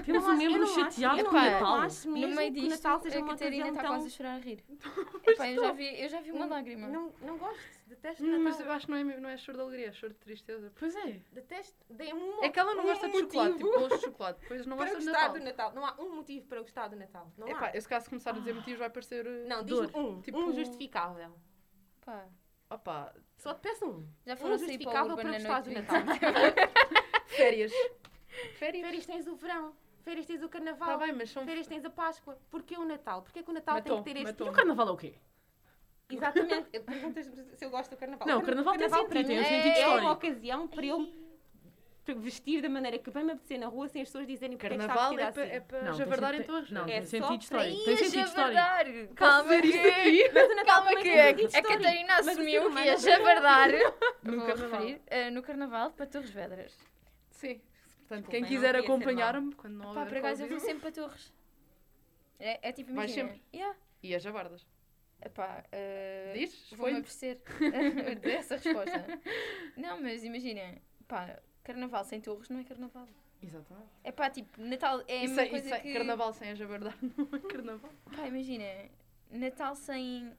Temos 0.00 0.08
Eu 0.08 0.14
um 0.14 0.20
não 0.20 0.28
acho- 0.30 0.38
membro 0.38 0.54
eu 0.56 0.60
não 0.60 0.66
acho- 0.66 0.80
chateado 0.80 1.24
com 1.24 1.30
o 1.30 1.40
Natal. 1.40 1.80
No 2.06 2.28
meio 2.36 2.50
disto, 2.52 2.70
Natal 2.70 2.98
seja 3.00 3.18
a 3.18 3.26
Catarina 3.26 3.68
está 3.68 3.80
tão... 3.82 3.90
quase 3.90 4.06
a 4.06 4.10
chorar 4.10 4.34
a 4.34 4.38
rir. 4.38 4.64
Epá, 5.26 5.50
eu, 5.50 5.62
já 5.62 5.72
vi, 5.72 6.00
eu 6.02 6.08
já 6.08 6.20
vi 6.20 6.30
uma 6.32 6.46
lágrima. 6.46 6.88
Não, 6.88 7.12
não 7.20 7.36
gosto, 7.38 7.60
detesto 7.86 8.22
mas 8.24 8.42
Natal. 8.56 8.66
eu 8.66 8.72
acho 8.72 8.86
que 8.86 8.92
não 8.92 8.98
é, 8.98 9.04
não 9.20 9.28
é 9.28 9.36
choro 9.36 9.58
de 9.58 9.64
alegria, 9.64 9.88
é 9.88 9.92
choro 9.92 10.12
de 10.14 10.18
tristeza. 10.20 10.72
Pois 10.78 10.94
é. 10.96 11.20
Detesto, 11.32 11.76
dei 11.90 12.12
um 12.14 12.42
É 12.42 12.48
que 12.48 12.58
ela 12.58 12.74
não 12.74 12.84
um 12.84 12.86
gosta 12.86 13.08
de 13.08 13.18
chocolate, 13.18 13.52
tipo 13.52 13.64
motivo 13.66 13.80
bolos 13.80 14.00
de 14.00 14.06
chocolate. 14.06 14.40
Depois 14.40 14.66
não 14.66 14.76
para 14.78 14.86
gosta 14.86 14.98
de 15.00 15.04
gostar 15.06 15.20
Natal. 15.28 15.38
do 15.38 15.44
Natal. 15.44 15.72
Não 15.74 15.86
há 15.86 15.94
um 16.00 16.14
motivo 16.16 16.46
para 16.46 16.60
gostar 16.62 16.88
do 16.88 16.96
Natal. 16.96 17.32
Não 17.36 17.48
Epá, 17.48 17.66
há. 17.66 17.74
eu 17.76 17.80
se 17.82 17.88
calhar 17.88 18.02
se 18.02 18.08
começar 18.08 18.30
a 18.30 18.34
dizer 18.34 18.54
motivos 18.54 18.78
vai 18.78 18.90
parecer. 18.90 19.26
uh, 19.26 19.48
Não, 19.48 19.64
diz 19.64 19.78
um. 19.94 20.20
Tipo- 20.22 20.38
Um 20.38 20.52
justificável. 20.52 21.32
Pá, 22.04 22.26
Opá, 22.70 23.12
Só 23.36 23.52
te 23.52 23.60
peço 23.60 23.84
um. 23.84 24.06
já 24.26 24.32
Um 24.32 24.36
foram 24.38 24.56
para 24.56 24.56
o 24.56 24.58
justificável 24.58 25.14
para 25.14 25.24
na 25.28 25.32
gostar 25.38 25.60
do 25.60 25.70
Natal. 25.72 26.02
férias. 27.26 27.72
Férias. 28.58 28.84
Férias 28.84 29.06
tens 29.06 29.26
o 29.26 29.34
verão. 29.36 29.74
Férias 30.04 30.26
tens 30.26 30.42
o 30.42 30.48
carnaval. 30.48 30.92
Está 30.94 31.06
bem, 31.06 31.12
mas 31.14 31.30
são. 31.30 31.44
Férias 31.44 31.66
tens 31.66 31.84
a 31.84 31.90
Páscoa. 31.90 32.38
Porquê 32.50 32.76
o 32.76 32.84
Natal? 32.84 33.22
Porquê 33.22 33.42
que 33.42 33.50
o 33.50 33.54
Natal 33.54 33.76
Matou, 33.76 33.94
tem 33.96 34.04
que 34.04 34.10
ter 34.12 34.16
este... 34.20 34.32
matou. 34.32 34.46
E 34.46 34.50
o 34.50 34.52
carnaval 34.52 34.88
é 34.88 34.90
o 34.92 34.96
quê? 34.96 35.14
Exatamente. 36.10 36.68
Eu 36.72 36.82
Perguntas-me 36.82 37.56
se 37.56 37.64
eu 37.64 37.70
gosto 37.70 37.90
do 37.90 37.96
carnaval. 37.96 38.26
Não, 38.28 38.38
o 38.38 38.42
carnaval 38.42 38.76
tem 38.76 38.88
sentido, 38.88 39.08
para 39.08 39.24
tem 39.24 39.40
um 39.40 39.44
sentido 39.44 39.66
É 39.66 39.86
uma 39.86 39.96
histórico. 39.96 40.10
ocasião 40.12 40.68
para 40.68 40.86
eu 40.86 41.08
vestir 42.16 42.60
da 42.60 42.68
maneira 42.68 42.98
que 42.98 43.10
bem 43.12 43.22
me 43.24 43.30
apetecer 43.32 43.58
na 43.60 43.68
rua 43.68 43.88
sem 43.88 44.02
as 44.02 44.08
pessoas 44.08 44.26
dizerem 44.26 44.56
porque 44.56 44.66
é 44.74 44.76
Carnaval 44.76 45.12
é 45.12 45.16
para 45.16 45.28
assim. 45.28 45.40
é 45.54 45.60
para 45.60 45.82
Não, 45.82 45.92
javardar 45.94 46.34
em 46.34 46.42
torres. 46.42 46.70
Não, 46.72 46.82
É 46.82 47.00
tem 47.00 47.04
só 47.20 47.26
sentido 47.28 47.42
histórico. 47.42 47.84
Tem 47.84 47.94
a 47.94 47.96
sentido 47.96 48.24
histórico. 48.26 49.14
Calma 49.14 49.60
que... 49.60 50.28
Mas 50.34 50.64
Calma 50.66 50.86
também 50.88 50.96
que 50.96 51.02
tem 51.10 51.20
a, 51.20 51.30
histórico. 51.30 51.68
Catarina 51.68 52.14
assumiu 52.16 52.70
que 52.74 52.80
ia 52.80 52.96
javardar 52.98 53.68
No 54.24 54.36
vou 54.36 54.46
carnaval. 54.46 54.80
referir, 54.80 55.02
eh, 55.06 55.30
no 55.30 55.42
carnaval 55.42 55.90
para 55.92 56.06
Torres 56.06 56.30
Vedras. 56.30 56.76
Sim. 57.30 57.60
Portanto, 58.08 58.28
quem 58.28 58.44
quiser 58.44 58.76
acompanhar-me, 58.76 59.54
quando 59.54 59.74
não 59.74 59.84
Pá, 59.94 60.00
houver 60.00 60.08
por 60.08 60.16
acaso 60.18 60.42
eu 60.42 60.48
Covid, 60.48 60.60
vou 60.60 60.60
sempre 60.60 60.82
para 60.82 60.92
Torres. 60.92 61.32
É, 62.38 62.68
é 62.68 62.72
tipo, 62.72 62.92
Vais 62.92 63.10
imagina. 63.10 63.28
sempre? 63.34 63.44
Yeah. 63.54 63.76
E 64.02 64.14
as 64.14 64.22
javardas. 64.22 64.66
Epá, 65.24 65.64
eh, 65.70 66.32
Diz? 66.34 66.70
Vou-me 66.76 66.98
apetecer 66.98 67.40
dessa 68.20 68.56
resposta. 68.58 69.06
Não, 69.76 70.00
mas 70.02 70.24
imagina, 70.24 70.80
pá, 71.06 71.40
carnaval 71.62 72.04
sem 72.04 72.20
torres 72.20 72.48
não 72.48 72.58
é 72.58 72.64
carnaval. 72.64 73.06
Exatamente. 73.40 73.88
É 74.02 74.10
pá, 74.10 74.28
tipo, 74.30 74.60
Natal 74.60 75.02
é 75.06 75.24
Isso 75.24 75.34
uma 75.34 75.42
é, 75.42 75.48
coisa 75.48 75.66
isso 75.66 75.74
é 75.74 75.80
que... 75.80 75.92
carnaval 75.92 76.32
sem 76.32 76.50
a 76.50 76.54
javardar 76.56 76.96
não 77.16 77.28
é 77.32 77.38
carnaval. 77.38 77.92
Pá, 78.16 78.26
imagina, 78.26 78.64
Natal 79.30 79.76
sem... 79.76 80.32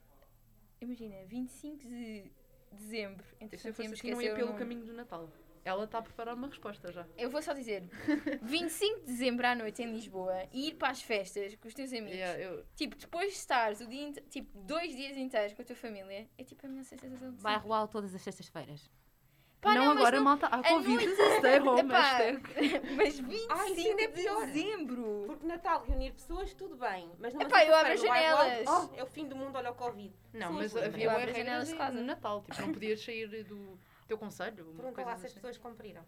Imagina, 0.82 1.16
25 1.28 1.78
de 1.88 2.32
dezembro. 2.74 3.26
E 3.26 3.58
se 3.58 3.68
eu 3.68 3.72
Entretanto, 3.72 3.74
fosse 3.76 3.84
íamos 3.84 4.00
assim, 4.00 4.12
não 4.12 4.22
esquecer 4.22 4.26
ia 4.26 4.34
o 4.34 4.36
pelo 4.36 4.48
nome. 4.48 4.60
caminho 4.60 4.86
do 4.86 4.94
Natal. 4.94 5.30
Ela 5.66 5.86
está 5.86 6.00
a 6.00 6.02
preparar 6.02 6.36
uma 6.36 6.48
resposta 6.48 6.92
já. 6.92 7.06
Eu 7.18 7.30
vou 7.30 7.42
só 7.42 7.54
dizer, 7.54 7.84
25 8.44 9.00
de 9.02 9.06
dezembro 9.06 9.48
à 9.48 9.56
noite 9.56 9.82
em 9.82 9.92
Lisboa 9.94 10.44
e 10.52 10.70
ir 10.70 10.74
para 10.76 10.90
as 10.90 11.02
festas 11.02 11.56
com 11.56 11.68
os 11.68 11.74
teus 11.74 11.92
amigos. 11.94 12.12
Yeah, 12.16 12.40
eu, 12.40 12.66
Tipo, 12.76 12.96
depois 12.98 13.32
de 13.32 13.38
estares 13.40 13.80
o 13.80 13.88
dia, 13.88 14.12
tipo, 14.30 14.60
dois 14.64 14.94
dias 14.96 15.16
inteiros 15.16 15.54
com 15.54 15.62
a 15.62 15.66
tua 15.66 15.76
família, 15.76 16.28
é 16.38 16.44
tipo 16.44 16.66
a 16.66 16.70
minha 16.70 16.84
sensação 16.84 17.32
de 17.32 17.38
Vai 17.42 17.58
rolar 17.58 17.88
todas 17.88 18.14
as 18.14 18.22
sextas-feiras. 18.22 18.90
Pá, 19.62 19.74
não, 19.76 19.86
mas 19.86 19.98
agora, 20.00 20.18
não- 20.18 20.24
malta. 20.26 20.48
Há 20.48 20.60
a 20.60 20.64
Covid. 20.64 21.06
noite- 21.06 21.22
Stay 21.40 21.60
home. 21.62 21.80
Epá, 21.80 22.02
hashtag. 22.02 22.42
Mas 22.98 23.18
25 23.20 23.54
Ai, 23.54 23.72
é 23.72 24.08
de 24.08 24.14
dezembro! 24.52 25.24
Porque 25.26 25.46
Natal, 25.48 25.86
reunir 25.88 26.12
pessoas, 26.12 26.54
tudo 26.54 26.76
bem. 26.76 27.10
Mas 27.18 27.34
numa 27.34 27.46
Epá, 27.46 27.64
eu 27.66 27.74
abro 27.74 27.94
as 27.94 28.02
janelas. 28.02 28.58
Wild, 28.58 28.70
Oh, 28.70 29.00
é 29.00 29.04
o 29.04 29.08
fim 29.08 29.26
do 29.26 29.38
mundo, 29.38 29.56
olha 29.56 29.72
o 29.72 29.76
Covid. 29.76 30.14
Não, 30.34 30.50
Sim, 30.50 30.54
mas 30.58 30.76
havia 30.76 31.06
Eu 31.06 31.10
uma 31.12 31.18
abro 31.20 31.32
as 31.32 31.38
janelas 31.38 31.66
de 31.68 31.72
regra 31.72 31.86
casa. 31.88 31.98
no 32.02 32.06
Natal. 32.06 32.44
Tipo, 32.44 32.62
não 32.62 32.74
podias 32.74 33.02
sair 33.02 33.44
do 33.46 33.80
teu 34.08 34.18
conselho. 34.18 34.64
Uma 34.66 34.74
Pergunta 34.74 34.94
coisa 34.96 35.10
lá 35.10 35.16
se 35.18 35.26
as 35.26 35.32
assim. 35.32 35.36
pessoas 35.36 35.58
cumpriram. 35.58 36.04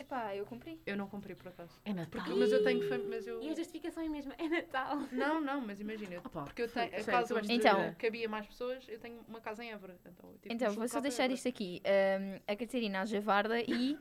Epá, 0.00 0.32
eu 0.36 0.46
cumpri. 0.46 0.80
Eu 0.86 0.96
não 0.96 1.08
cumpri 1.08 1.34
por 1.34 1.48
acaso. 1.48 1.80
É 1.84 1.92
Natal. 1.92 2.22
Porque, 2.22 2.30
mas 2.38 2.52
eu 2.52 2.62
tenho 2.62 2.88
fam- 2.88 3.02
mas 3.08 3.26
eu 3.26 3.42
E 3.42 3.50
a 3.50 3.54
justificação 3.56 4.00
é 4.04 4.08
mesmo, 4.08 4.32
é 4.38 4.48
Natal. 4.48 4.96
Não, 5.10 5.40
não, 5.40 5.60
mas 5.60 5.80
imagina, 5.80 6.14
eu- 6.14 6.20
Opa, 6.24 6.44
porque 6.44 6.62
eu 6.62 6.68
tenho 6.68 6.86
a 6.86 7.02
casa 7.04 7.34
tu 7.34 7.38
onde 7.38 7.52
Então. 7.52 7.94
cabia 7.98 8.28
mais 8.28 8.46
pessoas, 8.46 8.88
eu 8.88 9.00
tenho 9.00 9.20
uma 9.26 9.40
casa 9.40 9.64
em 9.64 9.72
Évora. 9.72 9.98
Então, 10.06 10.30
eu 10.30 10.34
tive 10.38 10.48
que 10.50 10.54
Então, 10.54 10.68
vou 10.68 10.86
só 10.86 11.00
deslocar 11.00 11.02
para 11.02 11.08
deixar 11.08 11.22
Évora. 11.24 11.34
isto 11.34 11.48
aqui. 11.48 11.82
Ahm, 11.84 12.40
a 12.46 12.54
Catarina 12.56 13.06
javarda 13.06 13.60
e, 13.60 13.98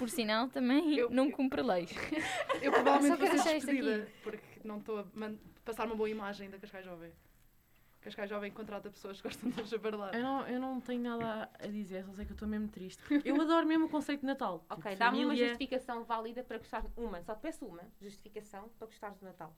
por 0.00 0.10
sinal, 0.10 0.48
também 0.48 0.96
Eu- 0.96 1.10
não 1.10 1.30
cumpre 1.30 1.62
leis. 1.62 1.90
Eu 2.60 2.72
provavelmente 2.72 3.08
Só 3.12 3.16
vou 3.16 3.18
para 3.18 3.26
ser 3.28 3.34
deixar 3.44 3.56
isto 3.56 3.70
aqui. 3.70 3.82
despedida, 3.82 4.10
porque 4.24 4.60
não 4.64 4.78
estou 4.78 4.98
a 4.98 5.06
man- 5.14 5.38
passar 5.64 5.86
uma 5.86 5.94
boa 5.94 6.10
imagem 6.10 6.50
da 6.50 6.58
Cascais 6.58 6.84
Jovem. 6.84 7.12
Cascais 8.06 8.30
Jovem 8.30 8.52
contrata 8.52 8.88
pessoas 8.88 9.20
que 9.20 9.26
gostam 9.26 9.50
de 9.50 9.64
jabardar. 9.66 10.14
Eu 10.14 10.22
não, 10.22 10.46
eu 10.46 10.60
não 10.60 10.80
tenho 10.80 11.02
nada 11.02 11.50
a 11.58 11.66
dizer, 11.66 12.04
só 12.04 12.12
sei 12.12 12.24
que 12.24 12.30
eu 12.30 12.36
estou 12.36 12.46
mesmo 12.46 12.68
triste. 12.68 13.02
Eu 13.24 13.40
adoro 13.40 13.66
mesmo 13.66 13.86
o 13.86 13.88
conceito 13.88 14.20
de 14.20 14.26
Natal. 14.26 14.64
Ok, 14.70 14.92
Tipo, 14.92 14.96
dá-me 14.96 15.24
uma 15.24 15.34
justificação 15.34 16.04
válida 16.04 16.44
para 16.44 16.58
gostar. 16.58 16.86
Uma, 16.96 17.20
só 17.24 17.34
te 17.34 17.40
peço 17.40 17.66
uma 17.66 17.82
justificação 18.00 18.68
para 18.78 18.86
gostares 18.86 19.18
do 19.18 19.26
Natal. 19.26 19.56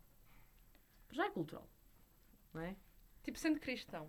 Já 1.11 1.27
é 1.27 1.31
cultural. 1.31 1.69
Não 2.55 2.63
é? 2.63 2.75
Tipo, 3.23 3.39
sendo 3.39 3.61
cristão. 3.61 4.09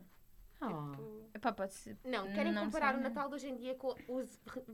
Ah. 0.62 0.68
Tipo, 0.92 1.20
Epá, 1.34 1.52
pode 1.54 1.74
ser. 1.74 1.98
Não, 2.04 2.32
querem 2.34 2.52
Não 2.52 2.66
comparar 2.66 2.90
sei, 2.90 2.96
o 3.00 3.02
não. 3.04 3.10
Natal 3.10 3.30
de 3.30 3.36
hoje 3.36 3.48
em 3.50 3.56
dia 3.56 3.76
com 3.76 3.96
o 4.08 4.24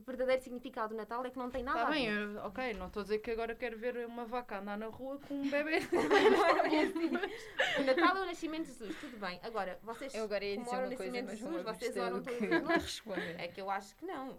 verdadeiro 0.00 0.42
significado 0.42 0.88
do 0.94 0.96
Natal 0.96 1.24
é 1.24 1.30
que 1.30 1.38
não 1.38 1.48
tem 1.50 1.62
nada 1.62 1.78
Está 1.78 1.88
a 1.88 1.92
bem, 1.92 2.08
ver. 2.08 2.18
eu- 2.36 2.44
ok, 2.44 2.74
não 2.74 2.86
estou 2.88 3.00
a 3.00 3.02
dizer 3.04 3.18
que 3.18 3.30
agora 3.30 3.54
quero 3.54 3.78
ver 3.78 4.04
uma 4.06 4.24
vaca 4.24 4.58
andar 4.58 4.76
na 4.76 4.86
rua 4.86 5.18
com 5.28 5.34
um 5.34 5.48
bebê. 5.50 5.78
O 7.78 7.82
Natal 7.84 8.16
é 8.16 8.22
o 8.22 8.26
nascimento 8.26 8.64
de 8.66 8.72
Jesus, 8.72 8.96
tudo 9.00 9.16
bem. 9.18 9.38
Agora, 9.42 9.78
vocês 9.82 10.14
Eu 10.14 10.24
agora 10.24 10.44
ia 10.44 10.56
dizer 10.56 10.70
uma 10.70 10.78
coisa, 10.78 10.90
nascimento 10.96 11.26
mas 11.26 11.38
de 11.38 11.44
não 11.44 11.52
Jesus, 11.52 11.76
vocês 11.78 11.96
oram 11.96 12.18
do 12.20 12.24
todas 12.24 12.38
que 12.38 12.72
responder. 12.80 13.40
É 13.40 13.48
que 13.48 13.60
eu 13.60 13.70
acho 13.70 13.94
que 13.96 14.06
não. 14.06 14.38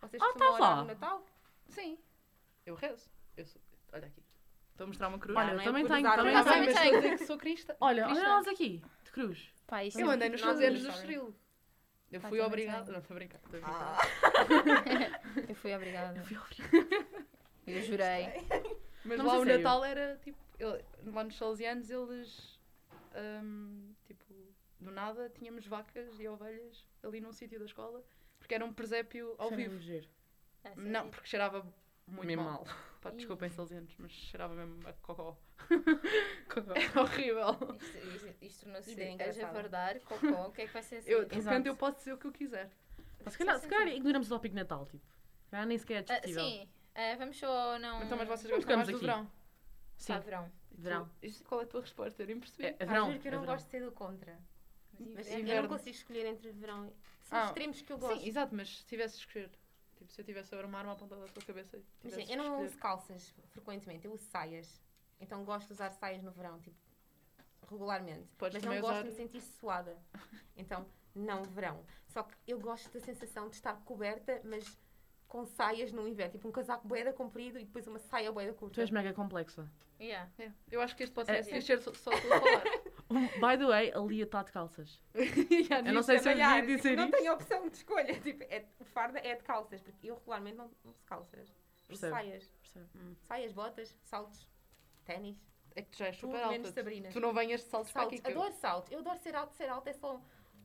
Vocês 0.00 0.22
costumam 0.22 0.48
tá 0.48 0.54
orar 0.54 0.76
lá. 0.76 0.82
no 0.82 0.88
Natal? 0.88 1.24
Sim, 1.68 1.98
eu 2.66 2.74
rezo. 2.74 3.08
Eu 3.36 3.44
sou- 3.46 3.62
Olha 3.92 4.06
aqui. 4.06 4.22
Estou 4.72 4.84
a 4.84 4.88
mostrar 4.88 5.08
uma 5.08 5.18
cruz. 5.18 5.36
Olha, 5.38 5.48
não 5.48 5.54
eu 5.54 5.60
é 5.60 5.64
também 5.64 5.86
por 5.86 5.94
tenho. 5.94 6.10
Também 6.16 6.34
bem, 6.34 6.74
também 6.74 7.00
tenho. 7.02 7.26
sou 7.26 7.36
crista. 7.38 7.76
Olha, 7.80 8.06
olha 8.08 8.22
nós 8.24 8.48
aqui, 8.48 8.82
de 9.10 9.12
cruz. 9.12 9.52
Pá, 9.66 9.84
isso 9.84 10.00
Eu 10.00 10.10
é 10.10 10.14
andei 10.14 10.28
nos 10.28 10.40
12 10.40 10.64
anos 10.64 10.80
do 10.82 10.88
não, 10.88 10.94
Estoril. 10.94 11.34
Eu 12.12 12.20
fui 12.20 12.40
obrigada. 12.40 12.90
Não, 12.92 12.98
estou 12.98 13.14
a 13.14 13.18
brincar. 13.18 13.38
estou 13.44 13.60
a 13.62 13.62
brincar. 13.62 15.22
Eu 15.48 15.54
fui 15.54 15.74
obrigada. 15.74 16.18
Eu 16.18 16.24
fui 16.24 16.36
obrigada. 16.36 17.16
Eu 17.66 17.82
jurei. 17.82 18.26
Mas 19.04 19.18
Não, 19.18 19.26
lá 19.26 19.38
o 19.38 19.44
sério. 19.44 19.62
Natal 19.62 19.84
era 19.84 20.16
tipo. 20.24 20.38
ele- 20.58 20.84
lá 21.12 21.24
nos 21.24 21.36
salesianos 21.36 21.90
eles. 21.90 22.58
hum, 23.42 23.94
tipo, 24.06 24.34
do 24.80 24.90
nada 24.90 25.28
tínhamos 25.30 25.66
vacas 25.66 26.18
e 26.18 26.26
ovelhas 26.28 26.84
ali 27.02 27.20
num 27.20 27.32
sítio 27.32 27.58
da 27.58 27.64
escola 27.66 28.02
porque 28.38 28.54
era 28.54 28.64
um 28.64 28.72
presépio 28.72 29.34
ao 29.38 29.48
Cheira-me 29.48 29.68
vivo. 29.68 29.80
giro. 29.80 30.08
Ah, 30.64 30.70
sim, 30.74 30.80
Não, 30.80 31.08
porque 31.10 31.26
cheirava 31.28 31.62
muito 32.06 32.26
Mesmo 32.26 32.42
mal. 32.42 32.64
mal. 32.64 32.76
Pá, 33.00 33.10
desculpem 33.10 33.48
salesianos, 33.50 33.94
mas 33.98 34.10
cheirava 34.12 34.54
mesmo 34.54 34.86
a 34.88 34.92
cocó. 34.94 35.38
Era 36.74 37.00
horrível. 37.02 37.76
Isto, 37.80 37.98
isto, 38.60 38.64
isto 38.64 38.64
tornou-se 38.64 38.90
Ideia 38.92 39.10
a 39.10 39.14
engraçada. 39.14 39.46
javardar, 39.46 40.00
cocó, 40.00 40.48
o 40.48 40.52
que 40.52 40.62
é 40.62 40.66
que 40.66 40.72
vai 40.72 40.82
ser 40.82 40.96
assim? 40.96 41.10
Eu, 41.10 41.24
de 41.24 41.34
repente 41.40 41.68
eu 41.68 41.76
posso 41.76 41.98
dizer 41.98 42.12
o 42.12 42.18
que 42.18 42.26
eu 42.26 42.32
quiser. 42.32 42.70
Mas 43.24 43.32
se 43.34 43.38
calhar, 43.38 43.58
se 43.58 43.68
calhar 43.68 43.88
ignoramos 43.88 44.26
o 44.28 44.30
tópico 44.34 44.54
de 44.54 44.60
Natal, 44.60 44.86
tipo. 44.86 45.04
Calhar 45.50 45.66
nem 45.66 45.78
sequer 45.78 45.94
é 45.94 45.98
Ah, 45.98 46.02
discutível. 46.02 46.44
sim, 46.44 46.68
Ah, 46.94 47.16
vamos 47.18 47.38
só 47.38 47.78
não... 47.78 48.02
Então, 48.02 48.16
mas 48.18 48.28
vocês 48.28 48.50
Não 48.50 48.56
gostam 48.58 48.76
mais 48.76 48.88
do 48.88 48.96
aqui. 48.96 49.06
verão? 49.06 49.30
Sim. 49.96 50.12
Pá, 50.14 50.18
verão. 50.20 50.52
Verão. 50.72 51.10
Tu- 51.20 51.44
qual 51.44 51.60
é 51.60 51.64
a 51.64 51.66
tua 51.66 51.80
resposta? 51.82 52.22
Eu 52.22 52.26
nem 52.26 52.38
percebi. 52.40 52.64
É, 52.64 52.68
é 52.70 52.76
Ah, 52.80 52.84
verão. 52.86 53.06
juro 53.08 53.18
que 53.20 53.28
eu 53.28 53.32
é 53.32 53.34
não 53.34 53.40
verão. 53.40 53.54
gosto 53.54 53.64
de 53.66 53.70
ser 53.70 53.84
do 53.84 53.92
contra. 53.92 54.38
Mas 54.98 55.26
inverno. 55.28 55.50
eu 55.50 55.62
não 55.62 55.68
consigo 55.68 55.90
escolher 55.96 56.26
entre 56.26 56.50
verão. 56.52 56.92
São 57.22 57.38
Ah, 57.38 57.44
extremos 57.46 57.82
que 57.82 57.92
eu 57.92 57.98
gosto. 57.98 58.20
Sim, 58.20 58.28
exato, 58.28 58.54
mas 58.54 58.78
se 58.78 58.84
tivesse 58.86 59.14
de 59.16 59.20
escolher. 59.26 59.50
Tipo, 59.96 60.12
se 60.12 60.20
eu 60.20 60.24
tivesse 60.24 60.54
agora 60.54 60.66
uma 60.66 60.78
arma 60.78 60.92
apontada 60.92 61.24
à 61.24 61.28
tua 61.28 61.42
cabeça 61.42 61.78
sim, 61.78 62.08
eu 62.30 62.36
não 62.38 62.44
escolher. 62.46 62.66
uso 62.66 62.78
calças 62.78 63.34
frequentemente, 63.50 64.06
eu 64.06 64.12
uso 64.12 64.24
saias. 64.24 64.80
Então 65.20 65.44
gosto 65.44 65.66
de 65.66 65.72
usar 65.74 65.90
saias 65.90 66.22
no 66.22 66.30
verão, 66.30 66.58
tipo, 66.60 66.76
regularmente. 67.70 68.34
Podes 68.36 68.62
mas 68.62 68.74
não 68.74 68.80
gosto 68.80 68.92
usar- 68.92 69.02
de 69.02 69.08
me 69.08 69.14
sentir 69.14 69.40
suada. 69.40 69.96
Então, 70.56 70.84
não 71.14 71.42
verão. 71.42 71.82
Só 72.08 72.22
que 72.22 72.34
eu 72.46 72.58
gosto 72.60 72.90
da 72.92 73.00
sensação 73.00 73.48
de 73.48 73.54
estar 73.56 73.74
coberta, 73.84 74.40
mas 74.44 74.78
com 75.26 75.46
saias 75.46 75.90
no 75.90 76.06
inverno. 76.06 76.32
Tipo 76.32 76.48
um 76.48 76.52
casaco 76.52 76.86
boeda 76.86 77.12
comprido 77.14 77.58
e 77.58 77.64
depois 77.64 77.86
uma 77.86 77.98
saia 77.98 78.30
boeda 78.30 78.52
Tu 78.52 78.58
curta. 78.58 78.80
és 78.82 78.90
mega 78.90 79.12
complexa. 79.14 79.66
Yeah. 79.98 80.30
É, 80.38 80.50
Eu 80.70 80.80
acho 80.82 80.94
que 80.96 81.02
este 81.04 81.14
pode 81.14 81.30
É, 81.30 81.42
ser, 81.42 81.56
este 81.56 81.66
ser 81.66 81.80
só, 81.82 81.92
só 81.94 82.10
tu 82.10 82.16
a 82.32 82.40
falar. 82.40 82.62
By 83.40 83.58
the 83.58 83.66
way, 83.66 83.92
a 83.92 83.98
Lia 84.00 84.24
está 84.24 84.42
de 84.42 84.52
calças. 84.52 85.00
Yeah, 85.50 85.88
Eu 85.88 85.94
não 85.94 86.02
sei 86.02 86.16
é 86.16 86.18
se 86.18 86.28
eu 86.30 86.34
devia 86.36 86.76
dizer 86.76 86.96
não 86.96 87.04
isto. 87.06 87.16
tenho 87.16 87.32
opção 87.32 87.68
de 87.68 87.76
escolha. 87.76 88.20
Tipo, 88.20 88.42
é, 88.44 88.66
o 88.78 88.84
farda 88.84 89.18
é 89.20 89.34
de 89.34 89.42
calças, 89.42 89.80
porque 89.80 90.10
eu 90.10 90.16
regularmente 90.16 90.56
não 90.56 90.70
uso 90.84 91.02
calças. 91.06 91.48
Uso 91.48 91.88
Percebo. 91.88 92.12
saias. 92.14 92.48
Percebe? 92.62 92.86
Saias, 93.22 93.52
botas, 93.52 93.96
saltos, 94.02 94.48
ténis. 95.04 95.38
É 95.76 95.82
que 95.82 95.90
tu 95.90 95.98
já 95.98 96.06
és 96.06 96.16
super 96.16 96.38
menos 96.48 96.66
alta. 96.68 96.72
Sabrina. 96.72 97.08
Tu 97.10 97.20
não 97.20 97.32
venhas 97.32 97.60
de 97.62 97.66
saltos 97.68 97.92
para 97.92 98.02
Saltos. 98.02 98.20
aqui. 98.20 98.28
que 98.32 98.36
eu- 98.36 98.42
Adoro 98.42 98.54
salto. 98.60 98.92
Eu 98.92 98.98
adoro 99.00 99.18
ser 99.18 99.34
alto. 99.36 99.54
Ser 99.54 99.68
alto 99.68 99.88
é 99.88 99.92
só 99.92 100.20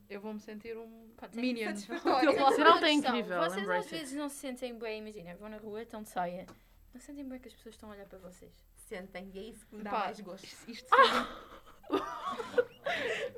Eu 0.09 0.21
vou-me 0.21 0.39
sentir 0.39 0.77
um 0.77 1.09
tem 1.31 1.41
minion. 1.41 1.75
Ser 1.75 1.93
alto 2.67 2.85
é 2.85 2.91
incrível, 2.91 3.37
Vocês 3.39 3.69
às 3.69 3.85
vezes 3.89 4.13
não 4.17 4.29
se 4.29 4.35
sentem 4.35 4.77
bem, 4.77 4.99
imagina, 4.99 5.35
vão 5.35 5.49
na 5.49 5.57
rua, 5.57 5.81
estão 5.83 6.01
de 6.03 6.09
saia. 6.09 6.45
Não 6.93 7.01
sentem 7.01 7.27
bem 7.27 7.39
que 7.39 7.47
as 7.47 7.53
pessoas 7.53 7.75
estão 7.75 7.89
a 7.89 7.93
olhar 7.93 8.05
para 8.07 8.19
vocês. 8.19 8.53
sentem. 8.75 9.29
E 9.33 9.39
é 9.39 9.41
isso 9.43 9.65
que 9.67 9.75
me 9.75 9.83
dá 9.83 9.89
Pá, 9.91 9.99
mais 10.05 10.19
gosto. 10.21 10.43
Isto, 10.45 10.69
isto 10.71 10.87
seria- 10.89 11.27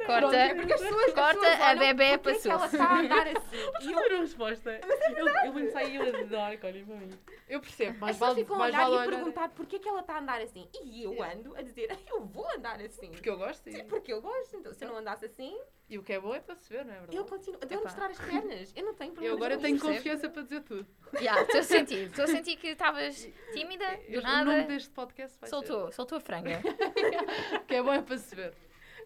Corta, 0.05 0.35
É 0.35 0.53
porque 0.55 0.73
as 0.73 0.81
pessoas, 0.81 1.05
as 1.07 1.13
corta, 1.13 1.39
pessoas 1.39 1.61
a 1.61 1.75
bebê 1.75 2.17
"Porquê 2.17 2.37
é 2.37 2.41
que 2.41 2.49
ela 2.49 2.59
passou-se." 2.59 2.75
está 2.75 2.95
a 2.95 2.99
andar 2.99 3.27
assim. 3.27 3.57
E 3.81 3.91
eu, 3.91 3.99
uma 3.99 4.21
resposta. 4.21 4.79
Eu, 5.17 5.27
eu 5.27 5.51
vou 5.51 5.71
sair 5.71 5.93
e 5.93 5.95
eu 5.95 6.03
adoro, 6.03 6.39
olhem 6.39 6.57
para 6.57 6.95
mim. 6.95 7.09
Eu 7.49 7.59
percebo, 7.59 7.93
as 7.93 7.99
mas 7.99 8.17
vale, 8.17 8.35
ficam 8.35 8.55
a 8.55 8.59
mais 8.59 8.73
olhar 8.73 8.89
vale 8.89 8.95
e 8.95 8.99
a 8.99 9.09
perguntar 9.11 9.49
porquê 9.49 9.75
é 9.77 9.79
que 9.79 9.87
ela 9.89 10.01
está 10.01 10.15
a 10.15 10.19
andar 10.19 10.41
assim. 10.41 10.67
E 10.83 11.03
eu 11.03 11.23
ando 11.23 11.55
a 11.55 11.61
dizer, 11.61 11.89
eu 12.07 12.25
vou 12.25 12.45
andar 12.55 12.81
assim. 12.81 13.09
Porque 13.11 13.29
eu 13.29 13.37
gosto 13.37 13.63
Sim, 13.69 13.83
porque 13.85 14.11
eu 14.13 14.21
gosto. 14.21 14.57
Então, 14.57 14.73
se 14.73 14.83
eu 14.83 14.89
não 14.89 14.97
andasse 14.97 15.25
assim, 15.25 15.57
e 15.89 15.97
o 15.97 16.03
que 16.03 16.11
é 16.11 16.19
bom 16.19 16.35
é 16.35 16.41
para 16.41 16.55
se 16.55 16.69
ver, 16.69 16.83
não 16.83 16.93
é 16.93 16.97
verdade? 16.97 17.15
eu 17.15 17.23
continuo. 17.23 17.59
Adoro 17.61 17.83
mostrar 17.83 18.09
as 18.09 18.19
pernas. 18.19 18.73
Eu 18.75 18.85
não 18.85 18.93
tenho 18.93 19.11
problema. 19.13 19.33
Eu 19.33 19.37
agora 19.37 19.57
tenho 19.57 19.79
confiança 19.79 20.29
para 20.29 20.41
dizer 20.41 20.61
tudo. 20.63 20.85
Já, 21.21 21.41
estou 21.41 21.59
a 21.61 21.63
sentir. 21.63 22.07
Estou 22.07 22.25
a 22.25 22.27
sentir 22.27 22.57
que 22.57 22.67
estavas 22.67 23.29
tímida, 23.53 23.85
do 24.09 24.19
o 24.19 24.21
nome 24.21 24.45
nada. 24.45 24.63
deste 24.63 24.89
podcast 24.89 25.39
vai 25.39 25.49
Soltou, 25.49 25.91
soltou 25.93 26.17
a 26.17 26.21
franga. 26.21 26.61
ser. 26.61 27.59
Que 27.67 27.75
é 27.75 27.81
bom 27.83 27.93
é 27.93 28.01
para 28.01 28.17
se 28.17 28.35
ver. 28.35 28.53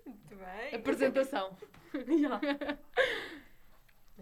Muito 0.06 0.36
bem. 0.36 0.76
Apresentação. 0.76 1.56
Yeah. 1.94 2.78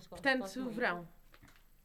Portanto, 0.10 0.40
muito. 0.60 0.70
verão. 0.72 1.08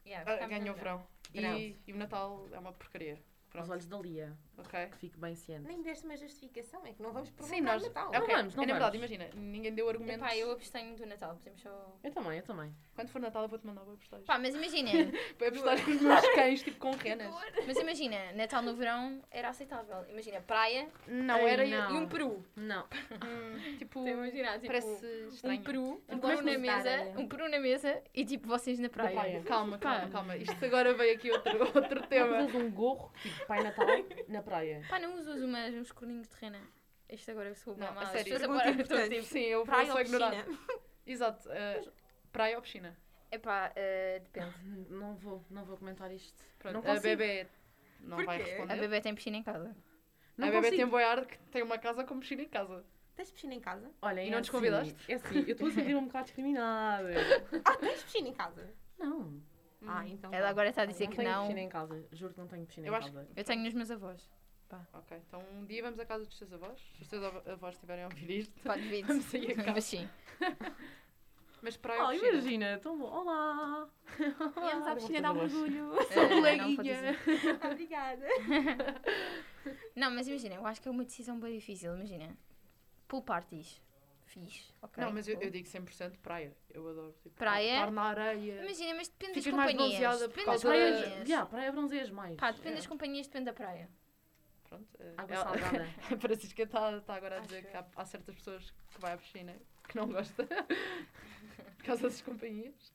Yeah, 0.06 0.44
Ah, 0.44 0.46
Ganha 0.46 0.70
o 0.72 0.74
verão. 0.74 1.06
Verão. 1.32 1.58
E, 1.58 1.76
e 1.86 1.92
o 1.92 1.96
Natal 1.96 2.48
é 2.52 2.58
uma 2.58 2.72
porcaria. 2.72 3.14
Aos 3.14 3.50
Pronto. 3.50 3.72
olhos 3.72 3.86
da 3.86 3.98
Lia. 3.98 4.36
Ok. 4.58 4.86
Que 4.86 4.96
fique 4.98 5.18
bem 5.18 5.34
ciente. 5.34 5.66
Nem 5.66 5.82
deste 5.82 6.04
uma 6.04 6.16
justificação, 6.16 6.84
é 6.86 6.92
que 6.92 7.02
não 7.02 7.12
vamos 7.12 7.30
perguntar 7.30 7.54
Sim, 7.56 7.60
nós. 7.62 7.82
Natal. 7.82 8.08
ok. 8.08 8.18
Não 8.20 8.26
vamos, 8.26 8.54
não 8.54 8.62
é 8.62 8.66
na 8.66 8.72
verdade, 8.72 8.98
vamos. 8.98 9.10
imagina, 9.12 9.30
ninguém 9.34 9.74
deu 9.74 9.88
argumentos. 9.88 10.22
Epá, 10.26 10.36
eu 10.36 10.52
abstenho 10.52 10.96
do 10.96 11.06
Natal, 11.06 11.34
podemos 11.36 11.60
só. 11.60 11.96
Eu 12.02 12.12
também, 12.12 12.38
eu 12.38 12.44
também. 12.44 12.74
Quando 12.94 13.08
for 13.08 13.20
Natal, 13.20 13.42
eu 13.42 13.48
vou-te 13.48 13.66
mandar 13.66 13.82
para 13.82 13.94
postais. 13.94 14.24
Pá, 14.24 14.38
mas 14.38 14.54
imaginem, 14.54 15.12
Para 15.38 15.50
postais 15.50 15.82
com 15.84 15.90
os 15.90 16.00
meus 16.00 16.28
cães, 16.34 16.62
tipo 16.62 16.78
com 16.78 16.90
renas. 16.92 17.34
mas 17.66 17.76
imagina, 17.78 18.32
Natal 18.32 18.62
no 18.62 18.74
verão 18.74 19.20
era 19.30 19.48
aceitável. 19.48 20.04
Imagina, 20.08 20.40
praia 20.40 20.88
Não, 21.06 21.38
Ei, 21.38 21.48
era. 21.48 21.66
não. 21.66 21.94
e 21.94 21.98
um 21.98 22.08
peru. 22.08 22.44
Não. 22.54 22.84
hum, 23.12 23.76
tipo. 23.78 23.98
Estou 24.00 24.04
a 24.06 24.10
imaginar, 24.10 24.52
tipo, 24.54 24.66
Parece 24.66 25.06
um 25.24 25.28
estranho. 25.28 25.62
peru, 25.62 26.02
um 26.08 26.18
peru 26.18 26.42
na 26.42 26.58
mesa, 26.58 27.12
um 27.18 27.26
peru 27.28 27.48
na 27.48 27.58
mesa 27.58 28.02
e 28.14 28.24
tipo 28.24 28.46
vocês 28.48 28.78
na 28.78 28.88
praia. 28.88 29.12
praia. 29.14 29.42
Calma, 29.42 29.78
calma, 29.78 30.00
Pá. 30.06 30.08
calma. 30.08 30.36
Isto 30.36 30.64
agora 30.64 30.94
veio 30.94 31.14
aqui 31.16 31.30
outro, 31.30 31.58
outro 31.74 32.06
tema. 32.06 32.38
Um 32.54 32.70
gorro, 32.70 33.12
tipo 33.22 33.46
Pai 33.46 33.62
Natal, 33.62 33.86
na 34.28 34.42
praia. 34.44 34.82
Pá, 34.88 34.98
não 34.98 35.18
usas 35.18 35.42
umas, 35.42 35.74
uns 35.74 35.90
corninhos 35.92 36.28
de 36.28 36.36
rena. 36.36 36.60
Isto 37.08 37.30
agora 37.30 37.48
eu 37.50 37.54
sou 37.54 37.76
Não, 37.76 37.90
uma 37.92 38.02
a 38.02 38.06
sério, 38.06 38.24
pessoas 38.24 38.40
pergunta 38.40 38.60
agora 38.62 38.70
importante. 38.82 39.14
tipo. 39.16 39.26
Sim, 39.26 39.40
eu 39.40 39.58
vou 39.58 39.66
Praia 39.66 39.86
só 39.86 39.94
ou 39.94 40.00
ignorar. 40.00 40.46
Exato. 41.06 41.50
eh, 41.50 41.82
praia 42.32 42.56
ou 42.56 42.62
piscina? 42.62 42.96
Epá, 43.30 43.72
eh, 43.76 44.20
depende. 44.20 44.54
Não 44.90 45.14
vou, 45.16 45.44
não 45.50 45.64
vou 45.64 45.76
comentar 45.76 46.10
isto. 46.12 46.42
Pronto, 46.58 46.82
Não 46.82 46.92
a 46.92 47.00
bebê 47.00 47.46
não 48.00 48.16
vai 48.24 48.38
Porquê? 48.38 48.50
responder. 48.52 48.72
A 48.72 48.76
bebê 48.76 49.00
tem 49.00 49.14
piscina 49.14 49.36
em 49.36 49.42
casa. 49.42 49.76
Não 50.36 50.48
a 50.48 50.50
bebê 50.50 50.70
tem 50.70 50.86
boiar 50.86 51.26
que 51.26 51.38
tem 51.50 51.62
uma 51.62 51.78
casa 51.78 52.04
com 52.04 52.18
piscina 52.18 52.42
em 52.42 52.48
casa. 52.48 52.84
Tens 53.14 53.30
piscina 53.30 53.54
em 53.54 53.60
casa? 53.60 53.88
Olha, 54.02 54.22
E 54.24 54.26
é 54.26 54.30
não 54.30 54.38
nos 54.38 54.48
assim, 54.48 54.56
convidaste? 54.56 54.96
É 55.08 55.14
assim, 55.14 55.38
eu 55.46 55.52
estou 55.52 55.68
a 55.68 55.70
sentir 55.70 55.94
um 55.94 56.06
bocado 56.06 56.24
discriminada. 56.24 57.10
Ah, 57.64 57.76
tens 57.76 58.02
piscina 58.02 58.28
em 58.28 58.32
casa? 58.32 58.68
Não. 58.98 59.40
Ah, 59.86 60.06
então. 60.08 60.32
Ela 60.32 60.48
agora 60.48 60.68
está 60.70 60.82
a 60.82 60.86
dizer 60.86 61.04
não 61.04 61.10
que 61.10 61.16
tenho 61.16 61.30
não. 61.30 61.42
piscina 61.42 61.60
em 61.60 61.68
casa. 61.68 62.06
Juro 62.12 62.32
que 62.34 62.40
não 62.40 62.46
tenho 62.48 62.66
piscina 62.66 62.86
Eu 62.86 62.92
em 62.92 62.96
acho 62.96 63.12
casa. 63.12 63.28
Eu 63.36 63.44
tenho 63.44 63.62
nos 63.62 63.74
meus 63.74 63.90
avós. 63.90 64.30
Ok, 64.92 65.16
então 65.28 65.40
um 65.52 65.64
dia 65.64 65.82
vamos 65.82 66.00
à 66.00 66.04
casa 66.06 66.24
dos 66.24 66.36
teus 66.36 66.52
avós. 66.52 66.80
Se 66.96 67.02
os 67.02 67.08
teus 67.08 67.22
av- 67.22 67.48
avós 67.48 67.74
estiverem 67.74 68.02
a 68.04 68.08
ouvir 68.08 68.30
isto. 68.40 68.60
Pode 68.62 68.80
vir. 68.82 69.04
Vamos 69.06 69.24
sair 69.26 69.52
a 69.52 69.54
casa. 69.56 69.70
Mas 69.74 69.84
sim. 69.84 70.08
Mas 71.62 71.76
praia 71.76 72.00
ou 72.02 72.06
Oh, 72.08 72.10
piscina? 72.10 72.30
imagina, 72.32 72.78
tão 72.82 72.98
bom. 72.98 73.04
Olá! 73.06 73.88
Viemos 74.18 74.86
à 74.86 74.94
piscina 74.96 75.20
Não 75.20 75.34
dar. 75.36 75.44
Eh, 75.44 75.48
Sou 75.48 75.68
não, 75.68 76.02
pode 76.02 76.76
coleguinha. 76.76 76.76
dizer. 76.82 77.18
Obrigada. 77.72 78.26
Não, 79.96 80.10
mas 80.10 80.26
imagina, 80.28 80.56
eu 80.56 80.66
acho 80.66 80.82
que 80.82 80.88
é 80.88 80.90
uma 80.90 81.04
decisão 81.04 81.38
bem 81.40 81.54
difícil. 81.56 81.94
Imagina. 81.94 82.36
Pool 83.08 83.22
parties. 83.22 83.80
Fiz. 84.34 84.74
Ok. 84.82 85.02
Não, 85.04 85.12
mas 85.12 85.28
eu, 85.28 85.40
eu 85.40 85.48
digo 85.50 85.68
100% 85.68 86.18
praia. 86.18 86.56
Eu 86.70 86.88
adoro. 86.88 87.12
Tipo, 87.22 87.36
Praia? 87.36 87.74
Estar 87.74 87.90
na 87.92 88.02
areia. 88.02 88.62
Imagina, 88.64 88.94
mas 88.96 89.06
depende 89.08 89.34
Ficas 89.34 89.44
das 89.44 89.54
mais 89.54 89.72
companhias. 89.72 90.18
por 90.18 90.28
Depende 90.28 90.46
das 90.46 90.62
Praia, 90.62 90.92
companhias. 90.96 91.28
yeah, 91.28 91.46
praia 91.50 91.72
bronzeias 91.72 92.10
mais. 92.10 92.36
Pá, 92.36 92.50
depende 92.50 92.72
É. 92.72 92.76
das 92.76 92.86
companhias, 92.86 93.26
depende 93.28 93.44
da 93.46 93.52
praia. 93.52 93.88
Pronto. 94.68 94.88
eh, 94.98 95.14
Água 95.16 95.34
ela- 95.36 95.44
salgada. 95.44 95.84
A 96.12 96.18
Francisca 96.18 96.62
está 96.64 97.00
tá 97.02 97.14
agora 97.14 97.36
a 97.36 97.40
dizer 97.40 97.58
Acho 97.58 97.68
que 97.68 97.76
há, 97.76 97.86
há 97.94 98.04
certas 98.04 98.34
pessoas 98.34 98.70
que 98.70 99.00
vai 99.00 99.12
à 99.12 99.16
piscina 99.16 99.56
que 99.88 99.96
não 99.96 100.08
gosta. 100.08 100.44
por 101.78 101.84
causa 101.84 102.02
das 102.02 102.20
companhias. 102.20 102.92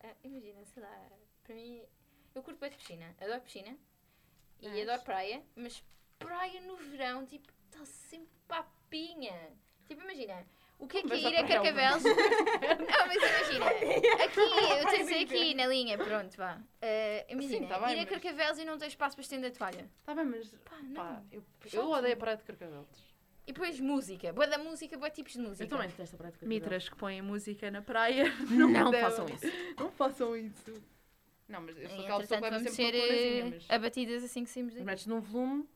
Ah, 0.00 0.14
imagina, 0.22 0.64
sei 0.64 0.82
lá, 0.82 1.08
para 1.42 1.54
mim, 1.56 1.82
eu 2.34 2.42
curto 2.42 2.60
bem 2.60 2.70
de 2.70 2.76
piscina, 2.76 3.16
adoro 3.20 3.40
piscina 3.40 3.76
e 4.60 4.68
Mas? 4.68 4.82
adoro 4.82 5.02
praia, 5.02 5.42
mas 5.56 5.82
praia 6.18 6.60
no 6.60 6.76
verão, 6.76 7.26
tipo, 7.26 7.48
está 7.68 7.84
sempre 7.84 8.28
papinha. 8.46 9.50
Tipo, 9.86 10.02
imagina, 10.02 10.46
o 10.78 10.86
que 10.86 10.98
é 10.98 11.02
que 11.02 11.08
Mas 11.08 11.24
é 11.24 11.26
a 11.26 11.30
ir 11.30 11.36
a 11.36 11.40
é 11.40 11.44
o 11.44 11.48
Carcavelos? 11.48 12.02
não, 12.04 13.06
mas 13.06 13.16
imagina, 13.16 13.66
aqui, 14.24 14.80
eu 14.80 14.86
tenho 14.90 15.04
dizer 15.04 15.24
aqui 15.24 15.54
na 15.54 15.66
linha, 15.66 15.98
pronto, 15.98 16.36
vá. 16.36 16.60
Ah, 16.80 17.24
imagina, 17.28 17.66
tá 17.66 17.78
bem, 17.80 17.90
ir 17.90 17.94
a 17.94 17.96
mas- 18.02 18.08
Carcavelos 18.10 18.58
e 18.58 18.64
não 18.64 18.78
ter 18.78 18.86
espaço 18.86 19.16
para 19.16 19.22
estender 19.22 19.50
a 19.50 19.54
toalha. 19.54 19.90
Está 20.00 20.14
bem, 20.14 20.24
mas. 20.24 20.48
Pá, 20.64 20.76
não. 20.82 20.94
Pá, 20.94 21.22
eu, 21.32 21.42
eu 21.72 21.90
odeio 21.90 22.14
a 22.14 22.16
praia 22.16 22.36
de 22.36 22.44
Carcavelos. 22.44 23.08
E 23.46 23.52
depois 23.52 23.80
música, 23.80 24.30
boa 24.32 24.46
da 24.46 24.58
música, 24.58 24.96
boa 24.98 25.08
tipos 25.10 25.32
de 25.32 25.40
música. 25.40 25.64
Eu 25.64 25.68
também 25.68 25.88
detesto 25.88 26.14
a 26.16 26.18
praia 26.18 26.32
de 26.32 26.38
Carcavelos. 26.38 26.62
Mitras 26.62 26.88
que 26.90 26.96
põem 26.96 27.22
música 27.22 27.70
na 27.70 27.80
praia. 27.80 28.24
Não, 28.50 28.90
devem. 28.90 29.00
façam 29.00 29.26
isso. 29.26 29.46
Não 29.78 29.90
façam 29.90 30.36
isso. 30.36 30.82
Não, 31.48 31.62
mas 31.62 31.78
eu 31.78 31.88
sou 31.88 32.00
aquela 32.00 32.20
pessoa 32.20 32.38
entretanto, 32.38 32.40
que 32.40 32.42
leva 32.42 32.58
vamos 32.58 32.76
sempre 32.76 33.00
ser 33.00 33.46
eh, 33.46 33.50
mas... 33.50 33.70
abatidas 33.70 34.22
assim 34.22 34.44
que 34.44 34.50
saímos 34.50 34.74
Mas 34.74 34.78
daqui. 34.84 34.86
metes 34.86 35.06
num 35.06 35.20
volume 35.20 35.66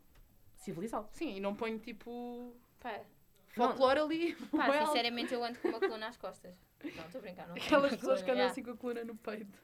civilizado. 0.55 1.09
Sim, 1.13 1.35
e 1.37 1.41
não 1.41 1.55
ponho 1.55 1.79
tipo 1.79 2.55
Pá, 2.79 3.01
folclore 3.53 4.01
ali. 4.01 4.35
pá, 4.51 4.67
alto. 4.67 4.87
sinceramente 4.87 5.33
eu 5.35 5.45
ando 5.45 5.59
com 5.59 5.69
uma 5.69 5.79
coluna 5.81 6.09
às 6.09 6.17
costas. 6.17 6.55
Não, 6.83 6.91
estou 7.05 7.19
a 7.19 7.23
brincar, 7.23 7.47
não 7.49 7.55
Aquelas 7.57 7.95
pessoas 7.97 8.23
que 8.23 8.31
andam 8.31 8.47
assim 8.47 8.63
com 8.63 8.71
a 8.73 8.77
coluna 8.77 9.05
no 9.05 9.15
peito. 9.17 9.59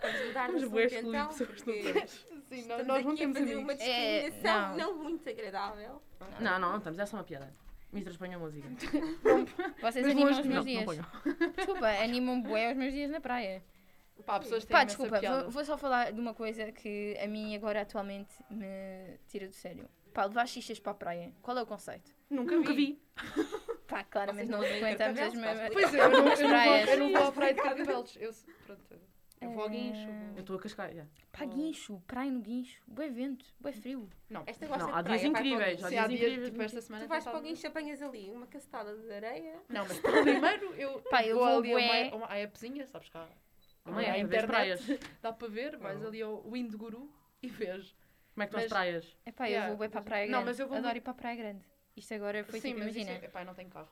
Vamos 0.00 0.26
mudar 0.28 0.46
de 0.46 0.52
Mas 0.52 0.62
assunto 0.62 1.08
então. 1.08 1.28
porque 1.28 1.92
não. 1.92 2.06
Sim, 2.48 2.62
não, 2.66 2.84
nós 2.84 3.04
não 3.04 3.12
a 3.12 3.16
temos 3.16 3.38
fazer 3.38 3.52
amigos. 3.52 3.62
uma 3.64 3.72
É, 3.82 4.30
discriminação 4.30 4.76
não. 4.76 4.94
não 4.94 5.02
muito 5.02 5.28
agradável. 5.28 6.02
Não, 6.40 6.58
não, 6.60 6.70
não 6.70 6.78
estamos. 6.78 6.98
É 6.98 7.06
só 7.06 7.16
uma 7.16 7.24
piada. 7.24 7.52
Mitras, 7.92 8.16
ponham 8.16 8.38
música. 8.40 8.68
Vocês 9.80 9.82
Mas 9.82 9.96
animam 10.06 10.30
os 10.30 10.38
meus 10.38 10.46
Não, 10.46 10.54
não 10.56 10.64
dias. 10.64 10.84
ponham. 10.84 11.04
Desculpa, 11.56 11.86
animam 12.02 12.40
bué 12.42 12.70
os 12.70 12.76
meus 12.76 12.92
dias 12.92 13.10
na 13.10 13.20
praia. 13.20 13.62
Pá, 14.24 14.38
pessoas 14.38 14.64
têm 14.64 14.76
Pá, 14.76 14.84
desculpa, 14.84 15.18
piada. 15.18 15.42
vou, 15.44 15.50
vou 15.52 15.64
só 15.64 15.76
falar 15.78 16.12
de 16.12 16.20
uma 16.20 16.34
coisa 16.34 16.70
que 16.72 17.16
a 17.22 17.26
mim 17.26 17.54
agora 17.56 17.82
atualmente 17.82 18.34
me 18.50 19.18
tira 19.28 19.46
do 19.46 19.54
sério. 19.54 19.88
Pá, 20.12 20.24
levar 20.24 20.46
xixas 20.46 20.78
para 20.80 20.92
a 20.92 20.94
praia. 20.94 21.32
Qual 21.42 21.56
é 21.58 21.62
o 21.62 21.66
conceito? 21.66 22.14
Nunca, 22.30 22.54
Nunca 22.56 22.72
vi. 22.72 23.00
vi. 23.24 23.34
Pá, 23.86 24.04
claramente 24.04 24.50
não 24.50 24.60
frequentamos 24.62 25.18
as 25.20 25.34
mesmas. 25.34 25.70
Pois 25.72 25.94
é, 25.94 26.00
eu 26.04 26.10
não, 26.10 26.18
eu 26.18 26.24
não, 26.24 26.36
vou, 26.36 26.48
praias. 26.48 26.88
eu 26.90 26.98
não 26.98 27.12
vou 27.12 27.22
à 27.28 27.32
praia 27.32 27.54
de 27.54 27.62
Carcavelos. 27.62 28.16
Eu, 28.20 28.32
pronto, 28.66 28.82
eu 29.40 29.50
vou 29.50 29.62
ao 29.62 29.68
Eh, 29.68 29.70
guincho. 29.70 30.08
Eu 30.34 30.40
estou 30.40 30.56
a 30.56 30.60
cascar. 30.60 30.92
já. 30.92 31.06
Pá, 31.32 31.44
guincho, 31.44 32.02
praia 32.06 32.30
no 32.30 32.40
guincho. 32.40 32.82
Bué 32.86 33.08
vento, 33.08 33.46
bué 33.60 33.72
frio. 33.72 34.08
Não, 34.28 34.42
Esta 34.46 34.66
gosta 34.66 34.84
Não, 34.86 34.94
há 34.94 35.02
dias 35.02 35.22
incríveis. 35.24 35.82
Há 35.84 35.88
dias 35.88 36.10
incríveis. 36.10 36.50
tipo 36.50 36.62
esta 36.62 36.80
semana. 36.82 37.04
Tu 37.04 37.08
vais 37.08 37.24
para 37.24 37.38
o 37.38 37.42
guincho, 37.42 37.66
apanhas 37.66 38.02
ali 38.02 38.30
uma 38.30 38.46
cacetada 38.46 38.96
de 38.96 39.12
areia. 39.12 39.54
Não, 39.68 39.86
mas 39.86 39.98
primeiro 40.00 40.74
eu 40.74 41.00
Pá, 41.10 41.24
eu 41.24 41.36
vou 41.38 41.46
vou 41.46 41.58
ali 41.58 41.72
a 41.72 42.12
uma, 42.12 42.26
uma 42.26 42.42
appzinha, 42.42 42.86
sabes 42.86 43.08
cá? 43.08 43.28
Também 43.84 44.06
a 44.10 44.16
é, 44.16 44.20
internet, 44.20 44.46
praias. 44.46 44.82
dá 45.22 45.32
para 45.32 45.48
ver, 45.48 45.76
vais 45.78 46.04
ali 46.04 46.20
ao 46.20 46.42
Windguru 46.50 47.10
e 47.40 47.48
vês. 47.48 47.96
Como 48.38 48.42
é 48.42 48.46
que 48.46 48.50
estão 48.56 48.58
as 48.60 48.64
Mas- 48.64 48.70
praias? 48.70 49.16
É 49.26 49.32
pá, 49.32 49.46
Yeah, 49.46 49.66
eu 49.66 49.68
vou 49.70 49.78
bué 49.78 49.88
para 49.88 49.98
a 49.98 50.02
mas- 50.02 50.08
praia 50.08 50.26
não, 50.26 50.30
grande. 50.32 50.44
mas 50.46 50.60
eu 50.60 50.68
vou 50.68 50.78
Adoro 50.78 50.96
ir 50.96 51.00
para 51.00 51.10
a 51.10 51.14
praia 51.14 51.36
grande. 51.36 51.64
Isto 51.96 52.14
agora 52.14 52.44
foi 52.44 52.60
Sim, 52.60 52.68
tipo, 52.68 52.80
mas 52.80 52.94
isso, 52.94 52.98
imagina. 53.00 53.24
epá, 53.26 53.42
eu 53.42 53.46
não 53.46 53.54
tenho 53.54 53.68
carro. 53.70 53.88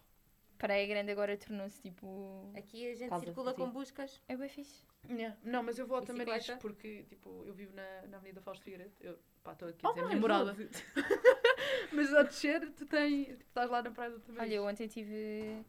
Praia 0.59 0.86
Grande 0.86 1.11
agora 1.11 1.36
tornou-se 1.36 1.82
tipo. 1.82 2.51
Aqui 2.57 2.90
a 2.90 2.94
gente 2.94 3.18
circula 3.20 3.53
com 3.53 3.68
buscas. 3.70 4.22
É 4.26 4.34
bem 4.36 4.49
fixe. 4.49 4.86
Yeah. 5.11 5.36
Não, 5.42 5.62
mas 5.62 5.78
eu 5.78 5.86
vou 5.86 5.99
ao 5.99 6.03
Tamariz 6.03 6.49
porque, 6.61 7.03
tipo, 7.11 7.42
eu 7.44 7.53
vivo 7.53 7.74
na, 7.76 8.07
na 8.09 8.16
Avenida 8.16 8.40
Fausto 8.40 8.64
Figueiredo. 8.64 8.90
Eu, 9.01 9.18
pá, 9.44 9.53
estou 9.53 9.68
aqui 9.68 9.84
Oh 9.84 9.88
a 9.90 9.92
dizer 9.92 10.05
a 10.05 10.09
minha 10.09 10.18
morada. 10.20 10.57
Mas 11.92 12.14
a 12.14 12.22
descer, 12.22 12.70
tu 12.72 12.86
tens, 12.86 13.26
tipo, 13.26 13.42
estás 13.42 13.68
lá 13.70 13.82
na 13.82 13.90
praia 13.90 14.11
do 14.12 14.20
Tamariz. 14.20 14.49
Olha, 14.51 14.55
eu 14.57 14.64
ontem 14.66 14.84
estive 14.86 15.62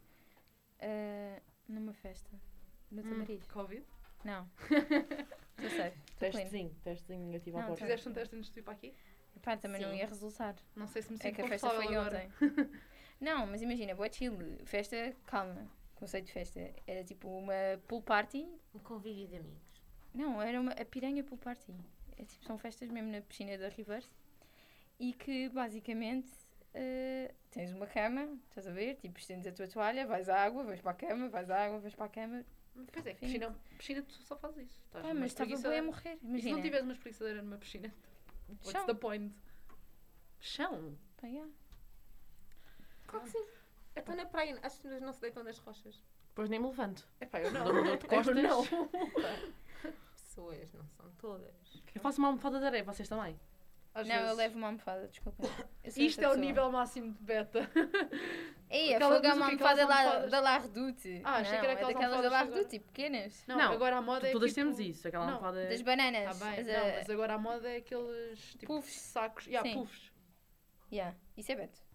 ah, 0.80 1.42
numa 1.68 1.94
festa 1.94 2.30
no 2.90 3.02
Hum, 3.02 3.10
Tamariz. 3.10 3.46
Covid. 3.52 3.84
Não. 4.24 4.50
Estou 5.58 5.70
clean. 5.70 5.92
Testezinho, 6.18 6.76
testezinho 6.84 7.26
negativo 7.28 7.58
à 7.58 7.62
Não, 7.62 7.68
porta. 7.70 7.84
Fizeste 7.84 8.10
um 8.10 8.14
teste 8.14 8.36
antes 8.36 8.50
de 8.52 8.60
ir 8.60 8.64
para 8.64 8.74
aqui? 8.74 8.94
Pá, 9.42 9.56
também 9.58 9.82
não 9.82 9.92
Sim. 9.92 9.98
ia 9.98 10.06
resultar. 10.08 10.56
Não 10.76 10.88
sei 10.88 11.02
se 11.02 11.10
me 11.12 11.16
É 11.16 11.22
sinto 11.22 11.36
que 11.36 11.42
a 11.42 11.48
festa 11.48 11.70
foi 11.70 11.96
agora. 11.96 12.30
ontem. 12.42 12.70
não, 13.22 13.48
mas 13.48 13.62
imagina, 13.62 13.96
boa 13.96 14.12
chill. 14.12 14.38
Festa, 14.66 15.16
calma. 15.26 15.70
Conceito 15.96 16.26
de 16.26 16.32
festa. 16.34 16.60
Era 16.86 17.04
tipo 17.04 17.28
uma 17.30 17.54
pool 17.88 18.02
party. 18.02 18.48
Um 18.74 18.80
convívio 18.80 19.28
de 19.28 19.38
amigos. 19.38 19.82
Não, 20.14 20.42
era 20.42 20.60
uma, 20.60 20.72
a 20.72 20.86
piranha 20.86 21.24
pool 21.24 21.38
party. 21.38 21.74
É, 22.18 22.24
tipo, 22.26 22.44
são 22.46 22.58
festas 22.58 22.90
mesmo 22.90 23.12
na 23.12 23.22
piscina 23.22 23.58
da 23.58 23.70
Reverse. 23.70 24.10
E 25.00 25.14
que 25.14 25.50
basicamente 25.50 26.32
eh, 26.74 27.32
tens 27.52 27.72
uma 27.72 27.86
cama, 27.88 28.38
estás 28.50 28.68
a 28.68 28.72
ver? 28.72 28.96
Tipo, 28.96 29.20
estendes 29.20 29.48
a 29.48 29.52
tua 29.52 29.68
toalha, 29.68 30.06
vais 30.08 30.28
à 30.28 30.44
água, 30.44 30.64
vais 30.64 30.82
para 30.82 30.92
a 30.92 30.96
cama, 30.96 31.30
vais 31.30 31.50
à 31.50 31.66
água, 31.66 31.80
vais 31.80 31.94
para 31.96 32.06
a 32.06 32.10
cama. 32.10 32.46
Pois 32.92 33.06
é, 33.06 33.14
piscina, 33.14 33.56
piscina 33.78 34.02
tu 34.04 34.14
só 34.24 34.38
fazes 34.38 34.68
isso. 34.68 34.82
Estás 34.86 35.06
Pá, 35.06 35.14
mas 35.14 35.32
estava 35.32 35.70
bem 35.70 35.80
a 35.80 35.84
morrer. 35.84 36.14
E 36.14 36.20
se 36.20 36.26
Imagina. 36.26 36.56
não 36.56 36.62
tiveres 36.62 36.84
uma 36.86 36.94
espreguiçadeira 36.94 37.42
numa 37.42 37.58
piscina? 37.58 37.94
What's 38.50 38.72
Chão. 38.72 38.86
the 38.86 38.94
point? 38.94 39.36
Chão? 40.40 40.98
Pá, 41.20 41.28
yeah. 41.28 41.52
Claro 43.08 43.26
que 43.26 43.32
sim. 43.32 43.46
Então 43.96 44.16
na 44.16 44.26
praia 44.26 44.60
as 44.62 44.76
pessoas 44.76 45.02
não 45.02 45.14
se 45.14 45.22
deitam 45.22 45.44
nas 45.44 45.58
rochas. 45.58 46.02
Depois 46.30 46.50
nem 46.50 46.60
me 46.60 46.68
levanto. 46.68 47.08
Epá, 47.20 47.42
eu 47.42 47.52
não. 47.52 47.64
Dou-me 47.64 47.84
dor 47.84 47.98
de 47.98 48.06
costas. 48.06 48.38
Eu 48.38 48.44
não. 48.44 48.64
Pessoas, 50.14 50.72
não 50.74 50.86
são 50.90 51.12
todas. 51.18 51.84
Eu 51.96 52.02
faço 52.02 52.20
uma 52.20 52.28
almofada 52.28 52.60
de 52.60 52.66
areia, 52.66 52.84
vocês 52.84 53.10
também. 53.10 53.40
Às 54.00 54.08
Não, 54.08 54.16
eu 54.16 54.22
vezes. 54.22 54.38
levo 54.38 54.58
uma 54.58 54.68
almofada, 54.68 55.08
desculpa. 55.08 55.44
Eu 55.84 55.92
Isto 56.06 56.22
é 56.22 56.30
o 56.30 56.36
nível 56.36 56.72
máximo 56.72 57.14
de 57.14 57.24
beta. 57.24 57.70
Ei, 58.70 58.94
a 58.94 58.98
Aquela- 58.98 59.16
fogo 59.16 59.26
é 59.28 59.34
uma 59.34 59.46
que 59.48 59.64
é 59.64 59.68
almofada 59.68 59.86
da, 59.88 60.26
da 60.28 60.40
La 60.40 60.58
Redoute. 60.60 61.22
Ah, 61.24 61.38
achei 61.38 61.58
que 61.58 61.66
era 61.66 61.74
é 61.74 61.76
aquelas 61.76 61.94
daquelas 61.96 62.22
da 62.22 62.30
La 62.30 62.44
Redoute, 62.44 62.80
pequenas. 62.80 63.44
Não, 63.48 63.58
Não, 63.58 63.72
agora 63.72 63.98
a 63.98 64.02
moda 64.02 64.28
é 64.28 64.32
Todas 64.32 64.52
tipo... 64.54 64.62
temos 64.62 64.80
isso, 64.80 65.08
aquela 65.08 65.26
Não, 65.26 65.34
almofada. 65.36 65.68
Das 65.68 65.82
bananas. 65.82 66.38
Tá 66.38 66.46
bem, 66.46 66.60
as, 66.60 66.68
não, 66.68 66.74
ah, 66.76 66.94
mas 66.98 67.10
agora 67.10 67.34
a 67.34 67.38
moda 67.40 67.70
é 67.70 67.78
aqueles 67.78 68.40
tipo 68.60 68.68
Puffs. 68.76 68.94
sacos. 68.94 69.48
Yeah, 69.48 69.68
Sim. 69.68 69.80
puffs. 69.80 70.12
yeah, 70.92 71.16
Isso 71.36 71.52
é 71.52 71.56
beto. 71.56 71.88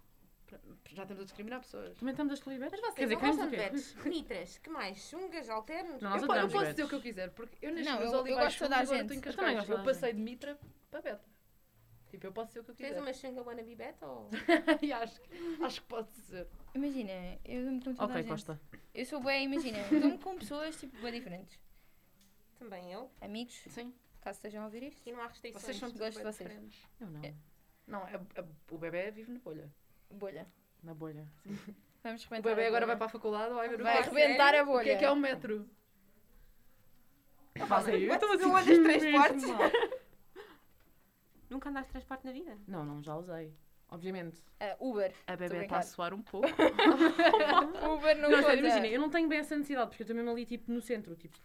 Já 0.91 1.03
estamos 1.05 1.23
a 1.23 1.25
discriminar 1.25 1.61
pessoas. 1.61 1.97
Também 1.99 2.13
estamos 2.13 2.31
a 2.33 2.35
escolher 2.35 2.59
betos? 2.59 2.73
Mas 2.73 2.81
vocês 2.95 3.09
Quer 3.09 3.17
dizer, 3.27 3.39
não 3.43 3.51
betos? 3.51 3.95
Nitras? 4.05 4.59
Que 4.63 4.69
mais? 4.69 4.99
Chungas? 5.09 5.49
Alternos? 5.49 6.03
Não, 6.03 6.11
nós 6.11 6.23
Eu, 6.23 6.29
eu 6.35 6.49
posso 6.49 6.67
dizer 6.71 6.85
o 6.85 6.89
que 6.89 6.95
eu 6.95 7.01
quiser, 7.01 7.31
porque 7.31 7.57
eu 7.65 7.71
nasci 7.73 7.89
nos 7.91 8.01
eu- 8.01 8.13
eu 8.13 8.21
Olivais 8.21 8.45
gosto 8.59 8.63
a 8.63 8.67
agora 8.67 8.85
gente. 8.87 9.27
Eu 9.27 9.35
também 9.35 9.55
gosto 9.57 9.73
Eu 9.73 9.79
a 9.79 9.83
passei 9.83 10.13
de 10.13 10.21
Mitra 10.21 10.59
para 10.91 11.01
Beta. 11.01 11.32
Tipo, 12.13 12.27
eu 12.27 12.33
posso 12.33 12.49
dizer 12.49 12.61
o 12.61 12.65
que 12.65 12.71
eu 12.73 12.75
Tens 12.77 12.89
quiser. 12.89 13.01
uma 13.01 13.13
chunga 13.15 13.43
wannabe 13.43 13.75
beta 13.75 14.07
ou... 14.07 14.29
E 14.83 14.93
acho, 14.93 15.19
que- 15.19 15.65
acho 15.65 15.81
que 15.81 15.87
pode 15.89 16.11
dizer. 16.11 16.47
Imagina, 16.75 17.11
eu 17.43 17.63
dou-me 17.65 17.81
com 17.83 17.95
toda 17.95 18.03
a 18.03 18.05
Ok, 18.07 18.17
gente. 18.23 18.29
Costa. 18.31 18.61
Eu 18.95 19.07
sou 19.07 19.21
bem, 19.23 19.45
imagina, 19.47 19.79
dou-me 19.89 20.19
com 20.19 20.37
pessoas 20.37 20.77
tipo 20.79 20.95
bem 21.01 21.13
diferentes. 21.15 21.59
Também 22.59 22.93
eu. 22.93 23.11
Amigos, 23.19 23.55
Sim. 23.71 23.95
caso 24.21 24.37
estejam 24.37 24.61
a 24.63 24.67
ouvir 24.67 24.83
isto. 24.83 25.01
E 25.09 25.11
não 25.13 25.23
há 25.23 25.27
restrições. 25.27 25.63
Vocês 25.65 25.77
são 25.79 25.89
Gosto 25.89 25.99
todos 25.99 26.15
de 26.17 26.23
bem 26.23 26.33
vocês. 26.33 26.49
diferentes. 26.51 26.87
Eu 27.01 27.07
não. 27.11 27.25
É. 27.25 27.35
Não, 27.87 28.07
é- 28.07 28.21
é- 28.35 28.45
o 28.71 28.77
bebê 28.79 29.11
vive 29.11 29.33
na 29.33 29.39
bolha. 29.41 29.73
Bolha. 30.11 30.47
Na 30.83 30.93
bolha. 30.95 31.27
Vamos 32.05 32.25
O 32.27 32.29
rebentar. 32.29 32.51
bebê 32.51 32.65
a 32.65 32.69
agora 32.69 32.85
bolha. 32.85 32.87
vai 32.89 32.97
para 32.99 33.07
a 33.07 33.09
faculdade 33.09 33.55
vai 33.55 33.69
ver 33.71 33.81
o 33.81 33.85
Vai 33.85 33.93
que 33.95 33.99
é- 33.99 34.03
arrebentar 34.03 34.55
a 34.55 34.65
bolha. 34.67 34.81
O 34.81 34.85
que 34.85 34.91
é 34.91 34.97
que 34.99 35.05
é 35.07 35.11
um 35.11 35.17
metro? 35.17 35.67
Faça 37.67 37.91
aí. 37.91 38.05
Eu 38.05 38.15
estou 38.15 38.29
a 38.29 38.39
sentir 38.39 38.45
andas 38.51 38.65
de 38.67 38.79
mesmo 38.81 39.23
transportes? 39.23 40.02
Nunca 41.53 41.69
andaste 41.69 41.89
de 41.89 41.93
transporte 41.93 42.25
na 42.25 42.33
vida? 42.33 42.59
Não, 42.67 42.85
não, 42.85 43.03
já 43.03 43.15
usei. 43.17 43.53
Obviamente. 43.91 44.43
Ah, 44.59 44.75
Uber. 44.81 45.15
A 45.27 45.37
bebê 45.37 45.65
está 45.65 45.79
a 45.79 45.83
suar 45.83 46.15
um 46.15 46.23
pouco. 46.23 46.47
Uber 47.95 48.17
não, 48.19 48.31
Não, 48.31 48.43
sério, 48.43 48.61
imagina, 48.65 48.87
eu 48.87 48.99
não 49.01 49.11
tenho 49.11 49.29
bem 49.29 49.39
essa 49.41 49.55
necessidade, 49.55 49.91
porque 49.91 50.03
eu 50.03 50.05
estou 50.05 50.17
mesmo 50.17 50.31
ali, 50.31 50.47
tipo, 50.47 50.73
no 50.73 50.81
centro, 50.81 51.15
tipo, 51.15 51.37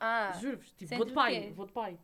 Ah, 0.00 0.32
juro-vos, 0.40 0.72
tipo, 0.72 0.96
vou 0.96 1.04
de 1.04 1.12
pai, 1.12 1.40
quê? 1.40 1.52
vou 1.52 1.66
de 1.66 1.72
pai. 1.72 1.98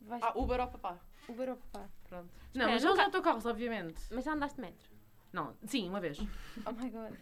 vais 0.00 0.22
Ah, 0.22 0.32
Uber 0.34 0.60
ao 0.60 0.70
papá. 0.70 0.98
Uber 1.28 1.50
ou 1.50 1.56
papá? 1.56 1.88
Pronto. 2.08 2.30
Não, 2.54 2.70
mas 2.70 2.80
já 2.82 2.88
nunca- 2.88 3.02
usei 3.02 3.04
autocarros, 3.04 3.44
obviamente. 3.44 4.00
Mas 4.10 4.24
já 4.24 4.32
andaste 4.32 4.56
de 4.56 4.62
metro? 4.62 4.88
Não, 5.30 5.54
sim, 5.66 5.86
uma 5.86 6.00
vez. 6.00 6.18
Oh 6.64 6.72
my 6.72 6.88
god. 6.88 7.14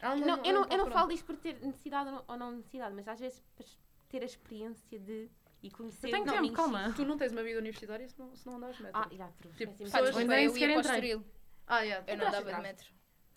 Ela 0.00 0.16
Não, 0.16 0.44
eu 0.44 0.54
não, 0.54 0.68
eu 0.70 0.78
não 0.78 0.90
falo 0.90 1.12
isto 1.12 1.26
por 1.26 1.36
ter 1.36 1.54
necessidade 1.60 2.08
ou 2.08 2.14
não, 2.16 2.24
ou 2.28 2.36
não 2.38 2.50
necessidade, 2.52 2.94
mas 2.94 3.06
às 3.08 3.20
vezes 3.20 3.40
para 3.54 3.66
ter 4.08 4.22
a 4.22 4.26
experiência 4.26 4.98
de 4.98 5.28
e 5.66 5.70
conhecer 5.70 6.06
Eu 6.08 6.12
tenho 6.12 6.24
tempo, 6.24 6.52
calma. 6.52 6.92
Tu 6.94 7.04
não 7.04 7.16
tens 7.16 7.32
uma 7.32 7.42
vida 7.42 7.58
universitária 7.58 8.08
se 8.08 8.18
não, 8.18 8.34
se 8.34 8.46
não 8.46 8.56
andares 8.56 8.76
de 8.76 8.82
metro. 8.84 9.00
Ah, 9.00 9.08
já, 9.12 9.28
true. 9.32 9.52
Tipo, 9.54 9.72
Pessoas- 9.74 10.14
nem 10.26 10.44
eu 10.44 10.52
sequer 10.52 10.68
ia 10.70 10.74
para 10.74 10.76
o 10.76 10.94
entrei. 10.94 11.10
Estoril. 11.10 11.32
Ah, 11.66 11.80
yeah. 11.80 12.04
Eu 12.12 12.16
não 12.18 12.28
andava 12.28 12.52
de 12.52 12.60
metro. 12.62 12.86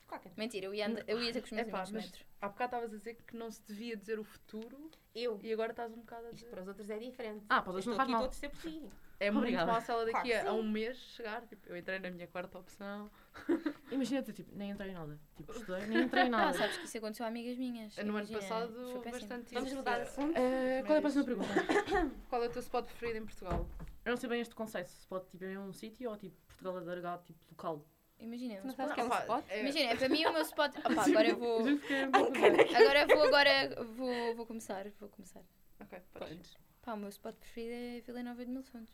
Que 0.10 0.32
Mentira, 0.38 0.66
eu 0.66 0.74
ia, 0.74 0.88
anda- 0.88 1.04
eu 1.08 1.22
ia 1.22 1.32
ter 1.32 1.40
com 1.42 1.46
os 1.46 1.52
meus 1.52 1.68
Epá, 1.68 1.84
amigos 1.84 2.04
metro. 2.06 2.26
há 2.42 2.48
bocado 2.50 2.66
estavas 2.76 2.94
a 2.94 2.98
dizer 2.98 3.14
que 3.28 3.36
não 3.38 3.52
se 3.52 3.62
devia 3.62 3.96
dizer 3.96 4.18
o 4.18 4.24
futuro 4.24 4.90
eu. 5.14 5.40
e 5.44 5.54
agora 5.54 5.70
estás 5.72 5.94
um 5.94 5.98
bocado 5.98 6.26
a 6.26 6.30
Isto 6.30 6.38
dizer. 6.38 6.50
para 6.50 6.62
os 6.64 6.68
outros 6.68 6.90
é 6.90 6.98
diferente. 6.98 7.46
Ah, 7.48 7.62
para 7.62 7.70
os 7.70 7.76
outros 7.76 7.86
não 7.86 7.94
estou 7.94 7.96
faz 7.96 8.08
aqui 8.10 8.12
mal. 8.14 8.22
todos 8.24 8.38
ser 8.38 8.50
por 8.50 8.60
ti. 8.62 8.90
É 9.22 9.30
Obrigada. 9.30 9.66
muito 9.66 9.74
mal 9.74 9.82
se 9.82 9.92
ela 9.92 10.06
daqui 10.06 10.30
Claro 10.32 10.50
a, 10.50 10.54
um 10.54 10.64
mês 10.64 10.98
chegar. 10.98 11.46
Tipo, 11.46 11.68
eu 11.70 11.76
entrei 11.78 12.00
na 12.00 12.10
minha 12.10 12.26
quarta 12.28 12.58
opção. 12.58 13.12
Imagina 13.92 14.24
tu, 14.24 14.32
tipo, 14.32 14.56
nem 14.56 14.70
entrei 14.72 14.92
em 14.92 14.94
nada. 14.94 15.20
Tipo, 15.36 15.52
estudei, 15.60 15.86
nem 15.88 16.04
entrei 16.04 16.24
em 16.24 16.28
Ah, 16.28 16.30
nada. 16.30 16.58
sabes 16.58 16.78
que 16.78 16.86
isso 16.86 16.98
aconteceu 16.98 17.26
a 17.26 17.30
amigas 17.30 17.58
minhas. 17.58 17.96
No 17.98 18.02
ano 18.02 18.10
Imagina, 18.12 18.40
passado, 18.40 18.74
foi 18.74 19.02
péssimo. 19.02 19.12
bastante 19.12 19.54
Vamos 19.54 19.74
mudar 19.74 19.96
de 19.98 20.02
assunto. 20.04 20.38
Eh, 20.38 20.84
qual 20.86 20.96
é 20.96 20.98
a 20.98 21.02
próxima 21.02 21.24
pergunta? 21.26 21.50
Qual 22.30 22.44
é 22.44 22.48
o 22.48 22.50
teu 22.50 22.62
spot 22.62 22.86
preferido 22.86 23.18
em 23.18 23.26
Portugal? 23.26 23.68
Eu 24.06 24.12
não 24.12 24.18
sei 24.18 24.30
bem 24.30 24.40
este 24.42 24.56
conceito, 24.56 24.88
se 24.90 25.06
pode 25.08 25.26
tipo 25.28 25.44
em 25.44 25.58
um 25.58 25.74
sítio 25.74 26.10
ou 26.10 26.16
tipo 26.18 26.36
Portugal 26.48 26.78
alargado, 26.78 27.24
tipo 27.24 27.40
local. 27.52 27.86
Imagina, 28.20 28.56
um 28.62 28.64
Não 28.64 28.70
spot- 28.72 28.98
é 28.98 29.04
um 29.04 29.08
spot? 29.20 29.46
é- 29.50 29.60
Imagina, 29.62 29.96
para 29.98 30.10
mim 30.10 30.26
o 30.26 30.32
meu 30.34 30.42
spot. 30.44 30.78
Opa, 30.78 31.02
agora 31.10 31.28
eu 31.30 31.38
vou. 31.38 31.62
Um 31.62 31.78
caraca. 31.78 32.78
Agora 32.78 33.06
vou, 33.08 33.24
agora 33.24 33.84
vou, 33.84 34.36
vou 34.36 34.46
começar. 34.46 34.86
Vou 35.00 35.10
começar. 35.10 35.42
Ok, 35.82 36.00
podes. 36.14 36.58
Pá, 36.82 36.94
o 36.94 36.98
meu 36.98 37.10
spot 37.10 37.36
preferido 37.36 37.74
é 37.74 38.02
Vila 38.02 38.24
Nova 38.24 38.46
de 38.46 38.52
Mil 38.52 38.64
Fontes. 38.64 38.94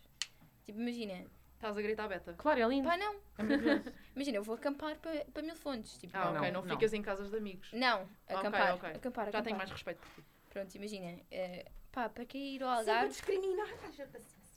Tipo, 0.66 0.80
imagina. 0.82 1.26
Estás 1.56 1.78
a 1.78 1.82
gritar 1.82 2.08
beta. 2.08 2.34
Claro, 2.38 2.60
é 2.60 2.68
lindo. 2.68 2.88
Pá, 2.88 2.98
não. 2.98 3.16
É 3.38 3.44
maravilhoso. 3.44 3.94
Imagina, 4.16 4.38
eu 4.38 4.44
vou 4.44 4.56
acampar 4.56 4.96
para 4.98 5.26
pa 5.26 5.42
Mil 5.42 5.56
Fontes. 5.56 5.98
Tipo, 5.98 6.16
Ah, 6.18 6.26
Não, 6.32 6.38
ok, 6.40 6.52
não, 6.52 6.62
não. 6.64 6.70
ficas 6.76 6.94
em 6.94 7.02
casas 7.02 7.30
de 7.32 7.38
amigos. 7.38 7.70
Não, 7.74 8.08
acampar. 8.28 8.76
ok. 8.76 8.90
Acampar, 8.90 9.26
Já 9.26 9.30
acampar. 9.30 9.44
tenho 9.44 9.58
mais 9.58 9.72
respeito 9.72 10.00
por 10.00 10.10
ti. 10.16 10.24
Pronto, 10.50 10.76
imagina. 10.76 11.20
eh, 11.32 11.66
pá, 11.92 12.10
para 12.10 12.26
que 12.26 12.38
ir 12.38 12.62
ao 12.64 12.78
Sempre 12.78 12.92
Algarve? 12.92 13.10
discriminar. 13.10 13.68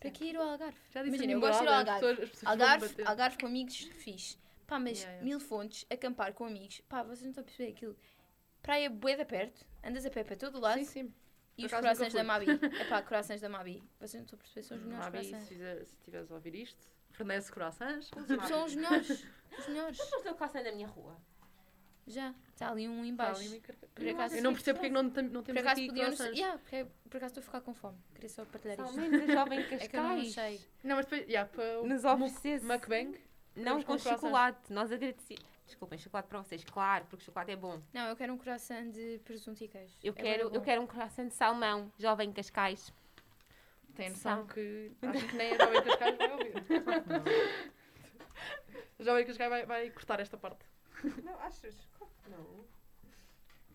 Para 0.01 0.11
que 0.11 0.25
ir 0.25 0.37
ao 0.37 0.43
Algarve? 0.51 0.77
Já 0.91 1.03
disse 1.03 1.15
Imagina, 1.15 1.33
eu 1.33 1.41
gosto 1.41 1.59
de 1.61 1.65
ir 1.65 1.69
ao 1.69 1.75
as 1.75 1.79
Algarve. 1.81 2.01
pessoas- 2.01 2.19
as 2.25 2.31
pessoas 2.31 2.43
vão 2.43 2.51
Algarve. 2.69 3.03
Algarve 3.05 3.39
com 3.39 3.47
amigos, 3.47 3.77
fixe. 3.77 4.39
Pá, 4.67 4.79
mas 4.79 4.99
Yeah, 4.99 5.11
yeah. 5.13 5.25
Mil 5.25 5.41
Fontes, 5.41 5.87
acampar 5.91 6.33
com 6.35 6.45
amigos. 6.45 6.81
Pá, 6.89 7.03
vocês 7.03 7.23
não 7.23 7.31
estão 7.31 7.43
a 7.43 7.45
perceber 7.45 7.71
aquilo. 7.71 7.97
Praia 8.63 8.91
bué 8.91 9.17
da 9.17 9.25
perto, 9.25 9.65
andas 9.83 10.05
a 10.05 10.11
pé 10.11 10.23
para 10.25 10.37
todo 10.37 10.57
o 10.59 10.61
lado 10.61 10.79
Sim, 10.81 10.85
sim. 10.85 11.15
E 11.59 11.63
Por 11.63 11.75
os 11.75 11.81
corações 11.81 12.13
da 12.15 12.25
Mabi. 12.25 12.47
Epá, 12.81 13.03
corações 13.03 13.41
da 13.41 13.49
Mabi. 13.49 13.83
Vocês 14.01 14.15
não 14.15 14.23
estão 14.23 14.37
a 14.39 14.41
perceber, 14.43 14.63
são 14.63 14.77
os 14.79 14.83
melhores 14.85 15.05
Mabi, 15.07 15.25
se 15.25 15.31
corações. 15.33 15.89
se 15.89 15.95
estiveres 15.97 16.31
a 16.31 16.35
ouvir 16.35 16.55
isto, 16.55 16.89
fornece 17.11 17.53
corações. 17.53 18.11
São 18.49 18.65
os 18.65 18.75
melhores. 18.75 19.11
Os 19.59 19.69
melhores. 19.69 19.99
Vamos 19.99 20.23
ter 20.23 20.31
o 20.31 20.35
calção 20.35 20.63
da 20.63 20.73
minha 20.73 20.87
rua. 20.87 21.17
Já. 22.07 22.35
Está 22.55 22.71
ali 22.71 22.89
um 22.89 23.05
em 23.05 23.11
Está 23.13 23.31
ali 23.33 23.49
uma 23.49 23.61
carca- 23.61 23.87
Por 23.95 24.09
acaso- 24.09 24.37
Eu 24.37 24.43
não 24.43 24.53
percebo 24.55 24.79
porque 24.79 24.87
é 24.87 24.89
que 24.89 24.95
não, 24.95 25.11
tem- 25.11 25.25
não 25.25 25.43
Por 25.43 25.47
temos 25.47 25.61
acaso 25.63 25.81
aqui 25.83 25.91
croissants. 25.93 26.39
Yeah, 26.39 26.59
porque, 26.59 26.87
por 27.11 27.17
acaso 27.19 27.31
estou 27.33 27.41
a 27.43 27.45
ficar 27.45 27.61
com 27.61 27.75
fome. 27.75 27.99
Queria 28.15 28.29
só 28.31 28.45
partilhar 28.47 28.81
isto. 28.81 28.97
menos 28.97 29.21
a 29.29 29.33
jovem 29.35 29.59
É 29.61 29.63
que 29.89 29.97
eu 29.97 30.03
não 30.03 30.17
Cascais 30.17 30.33
sei. 30.35 30.61
Não, 30.85 30.97
mas 30.97 31.05
depois, 31.05 31.29
yeah, 31.29 31.51
para 31.51 31.81
o 31.83 31.87
nos 31.87 32.05
oferecesse. 32.07 32.65
mukbang, 32.65 33.21
Não 33.57 33.83
com 33.83 33.93
com 33.93 33.99
chocolate. 33.99 34.73
Nós 34.73 34.91
agradecemos. 34.91 35.45
Desculpem, 35.69 35.99
chocolate 35.99 36.29
para 36.29 36.43
vocês. 36.43 36.65
Claro, 36.65 37.05
porque 37.11 37.25
chocolate 37.25 37.51
é 37.53 37.57
bom. 37.57 37.81
Não, 37.93 38.09
eu 38.09 38.17
quero 38.17 38.33
um 38.33 38.39
coração 38.39 38.91
de 38.91 39.21
presunto 39.25 39.63
e 39.63 39.69
queijo. 39.69 39.95
Eu 40.03 40.15
É 40.17 40.17
quero, 40.17 40.55
eu 40.55 40.61
quero 40.63 40.81
um 40.83 40.87
coração 40.87 41.29
de 41.29 41.35
salmão. 41.35 41.93
Jovem 41.99 42.33
Cascais. 42.33 42.93
tem 43.95 44.09
noção 44.11 44.47
que 44.47 44.91
acho 45.03 45.27
que 45.27 45.37
nem 45.37 45.53
a 45.53 45.59
Jovem 45.59 45.83
Cascais 45.85 46.17
vai 46.17 46.33
ouvir. 46.33 46.53
A 48.99 49.03
Jovem 49.05 49.27
Cascais 49.27 49.51
vai, 49.51 49.67
vai 49.67 49.91
cortar 49.91 50.21
esta 50.21 50.37
parte. 50.39 50.65
Não, 51.23 51.39
achas? 51.41 51.87
Não. 52.29 52.65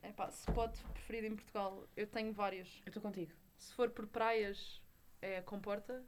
É 0.02 0.12
pá, 0.12 0.28
spot 0.30 0.76
preferido 0.94 1.28
em 1.28 1.36
Portugal, 1.36 1.88
eu 1.96 2.08
tenho 2.08 2.34
vários. 2.34 2.82
Eu 2.86 2.90
estou 2.90 3.02
contigo. 3.02 3.32
Se 3.58 3.74
for 3.74 3.90
por 3.92 4.06
praias, 4.08 4.82
é 5.22 5.38
a 5.38 5.42
Comporta. 5.44 6.04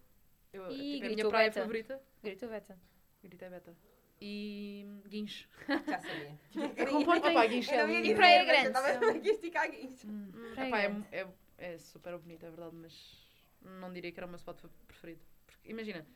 Eu, 0.52 0.70
Ih, 0.72 0.94
tipo, 0.96 1.06
é 1.06 1.08
a 1.08 1.12
minha 1.12 1.30
praia 1.30 1.50
beta. 1.50 1.62
favorita. 1.62 2.02
Gritou 2.24 2.50
beta. 2.50 2.78
Grita 3.24 3.46
é 3.46 3.50
beta. 3.50 3.76
E 4.22 4.88
Guincho. 5.08 5.48
Já 5.88 6.00
sabia. 6.00 6.40
A 6.82 6.86
Comporta 6.90 7.28
é 7.32 7.48
Guincho 7.48 7.72
é 7.72 7.86
lindo. 7.86 8.02
dizer, 8.02 8.16
Praia 8.16 8.46
Grande. 8.46 8.68
Estava 8.68 8.88
aqui 9.12 9.30
a 9.30 9.34
esticar 9.34 9.70
guincho. 9.72 10.08
Hum, 10.08 10.32
Praia 10.56 10.70
epá, 10.70 11.08
é, 11.12 11.28
é, 11.58 11.74
é 11.74 11.78
super 11.78 12.18
bonito, 12.18 12.46
é 12.46 12.50
verdade, 12.50 12.76
mas 12.76 13.28
não 13.62 13.92
diria 13.92 14.12
que 14.12 14.20
era 14.20 14.26
o 14.26 14.30
meu 14.30 14.38
spot 14.38 14.58
preferido. 14.88 15.22
Porque, 15.46 15.70
imagina, 15.70 16.08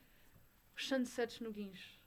os 0.75 0.87
sunsets 0.87 1.39
no 1.41 1.51
Guincho. 1.51 1.99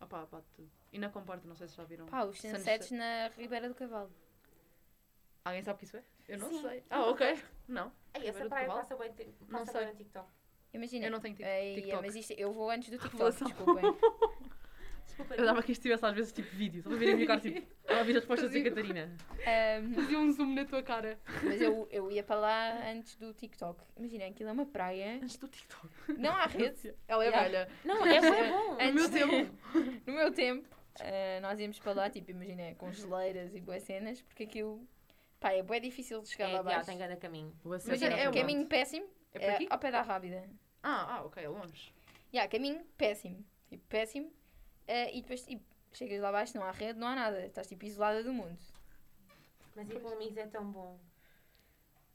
Opá, 0.00 0.26
bate 0.26 0.46
tudo. 0.54 0.70
E 0.92 0.98
na 0.98 1.08
comporta, 1.08 1.46
não 1.46 1.54
sei 1.54 1.68
se 1.68 1.76
já 1.76 1.84
viram. 1.84 2.06
Pá, 2.06 2.24
os 2.24 2.36
Sunset. 2.40 2.58
sunsets 2.58 2.90
na 2.90 3.28
Ribeira 3.28 3.68
do 3.68 3.74
Cavalo. 3.74 4.12
Alguém 5.44 5.62
sabe 5.62 5.76
o 5.76 5.78
que 5.78 5.84
isso 5.84 5.96
é? 5.96 6.04
Eu 6.28 6.38
não 6.38 6.48
Sim. 6.50 6.62
sei. 6.62 6.82
Ah, 6.90 7.06
ok. 7.08 7.38
Não. 7.68 7.92
Ei, 8.14 8.28
essa 8.28 8.44
praia 8.48 8.66
passa 8.66 8.96
bem, 8.96 9.12
te- 9.12 9.34
Não 9.48 9.60
passa 9.60 9.72
sei. 9.72 9.80
bem 9.82 9.90
no 9.90 9.96
TikTok. 9.96 10.28
Imagina. 10.74 11.06
Eu 11.06 11.10
não 11.10 11.20
tenho 11.20 11.34
tic- 11.36 11.46
Ei, 11.46 11.74
TikTok. 11.76 12.02
mas 12.02 12.14
isto, 12.16 12.32
eu 12.32 12.52
vou 12.52 12.70
antes 12.70 12.90
do 12.90 12.98
TikTok, 12.98 13.12
Revelação. 13.16 13.48
desculpem. 13.48 13.84
Desculpa. 15.12 15.34
Eu 15.34 15.44
dava 15.44 15.62
que 15.62 15.72
isto 15.72 15.82
tivesse 15.82 16.04
às 16.06 16.14
vezes 16.14 16.32
tipo 16.32 16.48
vídeo, 16.56 16.82
só 16.82 16.88
para 16.88 16.98
ver 16.98 17.12
a 17.12 17.14
minha 17.14 17.26
cara 17.26 17.40
tipo. 17.40 17.58
Estava 17.58 17.98
a 17.98 17.98
ouvir 18.00 18.10
as 18.12 18.16
respostas 18.16 18.50
da 18.50 18.56
Fazia- 18.58 18.70
Catarina. 18.70 19.16
Ahm, 19.46 19.92
Fazia 19.94 20.18
um 20.18 20.32
zoom 20.32 20.54
na 20.54 20.64
tua 20.64 20.82
cara. 20.82 21.18
mas 21.42 21.60
eu, 21.60 21.86
eu 21.90 22.10
ia 22.10 22.22
para 22.22 22.36
lá 22.36 22.90
antes 22.90 23.16
do 23.16 23.32
TikTok. 23.34 23.82
Imagina, 23.96 24.26
aquilo 24.26 24.48
é 24.48 24.52
uma 24.52 24.66
praia. 24.66 25.16
Antes 25.22 25.36
do 25.36 25.48
TikTok. 25.48 25.88
Não 26.18 26.32
há 26.34 26.46
rede. 26.46 26.94
Ela 27.06 27.24
é 27.24 27.28
Yeah. 27.28 27.42
velha. 27.48 27.68
Não, 27.84 28.06
é 28.06 28.20
bem 28.20 28.30
bom. 28.50 28.72
Antes 28.80 28.94
meu 28.94 29.08
de- 29.08 29.18
tempo. 29.18 29.58
No 30.06 30.12
meu 30.14 30.32
tempo, 30.32 30.68
ah, 31.00 31.40
nós 31.40 31.58
íamos 31.60 31.78
para 31.78 31.92
lá, 31.92 32.10
tipo, 32.10 32.30
imagina, 32.30 32.74
com 32.76 32.90
geleiras 32.92 33.54
e 33.54 33.60
boas 33.60 33.82
cenas, 33.82 34.20
porque 34.22 34.44
aquilo. 34.44 34.86
Pá, 35.40 35.52
é 35.52 35.62
bem 35.62 35.80
difícil 35.80 36.22
de 36.22 36.28
chegar 36.28 36.44
É, 36.44 36.52
lá 36.52 36.54
já, 36.54 36.60
abaixo. 36.60 36.86
tem 36.86 36.98
cada 36.98 37.16
caminho. 37.16 37.52
Imagina, 37.64 38.14
é 38.14 38.26
o 38.26 38.28
onde? 38.28 38.38
Caminho 38.40 38.66
péssimo. 38.66 39.06
É 39.34 39.38
por 39.40 39.50
aqui? 39.50 39.66
ao 39.70 39.78
pé 39.78 39.90
da 39.90 40.02
Rábida. 40.02 40.48
Ah, 40.82 41.16
ah, 41.16 41.24
ok, 41.24 41.42
é 41.42 41.48
longe. 41.48 41.92
Yeah, 42.32 42.48
caminho 42.50 42.80
péssimo. 42.96 43.44
Tipo, 43.68 43.82
péssimo. 43.88 44.32
Ah, 44.88 45.10
e 45.12 45.22
depois, 45.22 45.44
tipo, 45.44 45.62
chegas 45.92 46.20
lá 46.20 46.28
abaixo, 46.28 46.56
não 46.56 46.64
há 46.64 46.70
rede, 46.70 46.98
não 46.98 47.06
há 47.08 47.14
nada. 47.14 47.46
Estás, 47.46 47.66
tipo, 47.66 47.84
isolada 47.84 48.22
do 48.22 48.32
mundo. 48.32 48.58
Mas 49.74 49.88
ir 49.88 50.00
com 50.00 50.08
amigos 50.08 50.36
é 50.36 50.46
tão 50.46 50.70
bom. 50.70 50.98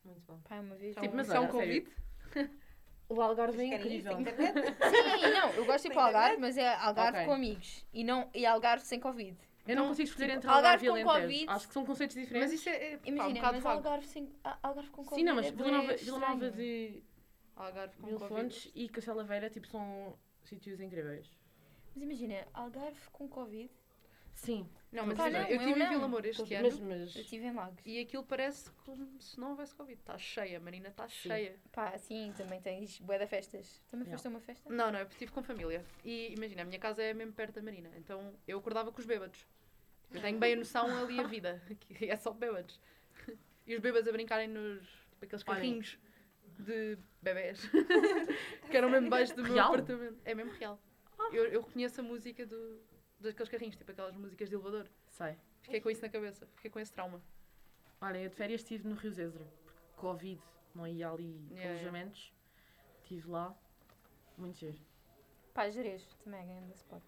Muito 0.03 0.21
bom. 0.27 0.39
Pá, 0.47 0.59
uma 0.59 0.75
vez. 0.75 0.95
Tipo, 0.95 1.15
mas 1.15 1.29
é 1.29 1.39
um 1.39 1.47
convite? 1.47 1.91
O 3.09 3.21
Algarve 3.21 3.61
é 3.61 3.65
isso? 3.67 3.75
incrível. 3.75 4.19
Internet? 4.19 4.53
Sim, 5.23 5.31
não, 5.33 5.49
eu 5.51 5.65
gosto 5.65 5.83
de 5.83 5.87
ir 5.87 5.93
para 5.93 6.03
o 6.03 6.05
Algarve, 6.07 6.41
mas 6.41 6.57
é 6.57 6.73
Algarve 6.75 7.19
Ok. 7.19 7.25
com 7.25 7.33
amigos. 7.35 7.85
E, 7.93 8.03
não, 8.03 8.29
e 8.33 8.45
Algarve 8.45 8.85
sem 8.85 8.99
Covid. 8.99 9.37
Eu 9.65 9.77
não 9.77 9.87
consigo 9.87 10.09
escolher 10.09 10.25
tipo, 10.25 10.37
entre 10.39 10.49
Algarve 10.49 10.67
Algarve 10.67 10.85
e 10.85 10.89
Alentejo. 10.89 11.21
Covid. 11.21 11.45
Acho 11.49 11.67
que 11.69 11.73
são 11.73 11.85
conceitos 11.85 12.17
Mas 12.17 12.25
diferentes. 12.25 12.53
isso 12.55 12.67
é, 12.67 12.73
é 12.93 12.97
pá, 12.97 13.03
um 13.05 13.09
Imagina, 13.09 13.33
bocado 13.35 13.53
mas. 13.55 13.65
Algarve, 13.65 14.07
sem, 14.07 14.29
Algarve 14.61 14.89
com 14.89 15.05
Covid. 15.05 15.15
Sim, 15.15 15.23
não, 15.23 15.35
mas 15.35 15.45
é 15.45 15.51
Vila 15.51 15.71
Nova, 15.71 15.95
Vila 15.95 16.19
Nova 16.19 16.51
de 16.51 17.03
Algarve 17.55 17.95
com 17.95 18.07
Mil 18.07 18.19
Covid. 18.19 18.41
Fontes 18.41 18.71
e 18.75 18.89
Castelo 18.89 19.19
Aveira 19.21 19.49
tipo, 19.49 19.67
são 19.67 20.17
sítios 20.43 20.81
incríveis. 20.81 21.31
Mas 21.97 22.03
imagina, 22.03 22.47
Algarve 22.53 23.09
com 23.11 23.27
Covid. 23.27 23.71
Sim. 24.35 24.69
Não, 24.91 25.03
mas 25.07 25.17
Pá, 25.17 25.31
não, 25.31 25.39
eu 25.39 25.47
eu 25.47 25.55
estive 25.57 25.71
em 25.71 25.83
não. 25.83 25.89
Vila 25.89 26.07
Moura 26.07 26.27
este 26.29 26.41
Mas, 26.43 26.51
ano 26.75 26.85
mas 26.89 27.15
Eu 27.15 27.21
estive 27.23 27.45
em 27.47 27.53
Lagos. 27.53 27.81
e 27.83 27.99
aquilo 27.99 28.23
parece 28.23 28.69
como 28.85 29.19
se 29.19 29.39
não 29.39 29.49
houvesse 29.49 29.73
Covid. 29.73 29.99
Está 29.99 30.15
cheia, 30.17 30.57
a 30.57 30.61
Marina 30.61 30.89
está 30.89 31.07
cheia. 31.07 31.55
Pá, 31.71 31.97
sim, 31.97 32.31
também 32.37 32.61
tens 32.61 32.99
bué 32.99 33.17
de 33.17 33.25
festas. 33.25 33.81
Também 33.89 34.07
foste 34.07 34.27
a 34.27 34.29
uma 34.29 34.39
festa? 34.39 34.69
Não, 34.71 34.91
não, 34.91 34.99
eu 34.99 35.07
estive 35.07 35.31
com 35.31 35.41
família. 35.41 35.83
E 36.05 36.33
imagina, 36.35 36.61
a 36.61 36.65
minha 36.65 36.77
casa 36.79 37.01
é 37.01 37.15
mesmo 37.15 37.33
perto 37.33 37.55
da 37.55 37.63
Marina. 37.63 37.89
Então 37.97 38.31
eu 38.47 38.59
acordava 38.59 38.91
com 38.91 38.99
os 38.99 39.07
bêbados. 39.07 39.43
Eu 40.11 40.21
tenho 40.21 40.37
bem 40.37 40.53
a 40.53 40.55
noção 40.57 40.85
ali 41.03 41.19
a 41.19 41.23
vida, 41.23 41.59
que 41.81 42.05
é 42.09 42.15
só 42.15 42.31
bêbados. 42.31 42.79
E 43.65 43.73
os 43.75 43.81
bêbados 43.81 44.07
a 44.07 44.11
brincarem 44.11 44.47
nos 44.47 44.87
tipo, 45.09 45.25
aqueles 45.25 45.43
Olhem. 45.47 45.55
carrinhos 45.61 45.97
de 46.59 46.97
bebés 47.21 47.59
que 48.69 48.77
eram 48.77 48.89
mesmo 48.89 49.09
baixo 49.11 49.35
do 49.35 49.41
meu 49.43 49.53
Real? 49.53 49.67
apartamento. 49.69 50.17
É 50.23 50.33
mesmo 50.35 50.51
real. 50.53 50.79
Eu, 51.31 51.45
eu 51.45 51.61
reconheço 51.61 51.99
a 52.01 52.03
música 52.03 52.45
do, 52.45 52.81
daqueles 53.19 53.49
carrinhos, 53.49 53.75
tipo 53.75 53.91
aquelas 53.91 54.15
músicas 54.15 54.49
de 54.49 54.55
elevador. 54.55 54.87
sei. 55.09 55.35
Fiquei 55.61 55.81
com 55.81 55.89
isso 55.89 56.01
na 56.01 56.09
cabeça, 56.09 56.47
fiquei 56.55 56.71
com 56.71 56.79
esse 56.79 56.91
trauma. 56.93 57.21
Olha, 57.99 58.19
eu 58.19 58.29
de 58.29 58.35
férias 58.35 58.61
estive 58.61 58.87
no 58.87 58.95
Rio 58.95 59.11
Zezra. 59.11 59.45
Porque 59.65 59.81
Covid, 59.97 60.41
não 60.73 60.87
ia 60.87 61.09
ali 61.09 61.45
Yeah, 61.51 61.71
alojamentos. 61.71 62.33
Estive 63.01 63.29
lá. 63.29 63.55
Muito 64.37 64.57
giro. 64.59 64.79
Pá, 65.53 65.69
Jerez, 65.69 66.03
também 66.23 66.39
é 66.39 66.45
grande 66.45 66.73
spot. 66.75 67.01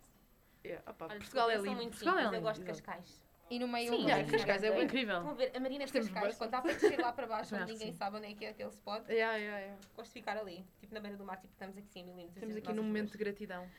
Yeah, 0.65 0.91
opá, 0.91 1.05
Olha, 1.05 1.19
Portugal 1.19 1.49
é 1.49 1.57
eu 1.57 1.63
lindo. 1.63 1.75
muito 1.75 1.91
Portugal 1.91 2.15
é 2.15 2.23
simples, 2.23 2.33
eu 2.33 2.39
lindo, 2.39 2.47
gosto 2.47 2.59
de. 2.61 2.65
Cascais. 2.65 3.29
E 3.49 3.57
no 3.59 3.67
meio 3.67 3.89
Sim, 3.89 4.01
yeah, 4.01 4.23
gajo 4.23 4.31
Cascais 4.31 4.63
é 4.63 4.71
bem 4.71 4.83
Incrível. 4.83 5.17
Estão 5.17 5.31
a 5.31 5.33
ver, 5.33 5.51
a 5.55 5.59
Marina 5.59 5.85
de 5.85 5.93
Cascais, 5.93 6.37
quando 6.37 6.49
está 6.49 6.61
para 6.61 6.73
descer 6.73 6.99
lá 6.99 7.13
para 7.13 7.27
baixo, 7.27 7.55
onde 7.55 7.71
ninguém 7.71 7.93
sabe 7.93 8.17
onde 8.17 8.27
é 8.27 8.33
que 8.33 8.45
é 8.45 8.49
aquele 8.49 8.69
spot, 8.69 9.07
Yeah, 9.07 9.37
yeah, 9.37 9.59
yeah. 9.59 9.81
gosto 9.95 10.13
de 10.13 10.19
ficar 10.19 10.37
ali, 10.37 10.65
tipo 10.79 10.93
na 10.93 10.99
beira 10.99 11.17
do 11.17 11.25
mar, 11.25 11.37
tipo 11.39 11.53
estamos 11.53 11.77
aqui 11.77 11.87
100 11.87 12.03
milímetros. 12.03 12.35
Estamos 12.35 12.55
aqui 12.57 12.73
num 12.73 12.83
momento 12.83 13.11
de 13.11 13.17
gratidão. 13.17 13.69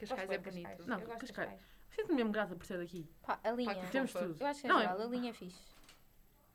Cascais 0.00 0.30
é 0.30 0.38
bonito. 0.38 0.86
Não, 0.86 0.98
eu 0.98 1.06
gosto 1.06 1.20
Cascais. 1.20 1.50
Cascais. 1.50 1.70
Sinto-me 1.90 2.14
mesmo 2.14 2.32
grata 2.32 2.54
por 2.54 2.64
ser 2.64 2.78
daqui. 2.78 3.08
Pá, 3.22 3.40
a 3.42 3.50
linha. 3.52 3.74
Pá, 3.74 3.86
Temos 3.88 4.12
tudo. 4.12 4.36
Eu 4.38 4.46
acho 4.46 4.60
que 4.60 4.66
em 4.66 4.70
Não, 4.70 4.80
é- 4.80 4.86
a 4.86 5.06
linha 5.06 5.30
é 5.30 5.32
fixe. 5.32 5.60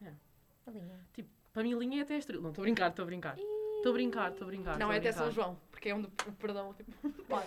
Yeah. 0.01 0.19
A 0.67 0.71
linha. 0.71 1.07
Tipo, 1.13 1.29
para 1.53 1.63
mim, 1.63 1.73
linha 1.75 1.99
é 1.99 2.03
até 2.03 2.17
Estoril. 2.17 2.41
Não, 2.41 2.49
estou 2.49 2.61
a 2.61 2.65
brincar, 2.65 2.89
estou 2.89 3.03
a 3.03 3.05
brincar. 3.05 3.37
Estou 3.37 3.89
a 3.91 3.93
brincar, 3.93 4.31
estou 4.31 4.45
a 4.45 4.47
brincar. 4.47 4.79
Não, 4.79 4.91
é 4.91 4.95
a 4.95 4.99
até. 4.99 5.11
São 5.11 5.29
João, 5.31 5.59
porque 5.71 5.89
é 5.89 5.95
onde 5.95 6.07
o 6.07 6.31
perdão 6.33 6.73
tipo, 6.73 6.91
para. 7.27 7.45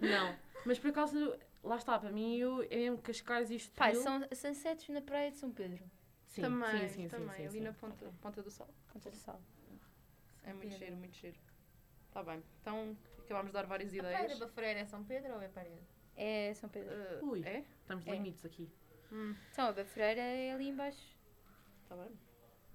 Não. 0.00 0.36
Mas 0.64 0.78
por 0.78 0.90
acaso, 0.90 1.36
lá 1.62 1.76
está, 1.76 1.98
para 1.98 2.10
mim, 2.10 2.36
eu, 2.36 2.62
é 2.70 2.76
mesmo 2.76 2.98
Cascais 2.98 3.50
e 3.50 3.58
Pá, 3.70 3.92
são 3.94 4.20
sunsets 4.32 4.88
na 4.88 5.00
praia 5.00 5.30
de 5.30 5.38
São 5.38 5.50
Pedro. 5.50 5.82
Sim, 6.26 6.42
também, 6.42 6.88
sim, 6.88 6.88
sim, 6.88 7.08
também, 7.08 7.28
sim, 7.30 7.36
sim, 7.36 7.42
ali 7.44 7.58
sim. 7.58 7.60
na 7.60 7.72
ponta, 7.72 8.12
ponta 8.20 8.42
do 8.42 8.50
sol. 8.50 8.68
Ponta 8.92 9.10
do 9.10 9.16
Sal. 9.16 9.40
É 10.44 10.52
muito 10.52 10.76
cheiro, 10.76 10.96
muito 10.96 11.16
cheiro. 11.16 11.36
Está 12.08 12.22
bem. 12.22 12.42
Então, 12.60 12.96
acabámos 13.26 13.50
de 13.50 13.54
dar 13.54 13.66
várias 13.66 13.92
A 13.92 13.98
praia 13.98 14.16
da 14.18 14.22
ideias. 14.24 14.38
Bafreira 14.38 14.80
é 14.80 14.84
São 14.86 15.04
Pedro 15.04 15.34
ou 15.34 15.42
é 15.42 15.48
Parede? 15.48 15.82
É 16.16 16.54
São 16.54 16.68
Pedro. 16.70 16.94
Uh, 17.22 17.30
Ui. 17.30 17.42
É? 17.44 17.58
Estamos 17.80 18.06
É. 18.06 18.10
limites 18.12 18.44
aqui. 18.44 18.72
Hum, 19.12 19.34
Então, 19.52 19.68
a 19.68 19.72
Bafreira 19.72 20.20
é 20.20 20.52
ali 20.52 20.68
embaixo. 20.68 21.16
tá 21.88 21.96
bem. 21.96 22.10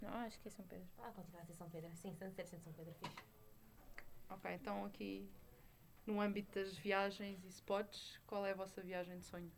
Não, 0.01 0.09
acho 0.13 0.39
que 0.39 0.47
é 0.47 0.51
São 0.51 0.65
Pedro. 0.65 0.87
Ah, 0.99 1.11
continua 1.11 1.41
a 1.41 1.45
ser 1.45 1.53
São 1.55 1.69
Pedro. 1.69 1.89
Sim, 1.95 2.13
Sunsets 2.15 2.53
em 2.53 2.59
São 2.59 2.73
Pedro, 2.73 2.93
fixe. 2.95 3.15
Ok, 4.29 4.51
então 4.53 4.85
aqui, 4.85 5.29
no 6.05 6.19
âmbito 6.21 6.57
das 6.59 6.75
viagens 6.77 7.43
e 7.43 7.47
spots, 7.49 8.19
qual 8.25 8.45
é 8.45 8.51
a 8.51 8.55
vossa 8.55 8.81
viagem 8.81 9.19
de 9.19 9.25
sonho? 9.25 9.51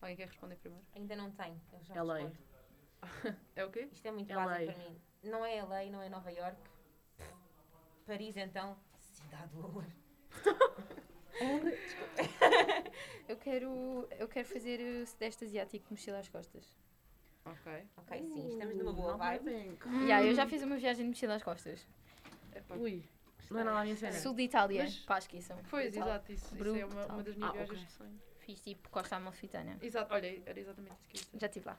Alguém 0.00 0.16
quer 0.16 0.26
responder 0.28 0.56
primeiro? 0.56 0.84
Ainda 0.94 1.16
não 1.16 1.30
tenho, 1.32 1.60
eu 1.72 1.82
já 1.82 2.02
LA. 2.02 2.18
respondo. 2.18 2.38
É 3.56 3.64
o 3.64 3.70
quê? 3.70 3.88
Isto 3.92 4.06
é 4.08 4.10
muito 4.12 4.32
LA. 4.32 4.44
básico 4.44 4.72
para 4.72 4.90
mim. 4.90 5.00
Não 5.22 5.44
é 5.44 5.62
LA, 5.62 5.84
não 5.90 6.02
é 6.02 6.08
Nova 6.08 6.30
York. 6.30 6.60
Paris, 8.06 8.36
então, 8.36 8.78
cidade 9.00 9.52
do 9.52 9.64
amor. 9.64 9.84
Eu 13.28 13.36
quero, 13.36 14.08
eu 14.18 14.28
quero 14.28 14.46
fazer 14.48 14.80
o 14.80 15.06
Sudeste 15.06 15.44
Asiático 15.44 15.84
de 15.86 15.92
mochila 15.92 16.18
às 16.18 16.28
costas. 16.28 16.64
Ok. 17.44 17.72
Ok, 17.96 18.22
sim, 18.24 18.48
estamos 18.48 18.76
numa 18.76 18.92
boa 18.92 19.16
vibe. 19.16 19.50
Yeah, 20.04 20.24
eu 20.24 20.34
já 20.34 20.46
fiz 20.46 20.62
uma 20.62 20.76
viagem 20.76 21.04
de 21.04 21.08
mochila 21.10 21.34
às 21.34 21.42
costas. 21.42 21.86
Ui, 22.78 23.04
não 23.50 23.60
é 23.60 23.64
nada 23.64 23.80
a 23.80 23.84
minha 23.84 23.96
cena. 23.96 24.12
Sul 24.12 24.34
de 24.34 24.42
Itália. 24.44 24.84
Mas- 24.84 24.96
Pá, 25.00 25.18
esqueçam. 25.18 25.58
Pois, 25.68 25.94
exato, 25.96 26.32
isso, 26.32 26.54
isso 26.54 26.64
é 26.76 26.84
uma, 26.86 27.06
uma 27.06 27.22
das 27.22 27.34
minhas 27.36 27.50
Ah, 27.50 27.52
viagens 27.52 27.78
ok. 27.78 27.86
de 27.86 27.92
sonho. 27.92 28.20
Fiz 28.38 28.60
tipo 28.60 28.88
Costa 28.90 29.16
Amalfitana. 29.16 29.76
Exato, 29.82 30.14
olha, 30.14 30.42
era 30.46 30.60
exatamente 30.60 30.94
isso 30.94 31.08
que 31.08 31.16
eu 31.16 31.20
ia 31.20 31.24
dizer. 31.26 31.38
Já 31.40 31.46
estive 31.46 31.66
lá. 31.66 31.78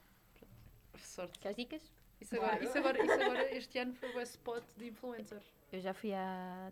Sorte. 0.98 1.38
Queres 1.38 1.56
dicas? 1.56 1.92
Isso 2.20 2.36
agora, 2.36 2.62
isso 2.62 2.76
agora, 2.78 3.02
isso 3.02 3.12
agora 3.12 3.54
este 3.56 3.78
ano 3.78 3.94
foi 3.94 4.14
o 4.14 4.20
spot 4.20 4.64
de 4.76 4.88
influencer. 4.88 5.40
Eu 5.72 5.80
já 5.80 5.94
fui 5.94 6.12
há 6.12 6.70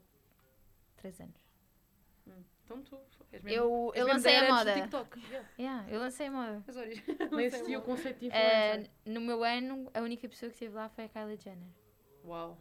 3 0.96 1.20
anos. 1.20 1.45
Hum. 2.26 2.42
Então 2.64 2.82
tu 2.82 2.98
és 3.32 3.42
mesmo, 3.42 3.56
Eu, 3.58 3.92
és 3.94 4.00
eu 4.00 4.06
lancei 4.08 4.32
da 4.32 4.38
a 4.40 4.44
era 4.44 4.54
moda. 4.54 4.74
TikTok. 4.74 5.20
Yeah. 5.30 5.48
Yeah, 5.58 5.90
eu 5.92 6.00
lancei 6.00 6.26
a 6.26 6.30
moda. 6.30 6.64
As 6.66 6.76
origens. 6.76 7.18
Nem 7.30 7.46
existia 7.46 7.78
o 7.78 7.82
conceito 7.82 8.18
de 8.18 8.30
Eh, 8.30 8.70
influencer. 8.74 8.90
no 9.06 9.20
meu 9.20 9.44
ano, 9.44 9.90
a 9.94 10.00
única 10.00 10.28
pessoa 10.28 10.48
que 10.50 10.54
esteve 10.54 10.74
lá 10.74 10.88
foi 10.88 11.04
a 11.04 11.08
Kylie 11.08 11.36
Jenner. 11.36 11.68
Uau. 12.24 12.58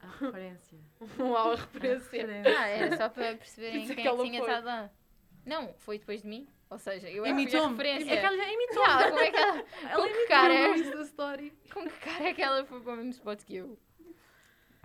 A 0.00 0.06
referência. 0.08 0.78
Uau, 1.18 1.50
a 1.50 1.54
A 1.54 1.56
referência. 1.56 2.58
Ah, 2.58 2.66
era 2.68 2.96
só 2.96 3.08
para 3.08 3.36
perceberem 3.36 3.82
é 3.84 3.86
quem 3.86 3.94
que 3.96 4.08
é 4.08 4.10
que 4.16 4.22
tinha 4.22 4.40
estado 4.40 4.64
lá. 4.64 4.90
Não, 5.46 5.72
foi 5.78 5.98
depois 5.98 6.22
de 6.22 6.28
mim. 6.28 6.48
Ou 6.68 6.78
seja, 6.78 7.08
eu 7.10 7.24
é 7.26 7.34
que 7.34 7.48
fui 7.50 7.58
a 7.60 7.68
referência. 7.68 8.10
É 8.12 8.16
que 8.20 8.26
ela 8.26 8.36
já 8.36 8.52
imitou. 8.52 8.82
Como 8.84 9.18
é 9.18 9.30
que 9.30 9.36
ela, 9.36 9.64
Ela 9.90 9.96
com 9.96 10.02
que 10.08 10.14
imitou 10.14 10.28
cara, 10.28 10.54
o 10.54 10.74
Insta 10.76 11.02
Story. 11.02 11.52
com 11.72 11.84
que 11.88 11.98
cara 12.00 12.24
é 12.28 12.34
que 12.34 12.42
ela 12.42 12.64
foi 12.64 12.80
para 12.80 12.92
o 12.92 12.96
mesmo 12.96 13.10
spot 13.12 13.42
que 13.44 13.56
eu? 13.56 13.78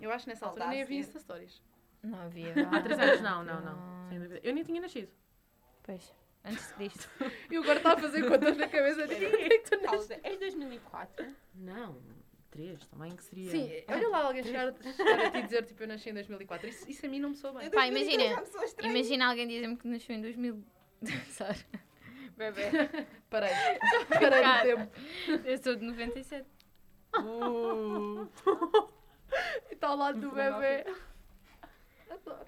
Eu 0.01 0.11
acho 0.11 0.26
que 0.26 0.30
nessa 0.32 0.45
altura 0.47 0.68
nem 0.68 0.82
havia 0.82 0.99
Insta 0.99 1.20
Stories. 1.20 1.61
Não 2.06 2.22
havia. 2.22 2.53
Há 2.72 2.82
3 2.82 2.99
anos, 2.99 3.22
não, 3.22 3.43
não, 3.43 3.62
não. 3.62 4.10
Sem 4.10 4.20
dúvida. 4.20 4.39
Eu 4.43 4.53
nem 4.53 4.64
tinha 4.64 4.82
nascido. 4.82 5.10
Pois, 5.84 6.14
antes 6.43 6.68
de 6.68 6.74
Cristo. 6.74 7.10
E 7.51 7.58
agora 7.58 7.78
está 7.78 7.93
a 7.93 7.97
fazer 7.97 8.28
contas 8.28 8.58
na 8.58 8.68
cabeça 8.68 9.08
de 9.08 9.26
é? 9.26 9.78
Pausa. 9.86 10.20
És 10.24 10.39
2004? 10.39 11.26
Não, 11.56 11.97
3 12.51 12.86
também 12.88 13.16
que 13.16 13.24
seria. 13.24 13.51
Sim, 13.51 13.70
olha 13.88 14.10
lá 14.10 14.24
alguém 14.24 14.43
chegar, 14.43 14.74
chegar 14.95 15.20
a 15.20 15.32
ti 15.32 15.38
e 15.38 15.41
dizer 15.43 15.66
tipo 15.66 15.84
eu 15.84 15.88
nasci 15.88 16.10
em 16.10 16.14
2004. 16.14 16.70
Isso, 16.70 16.89
isso 16.89 17.06
a 17.06 17.10
mim 17.10 17.20
não 17.20 17.30
me 17.30 17.36
soa 17.36 17.53
bem. 17.53 17.70
Pá, 17.70 17.88
imagina, 17.88 18.43
imagina 18.82 19.28
alguém 19.28 19.47
dizer-me 19.47 19.78
que 19.78 19.88
nasceu 19.88 20.16
em 20.16 20.22
2000. 20.22 20.64
Sara. 21.30 21.58
Bebê. 22.38 22.64
Parei. 23.30 23.51
Parei 24.10 24.43
no 24.45 24.86
tempo. 24.86 24.91
Eu 25.45 25.58
sou 25.58 25.76
de 25.76 25.86
97. 25.86 26.47
Uh. 27.18 28.28
e 29.70 29.74
está 29.74 29.88
ao 29.88 29.97
lado 29.97 30.20
do 30.20 30.32
bebê. 30.32 30.86
Adoro. 32.10 32.45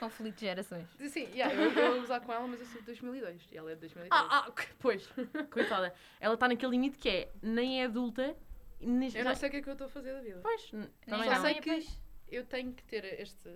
Conflito 0.00 0.34
de 0.36 0.40
gerações. 0.42 0.88
Sim, 1.08 1.28
yeah, 1.32 1.54
eu, 1.54 1.72
ia 1.72 2.02
usar 2.02 2.20
com 2.20 2.32
ela, 2.32 2.46
mas 2.46 2.60
eu 2.60 2.66
sou 2.66 2.80
de 2.80 2.86
2002 2.86 3.48
e 3.52 3.56
ela 3.56 3.70
é 3.70 3.74
de 3.74 3.80
2003. 3.82 4.10
Ah, 4.10 4.46
ah, 4.46 4.52
pois. 4.80 5.06
Coitada. 5.50 5.94
Ela 6.20 6.34
está 6.34 6.48
naquele 6.48 6.72
limite 6.72 6.98
que 6.98 7.08
é 7.08 7.32
nem 7.40 7.80
é 7.80 7.84
adulta. 7.86 8.36
Nem, 8.80 9.10
eu 9.14 9.24
não 9.24 9.34
sei 9.34 9.48
o 9.48 9.50
que 9.52 9.58
é 9.58 9.62
que 9.62 9.68
eu 9.68 9.72
estou 9.72 9.86
a 9.86 9.90
fazer 9.90 10.12
da 10.12 10.20
vida. 10.20 10.40
Pois, 10.42 10.70
também 11.06 11.24
só 11.24 11.34
não. 11.36 11.42
sei 11.42 11.52
nem 11.52 11.62
que-. 11.62 11.86
Eu 12.28 12.44
tenho 12.44 12.72
que 12.72 12.82
ter 12.84 13.04
este, 13.20 13.48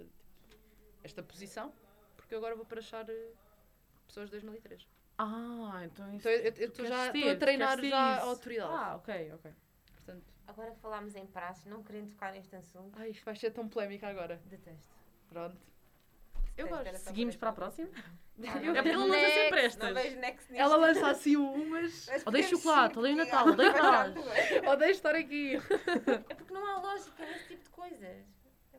esta 1.03 1.23
posição, 1.23 1.73
porque 2.17 2.35
agora 2.35 2.55
vou 2.55 2.65
para 2.65 2.79
achar 2.79 3.09
eh, 3.11 3.33
pessoas 4.07 4.27
de 4.27 4.33
2003. 4.33 4.87
Ah, 5.19 5.83
então 5.85 6.07
isso. 6.15 6.29
Então 6.29 6.33
eu- 6.33 6.67
estou 6.69 6.87
já 6.87 7.07
estou 7.13 7.31
a 7.31 7.37
treinar 7.37 7.85
já 7.85 7.99
a 7.99 8.21
autoridade. 8.23 8.73
Ah, 8.73 8.97
ok, 8.97 9.33
ok. 9.35 9.53
Portanto, 9.95 10.33
Agora 10.49 10.71
que 10.73 10.81
falámos 10.81 11.15
em 11.15 11.27
praxes, 11.27 11.67
não 11.67 11.83
querendo 11.85 12.11
tocar 12.11 12.33
neste 12.33 12.57
assunto, 12.57 12.99
ai, 12.99 13.11
isto 13.11 13.25
vai 13.25 13.37
ser 13.37 13.51
tão 13.53 13.69
polémica 13.69 14.09
agora. 14.09 14.41
detesto. 14.47 14.95
Pronto. 15.29 15.57
Eu 16.57 16.67
Detesto, 16.67 16.91
gosto. 16.93 17.05
Seguimos 17.05 17.37
para 17.37 17.51
a 17.51 17.53
esta- 17.53 17.61
próxima? 17.61 17.89
Ah, 17.95 18.59
Eu- 18.63 18.75
É 18.75 18.83
porque 18.83 18.89
ela 18.95 19.05
lança 19.05 19.31
sempre 19.35 19.61
estas. 19.61 20.51
Ela 20.51 20.77
lança 20.77 21.09
assim 21.11 21.37
umas. 21.37 22.07
Mas 22.09 22.27
Odeio 22.27 22.45
podemos 22.45 22.49
chocolate, 22.51 22.99
odeio 22.99 23.17
Natal, 23.17 23.49
odeio 23.49 23.73
Natal. 23.73 24.73
Odeio 24.73 24.91
estar 24.91 25.15
aqui. 25.15 25.57
É 26.29 26.35
porque 26.35 26.53
não 26.55 26.65
há 26.67 26.81
lógica 26.81 27.25
nesse 27.27 27.49
tipo 27.49 27.63
de 27.65 27.71
coisas. 27.71 28.27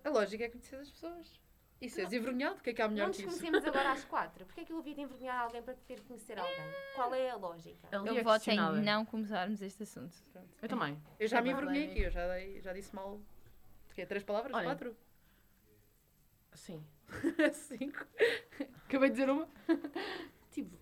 A 0.04 0.10
lógica 0.10 0.44
é 0.46 0.50
conhecer 0.50 0.76
as 0.78 0.90
pessoas. 0.90 1.40
E 1.82 1.90
seres 1.90 2.12
envergonhado, 2.12 2.58
o 2.60 2.62
que 2.62 2.72
é 2.72 2.74
que 2.74 2.82
há 2.82 2.88
melhor 2.90 3.06
Não 3.08 3.14
que 3.14 3.24
nos 3.24 3.34
isso? 3.34 3.42
conhecemos 3.42 3.66
agora 3.68 3.92
às 3.94 4.04
quatro. 4.06 4.46
Porquê 4.46 4.62
é 4.62 4.66
que 4.66 4.74
eu 4.74 4.78
havia 4.80 4.94
de 4.96 5.02
envergonhar 5.02 5.40
alguém 5.44 5.62
para 5.64 5.74
ter 5.76 5.96
que 5.96 6.06
conhecer 6.08 6.38
alguém? 6.38 6.74
Qual 6.96 7.14
é 7.16 7.30
a 7.30 7.36
lógica? 7.36 7.88
Ali 7.98 8.10
Eu 8.10 8.18
é 8.18 8.24
voto 8.24 8.50
em 8.50 8.58
não 8.84 9.06
começarmos 9.06 9.62
este 9.62 9.84
assunto. 9.84 10.16
Eu 10.62 10.68
também. 10.68 11.02
Eu 11.20 11.28
já 11.28 11.42
me 11.42 11.52
envergonhei 11.52 11.90
aqui, 11.90 12.02
eu 12.02 12.12
já, 12.12 12.28
dei, 12.34 12.60
já 12.62 12.74
disse 12.74 12.94
mal. 12.94 13.18
De 13.88 13.94
quê? 13.96 14.06
Três 14.06 14.24
palavras? 14.24 14.54
Olha. 14.54 14.66
Quatro? 14.66 14.96
Sim. 16.54 16.84
Cinco? 17.54 18.06
Acabei 18.86 19.10
de 19.10 19.16
dizer 19.16 19.30
uma. 19.30 19.48
Tipo, 20.52 20.78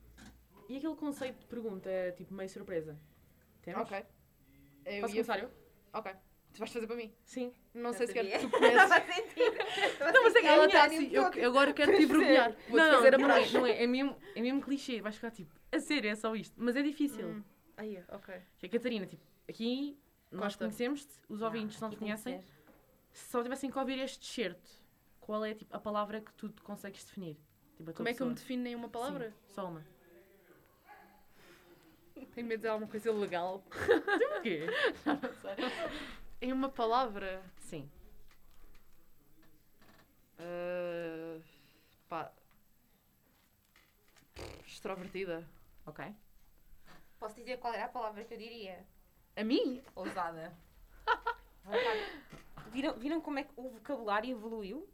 e 0.69 0.77
aquele 0.77 0.95
conceito 0.95 1.39
de 1.39 1.45
pergunta 1.45 1.89
é 1.89 2.11
tipo 2.11 2.33
meio 2.33 2.49
surpresa? 2.49 2.97
Temos? 3.61 3.81
Ok. 3.83 3.97
Eu 4.85 5.01
Posso 5.01 5.15
ia- 5.15 5.23
começar 5.25 5.39
eu? 5.43 5.51
Ok. 5.93 6.11
Tu 6.57 6.59
vais 6.59 6.71
fazer 6.73 6.87
para 6.87 6.95
mim? 6.95 7.13
Sim. 7.23 7.53
Não, 7.71 7.93
sei 7.93 8.07
sequer 8.07 8.23
sabia. 8.23 8.39
que 8.39 8.45
tu 8.47 8.49
conheces. 8.49 8.89
Faz 8.89 9.15
sentido. 9.15 9.57
Não, 10.11 10.23
mas 10.23 10.35
é 10.35 10.41
que 10.41 10.47
ela 10.47 10.65
está 10.65 10.85
assim. 10.85 11.09
Eu, 11.13 11.23
eu 11.33 11.49
agora 11.51 11.71
quero 11.71 11.95
te 11.95 12.01
envergonhar. 12.01 12.51
Vou-te 12.67 12.83
não, 12.83 12.91
fazer 12.93 13.13
a 13.13 13.17
não, 13.19 13.29
é, 13.29 13.49
não 13.51 13.65
é, 13.67 13.83
é 13.83 13.85
mesmo, 13.85 14.17
é 14.35 14.41
mesmo 14.41 14.61
clichê, 14.63 14.99
vais 14.99 15.13
ficar 15.13 15.29
tipo, 15.29 15.53
a 15.71 15.79
sério, 15.79 16.09
é 16.09 16.15
só 16.15 16.35
isto. 16.35 16.55
Mas 16.57 16.75
é 16.75 16.81
difícil. 16.81 17.27
Hum. 17.27 17.43
Aí, 17.77 18.03
ok. 18.09 18.33
Que 18.57 18.65
a 18.65 18.69
Catarina, 18.69 19.05
tipo, 19.05 19.21
aqui 19.47 19.99
nós 20.31 20.55
conhecemos-te, 20.55 21.13
os 21.29 21.43
ouvintes 21.43 21.79
não 21.79 21.89
te 21.89 21.91
tem 21.91 21.99
que 21.99 22.05
conhecem. 22.05 22.41
Se 23.13 23.29
só 23.29 23.43
tivessem 23.43 23.69
que 23.69 23.77
ouvir 23.77 23.99
este 23.99 24.25
certo, 24.25 24.67
qual 25.19 25.45
é 25.45 25.53
tipo, 25.53 25.75
a 25.75 25.79
palavra 25.79 26.21
que 26.21 26.33
tu 26.33 26.49
te 26.49 26.63
consegues 26.63 27.05
definir? 27.05 27.37
Tipo, 27.75 27.91
a 27.91 27.93
Como 27.93 28.09
é 28.09 28.15
que 28.15 28.21
eu 28.23 28.25
me 28.25 28.33
pessoa. 28.33 28.47
defino 28.47 28.67
em 28.67 28.73
uma 28.73 28.89
palavra? 28.89 29.29
Sim, 29.29 29.53
só 29.53 29.67
uma. 29.67 29.85
Tenho 32.33 32.47
medo 32.47 32.49
de 32.49 32.55
dizer 32.57 32.69
alguma 32.69 32.89
coisa 32.89 33.11
legal. 33.11 33.63
O 34.37 34.41
quê? 34.41 34.65
Não 35.05 35.33
sei. 35.33 36.17
Em 36.41 36.53
uma 36.53 36.69
palavra. 36.69 37.43
Sim. 37.57 37.89
ah, 40.39 41.39
pá. 42.07 42.31
Extrovertida. 44.65 45.47
Ok. 45.85 46.05
Posso 47.19 47.35
dizer 47.35 47.57
qual 47.57 47.73
era 47.73 47.85
a 47.85 47.89
palavra 47.89 48.23
que 48.23 48.33
eu 48.33 48.37
diria? 48.37 48.85
A 49.35 49.43
mim? 49.43 49.81
Ousada. 49.95 50.53
Viram, 52.71 52.93
viram 52.99 53.21
como 53.21 53.39
é 53.39 53.43
que 53.43 53.51
o 53.55 53.69
vocabulário 53.69 54.29
evoluiu? 54.31 54.87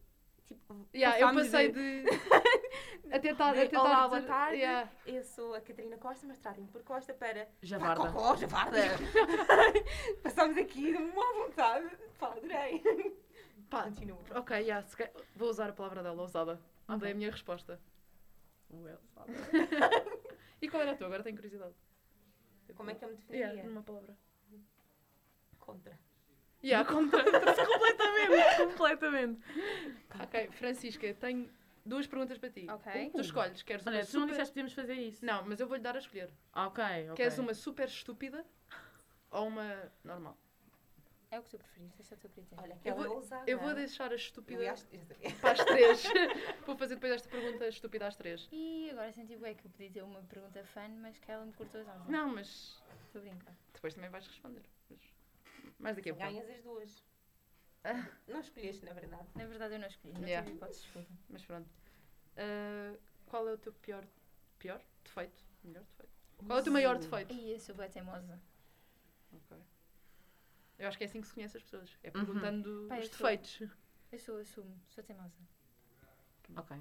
Tipo, 0.46 0.88
Yeah, 0.94 1.20
eu 1.20 1.34
passei 1.34 1.72
de- 1.72 2.04
de. 2.04 2.10
A 3.12 3.20
tentar. 3.20 3.50
A 3.52 3.54
tentar 3.54 3.80
Olá, 3.82 3.96
dizer- 4.08 4.10
boa 4.10 4.22
tarde. 4.22 4.58
Yeah. 4.58 4.92
Eu 5.06 5.24
sou 5.24 5.54
a 5.54 5.62
Catarina 5.62 5.98
Costa, 5.98 6.26
mas 6.28 6.38
tratem-me 6.40 6.70
por 6.70 6.84
Costa 6.84 7.14
para. 7.14 7.48
Javarda. 7.62 8.12
Cocó, 8.12 8.36
javarda! 8.36 8.78
Passámos 10.24 10.58
aqui 10.58 10.92
de 10.92 10.98
uma 10.98 11.34
vontade. 11.34 11.90
Pá, 12.20 12.28
adorei. 12.28 12.82
Pá, 13.70 13.84
Continua. 13.84 14.20
ok, 14.36 14.58
yeah, 14.60 14.86
vou 15.36 15.50
usar 15.50 15.70
a 15.70 15.74
palavra 15.74 16.04
dela, 16.04 16.22
ousada. 16.22 16.60
Ok. 16.88 17.00
Dei 17.00 17.12
a 17.12 17.16
minha 17.16 17.32
resposta. 17.32 17.80
Well, 18.70 19.00
E 20.62 20.70
qual 20.70 20.82
era 20.82 20.92
a 20.92 20.96
tua? 20.96 21.08
Agora 21.08 21.24
tenho 21.24 21.36
curiosidade. 21.36 21.74
Como 22.76 22.90
é 22.90 22.96
que 22.96 23.04
eu 23.04 23.10
me 23.10 23.16
definiria? 23.16 23.48
Yeah, 23.48 23.70
numa 23.70 23.84
palavra. 23.84 24.16
Contra. 25.60 26.00
Yeah, 26.64 26.90
contra. 26.90 27.24
completamente, 27.24 28.58
completamente. 28.58 29.42
ok, 30.24 30.48
Francisca, 30.52 31.14
tenho 31.16 31.50
duas 31.86 32.08
perguntas 32.08 32.38
para 32.38 32.50
ti. 32.50 32.68
Ok. 32.70 33.12
Tu 33.12 33.22
escolhes, 33.22 33.62
queres 33.62 33.86
Olha, 33.86 34.00
uma 34.00 34.06
tu 34.06 34.20
não 34.20 34.26
disseste 34.28 34.46
que 34.48 34.54
podíamos 34.54 34.74
fazer 34.74 34.94
isso. 34.96 35.26
Não, 35.26 35.44
mas 35.46 35.60
eu 35.60 35.68
vou-lhe 35.68 35.84
dar 35.84 35.96
a 35.96 36.00
escolher. 36.00 36.30
Ok, 36.56 36.84
ok. 36.84 37.16
Queres 37.16 37.38
uma 37.38 37.54
super 37.54 37.88
estúpida 37.88 38.46
ou 39.32 39.48
uma 39.48 39.92
normal? 40.04 40.38
É 41.32 41.40
o 41.40 41.44
que 41.44 41.50
tu 41.50 41.58
preferiste, 41.58 42.00
esse 42.00 42.14
é 42.14 42.16
o 42.16 42.20
teu 42.20 42.30
critério. 42.30 42.64
Olha, 42.64 42.76
que 42.76 42.88
Eu 42.88 42.94
é 42.94 42.96
vou- 42.96 43.16
ousada. 43.16 43.50
Eu 43.50 43.58
vou 43.60 43.74
deixar 43.74 44.12
a 44.12 44.16
estúpida 44.16 44.62
eu 44.64 44.78
sabia. 44.78 45.02
para 45.42 45.52
as 45.52 45.66
três. 45.66 46.04
vou 46.64 46.78
fazer 46.78 46.94
depois 46.94 47.12
esta 47.14 47.28
pergunta 47.28 47.68
estúpida 47.68 48.06
às 48.06 48.16
três. 48.16 48.48
E 48.52 48.92
agora 48.92 49.12
senti 49.12 49.36
bem 49.38 49.56
que 49.56 49.66
eu 49.66 49.72
podia 49.72 49.90
ter 49.90 50.04
uma 50.04 50.22
pergunta 50.22 50.64
fã, 50.64 50.88
mas 51.02 51.18
que 51.18 51.32
ela 51.32 51.44
me 51.44 51.52
cortou 51.54 51.82
as 51.82 51.88
asas. 51.88 52.08
Não, 52.08 52.28
mas 52.28 52.80
Estou 53.08 53.20
a 53.20 53.24
brincar. 53.24 53.56
depois 53.74 53.96
também 53.96 54.12
vais 54.12 54.28
responder. 54.28 54.62
Mas 54.92 55.00
mais 55.80 55.96
daqui 55.96 56.12
a 56.12 56.14
pouco. 56.14 56.30
Ganhas 56.32 56.50
as 56.52 56.62
duas. 56.62 57.04
Não 58.28 58.40
escolheste, 58.40 58.86
na 58.86 58.94
verdade. 58.94 59.28
Na 59.36 59.46
verdade 59.46 59.76
eu 59.76 59.80
não 59.80 59.88
escolhi, 59.88 60.14
não 60.14 60.28
Yeah. 60.28 60.46
tive 60.46 60.58
hipótese. 60.58 60.88
Mas 61.30 61.44
pronto. 61.46 61.70
Ah, 62.38 62.96
qual 63.26 63.48
é 63.48 63.54
o 63.54 63.58
teu 63.58 63.74
pior... 63.74 64.06
Pior? 64.60 64.82
Defeito? 65.04 65.44
Melhor 65.64 65.84
defeito? 65.84 66.12
Qual 66.46 66.58
é 66.58 66.62
o 66.62 66.64
teu 66.64 66.74
maior 66.74 66.98
defeito? 66.98 67.34
Ih, 67.34 67.52
eu 67.54 67.60
sou 67.60 67.76
bem 67.76 67.90
teimosa. 67.90 68.40
Ok. 69.34 69.58
Eu 70.80 70.88
acho 70.88 70.98
que 70.98 71.04
é 71.04 71.08
assim 71.08 71.22
que 71.22 71.28
se 71.28 71.34
conhece 71.34 71.58
as 71.58 71.64
pessoas. 71.64 71.98
É 72.04 72.08
Uhum. 72.08 72.14
perguntando 72.26 72.86
Pá, 72.88 72.96
eu 72.98 73.02
os 73.02 73.08
sou- 73.10 73.18
defeitos. 73.28 73.70
Eu 74.12 74.20
sou, 74.20 74.38
assumo, 74.40 74.80
sou 74.90 75.04
teimosa. 75.04 75.36
Ok. 76.56 76.78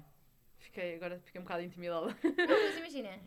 Fiquei, 0.59 0.95
agora 0.95 1.19
fiquei 1.19 1.39
um 1.41 1.43
bocado 1.43 1.63
intimidada. 1.63 2.07
Mas 2.23 2.77
imagina, 2.77 3.19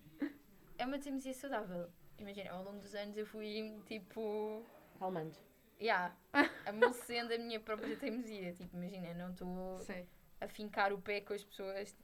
é 0.79 0.87
uma 0.87 0.99
teimosia 0.99 1.35
saudável. 1.35 1.91
Imagina, 2.19 2.51
ao 2.53 2.63
longo 2.65 2.79
dos 2.81 2.95
anos 2.95 3.17
eu 3.17 3.27
fui 3.27 3.79
tipo. 3.87 4.65
Calmando. 4.99 5.37
Yeah, 5.81 6.15
amolecendo 6.67 7.35
a 7.35 7.39
minha 7.39 7.61
própria 7.61 7.97
teimosia. 7.97 8.53
Tipo, 8.53 8.77
imagina, 8.77 9.15
não 9.15 9.31
estou 9.31 9.79
a 10.41 10.49
fincar 10.49 10.93
o 10.93 11.01
pé 11.01 11.21
com 11.21 11.35
as 11.35 11.45
pessoas 11.45 11.95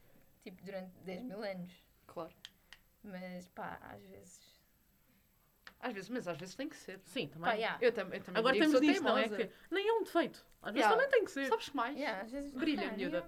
tipo, 0.42 0.62
durante 0.64 0.92
10 1.00 1.22
mil 1.22 1.42
anos. 1.42 1.72
claro. 2.06 2.34
Mas 3.02 3.48
pá, 3.48 3.78
às 3.82 4.02
vezes. 4.04 4.51
Às 5.82 5.92
vezes, 5.92 6.08
mas 6.10 6.28
às 6.28 6.38
vezes 6.38 6.54
tem 6.54 6.68
que 6.68 6.76
ser. 6.76 7.00
Sim, 7.06 7.26
também. 7.26 7.50
Pá, 7.50 7.54
yeah. 7.56 7.76
Eu, 7.80 7.90
tam 7.92 8.04
eu 8.14 8.20
também 8.22 8.38
Agora 8.38 8.68
sou 8.70 8.80
nisto, 8.80 9.02
não 9.02 9.18
é? 9.18 9.28
Que 9.28 9.50
nem 9.68 9.88
é 9.88 9.92
um 9.92 10.04
defeito. 10.04 10.46
Às 10.62 10.72
vezes 10.72 10.86
Yeah. 10.88 10.94
também 10.96 11.10
tem 11.10 11.24
que 11.24 11.30
ser. 11.32 11.46
Sabes 11.48 11.68
que 11.70 11.76
mais? 11.76 11.96
Yeah, 11.98 12.22
às 12.22 12.30
vezes 12.30 12.52
Brilha, 12.52 12.88
Ah, 12.88 12.96
miúda. 12.96 13.26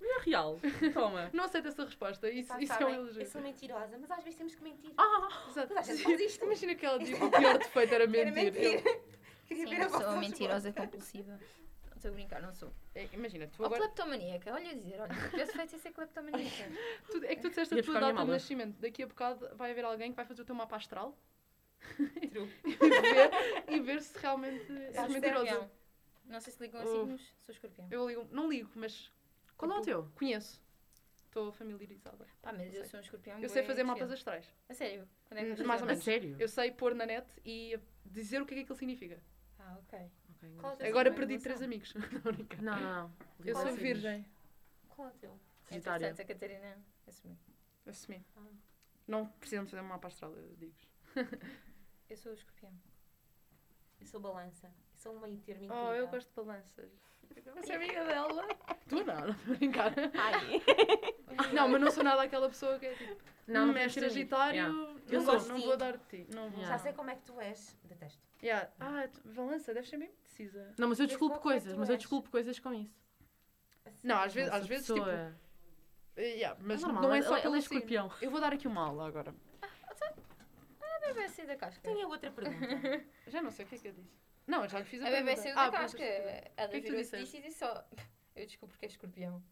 Não 0.00 0.16
é 0.20 0.22
real. 0.24 0.58
Toma. 0.94 1.28
Não 1.34 1.44
aceito 1.44 1.68
essa 1.68 1.84
resposta. 1.84 2.30
Isso, 2.30 2.48
Pá, 2.48 2.58
isso 2.60 2.72
é 2.72 2.76
sabem, 2.78 2.94
um 2.94 2.98
elogio. 3.02 3.20
eu 3.22 3.26
sou 3.26 3.42
mentirosa, 3.42 3.98
mas 3.98 4.10
às 4.10 4.24
vezes 4.24 4.36
temos 4.38 4.54
que 4.54 4.62
mentir. 4.64 4.92
Ah! 4.96 5.28
Exato. 5.50 5.74
Imagina 6.42 6.74
que 6.74 6.86
ela 6.86 6.98
diz 7.04 7.18
que 7.18 7.22
o 7.24 7.30
pior 7.30 7.58
defeito 7.58 7.94
era 7.94 8.04
Era 8.04 8.10
mentir. 8.10 8.32
mentir. 8.32 8.86
Eu- 8.86 9.14
Queria 9.46 9.64
Sim, 9.66 9.70
ver 9.76 9.82
a 9.82 9.88
vossa 9.88 10.16
mentirosa 10.16 10.72
compulsiva. 10.72 11.38
Estou 12.04 12.12
a 12.12 12.14
brincar, 12.16 12.42
não 12.42 12.52
sou. 12.52 12.70
É, 12.94 13.08
Imagina, 13.14 13.46
tu 13.46 13.60
Ou 13.62 13.66
agora. 13.66 13.80
cleptomaníaca, 13.80 14.52
olha 14.52 14.72
a 14.72 14.74
dizer, 14.74 15.00
olha, 15.00 15.10
o 15.14 15.30
pior 15.30 15.46
defeito 15.46 15.74
é 15.74 15.78
ser 15.78 15.90
cleptomaníaca. 15.92 16.64
tu- 17.10 17.24
é 17.24 17.34
que 17.34 17.40
tu 17.40 17.48
disseste 17.48 17.78
a 17.78 17.82
tua 17.82 17.94
data 17.94 18.06
de 18.08 18.12
mala. 18.12 18.32
nascimento. 18.32 18.78
Daqui 18.78 19.02
a 19.02 19.06
bocado 19.06 19.48
vai 19.56 19.70
haver 19.70 19.86
alguém 19.86 20.10
que 20.10 20.16
vai 20.16 20.26
fazer 20.26 20.42
o 20.42 20.44
teu 20.44 20.54
mapa 20.54 20.76
astral 20.76 21.16
True. 22.30 22.50
e 22.66 22.90
ver, 22.90 23.30
e 23.70 23.80
ver 23.80 24.02
se 24.02 24.18
realmente 24.18 24.70
és 24.70 25.08
mentirosa. 25.10 25.44
escorpião. 25.46 25.70
Não 26.26 26.40
sei 26.40 26.52
se 26.52 26.62
ligam 26.62 26.80
a 26.80 26.84
Uf. 26.84 26.90
signos, 26.92 27.34
sou 27.40 27.52
escorpião. 27.54 27.88
Eu 27.90 28.06
ligo, 28.06 28.28
não 28.30 28.50
ligo, 28.50 28.70
mas 28.74 29.10
Qual 29.56 29.70
é 29.70 29.74
o 29.74 29.80
tipo, 29.80 29.84
teu? 29.86 30.10
conheço. 30.14 30.62
Estou 31.24 31.52
familiarizada. 31.52 32.26
Pá, 32.42 32.52
mas 32.52 32.66
eu 32.66 32.82
sei. 32.82 32.84
sou 32.84 32.98
um 32.98 33.02
escorpião. 33.02 33.40
Eu 33.40 33.48
sei 33.48 33.62
fazer 33.62 33.82
mapas 33.82 34.02
chill. 34.08 34.14
astrais. 34.14 34.46
A 34.68 34.74
sério? 34.74 35.08
Quando 35.24 35.38
é 35.40 35.54
que 35.54 35.62
Hum, 35.62 35.66
mais 35.66 35.80
ou 35.80 35.88
fazer? 35.88 35.92
A 35.92 35.94
menos. 35.94 36.04
sério? 36.04 36.36
Eu 36.38 36.48
sei 36.48 36.70
pôr 36.70 36.94
na 36.94 37.06
net 37.06 37.26
e 37.46 37.78
dizer 38.04 38.42
o 38.42 38.46
que 38.46 38.52
é 38.52 38.56
que 38.58 38.62
aquilo 38.64 38.76
significa. 38.78 39.18
Ah, 39.58 39.78
ok. 39.80 39.98
Ok, 40.44 40.58
Qual 40.60 40.72
é 40.72 40.74
o 40.74 40.78
teu 40.78 40.88
Agora 40.88 41.10
signo? 41.10 41.16
perdi 41.18 41.34
Não 41.34 41.42
três 41.42 41.62
amigos. 41.62 41.94
Não, 42.24 42.32
brincar. 42.32 42.62
Não, 42.62 42.80
não, 42.80 42.94
não. 43.02 43.12
Eu 43.44 43.54
sou 43.56 43.68
é 43.68 43.72
o 43.72 43.76
virgem. 43.76 44.26
Qual 44.88 45.08
é 45.08 45.10
o 45.10 45.14
teu? 45.14 45.30
É 45.30 45.68
Sagitária. 45.70 46.06
interessante, 46.10 46.22
a 46.22 46.34
Catarina 46.34 46.76
assumiu. 47.08 47.36
Assumi. 47.86 48.24
Ah. 48.36 48.40
Não 49.06 49.26
precisam 49.26 49.64
de 49.64 49.70
fazer 49.70 49.82
um 49.82 49.86
mapa 49.88 50.08
astral, 50.08 50.32
eu 50.34 50.54
digo. 50.56 50.74
Eu 52.10 52.16
sou 52.16 52.32
escorpião. 52.32 52.72
Eu 54.00 54.06
sou 54.06 54.20
balança. 54.20 54.66
Eu 54.66 54.98
sou 54.98 55.16
um 55.16 55.20
meio 55.20 55.38
termo 55.40 55.68
Oh, 55.72 55.92
eu 55.94 56.06
gosto 56.08 56.28
de 56.28 56.34
balanças. 56.34 56.90
Você 57.56 57.72
é 57.72 57.76
amiga 57.76 58.04
dela? 58.04 58.46
Tu 58.88 58.96
não, 58.96 59.04
não 59.20 59.30
estou 59.30 59.54
a 59.54 59.56
brincar. 59.56 59.92
Ai. 60.14 60.62
Não, 61.52 61.68
mas 61.68 61.80
não 61.80 61.90
sou 61.90 62.04
nada 62.04 62.22
aquela 62.22 62.48
pessoa 62.48 62.78
que 62.78 62.86
é 62.86 62.94
tipo, 62.94 63.16
Não, 63.46 63.60
não, 63.60 63.66
não 63.68 63.74
me 63.74 63.80
és 63.80 63.94
quero 63.94 64.10
ser 64.10 64.20
amigo. 64.20 64.30
Sagitário, 64.30 64.54
Yeah. 64.56 64.72
não, 64.74 64.98
Eu 65.08 65.20
vou, 65.22 65.40
sou. 65.40 65.48
não 65.48 65.60
vou 65.62 65.76
dar 65.76 65.96
de 65.96 66.04
ti. 66.04 66.26
Não 66.34 66.50
vou. 66.50 66.60
Yeah. 66.60 66.68
Já 66.76 66.78
sei 66.78 66.92
como 66.92 67.10
é 67.10 67.16
que 67.16 67.22
tu 67.22 67.40
és. 67.40 67.76
Detesto. 68.04 68.22
Yeah. 68.42 68.70
Ah, 68.80 69.08
tu- 69.08 69.20
balança, 69.28 69.72
deves 69.74 69.88
ser 69.88 69.96
bem 69.98 70.08
indecisa. 70.10 70.74
Não, 70.78 70.88
mas 70.88 71.00
eu 71.00 71.06
desculpo 71.06 71.34
é 71.34 71.38
que 71.38 71.42
coisas, 71.42 71.72
tu 71.74 71.78
mas 71.78 71.88
eu 71.88 71.94
és? 71.94 72.00
desculpo 72.02 72.30
coisas 72.30 72.58
com 72.58 72.72
isso. 72.72 72.94
Não, 74.02 74.16
às 74.18 74.34
vezes, 74.34 74.52
às 74.52 74.66
vezes 74.66 74.86
tipo. 74.86 75.00
eh, 75.08 75.32
yeah, 76.16 76.58
mas 76.62 76.82
É 76.82 76.86
normal, 76.86 77.02
não 77.02 77.14
é 77.14 77.18
ela- 77.18 77.26
só 77.26 77.32
ela 77.34 77.42
pelo 77.42 77.56
é 77.56 77.60
signo. 77.60 77.76
escorpião. 77.78 78.12
Eu 78.20 78.30
vou 78.30 78.40
dar 78.40 78.52
aqui 78.52 78.66
uma 78.68 78.82
aula 78.86 79.06
agora. 79.08 79.34
A 79.62 81.06
BBC 81.06 81.44
da 81.46 81.56
casca. 81.56 81.80
Tenho 81.82 82.08
outra 82.08 82.30
pergunta. 82.30 82.66
Já 83.28 83.42
não 83.42 83.50
sei 83.50 83.64
o 83.64 83.68
que 83.68 83.74
é 83.74 83.78
que 83.78 83.88
eu 83.88 83.92
disse. 83.92 84.10
Não, 84.46 84.62
eu 84.62 84.68
já 84.68 84.78
lhe 84.78 84.84
fiz 84.84 85.00
a, 85.02 85.06
A 85.06 85.10
pergunta. 85.10 85.30
BBC 85.34 85.48
Ah, 85.50 85.54
da 85.54 85.70
perguntas 85.70 85.92
casca. 85.94 86.04
Ela 86.04 86.68
que 86.68 86.76
é 86.76 86.80
que 86.80 86.86
tu 86.86 86.90
virou-se 86.90 87.02
disseste? 87.02 87.24
disso 87.24 87.36
e 87.36 87.40
disse 87.42 87.58
só. 87.58 87.84
Eu 88.36 88.46
desculpo 88.46 88.72
porque 88.72 88.84
é 88.86 88.88
escorpião. 88.88 89.42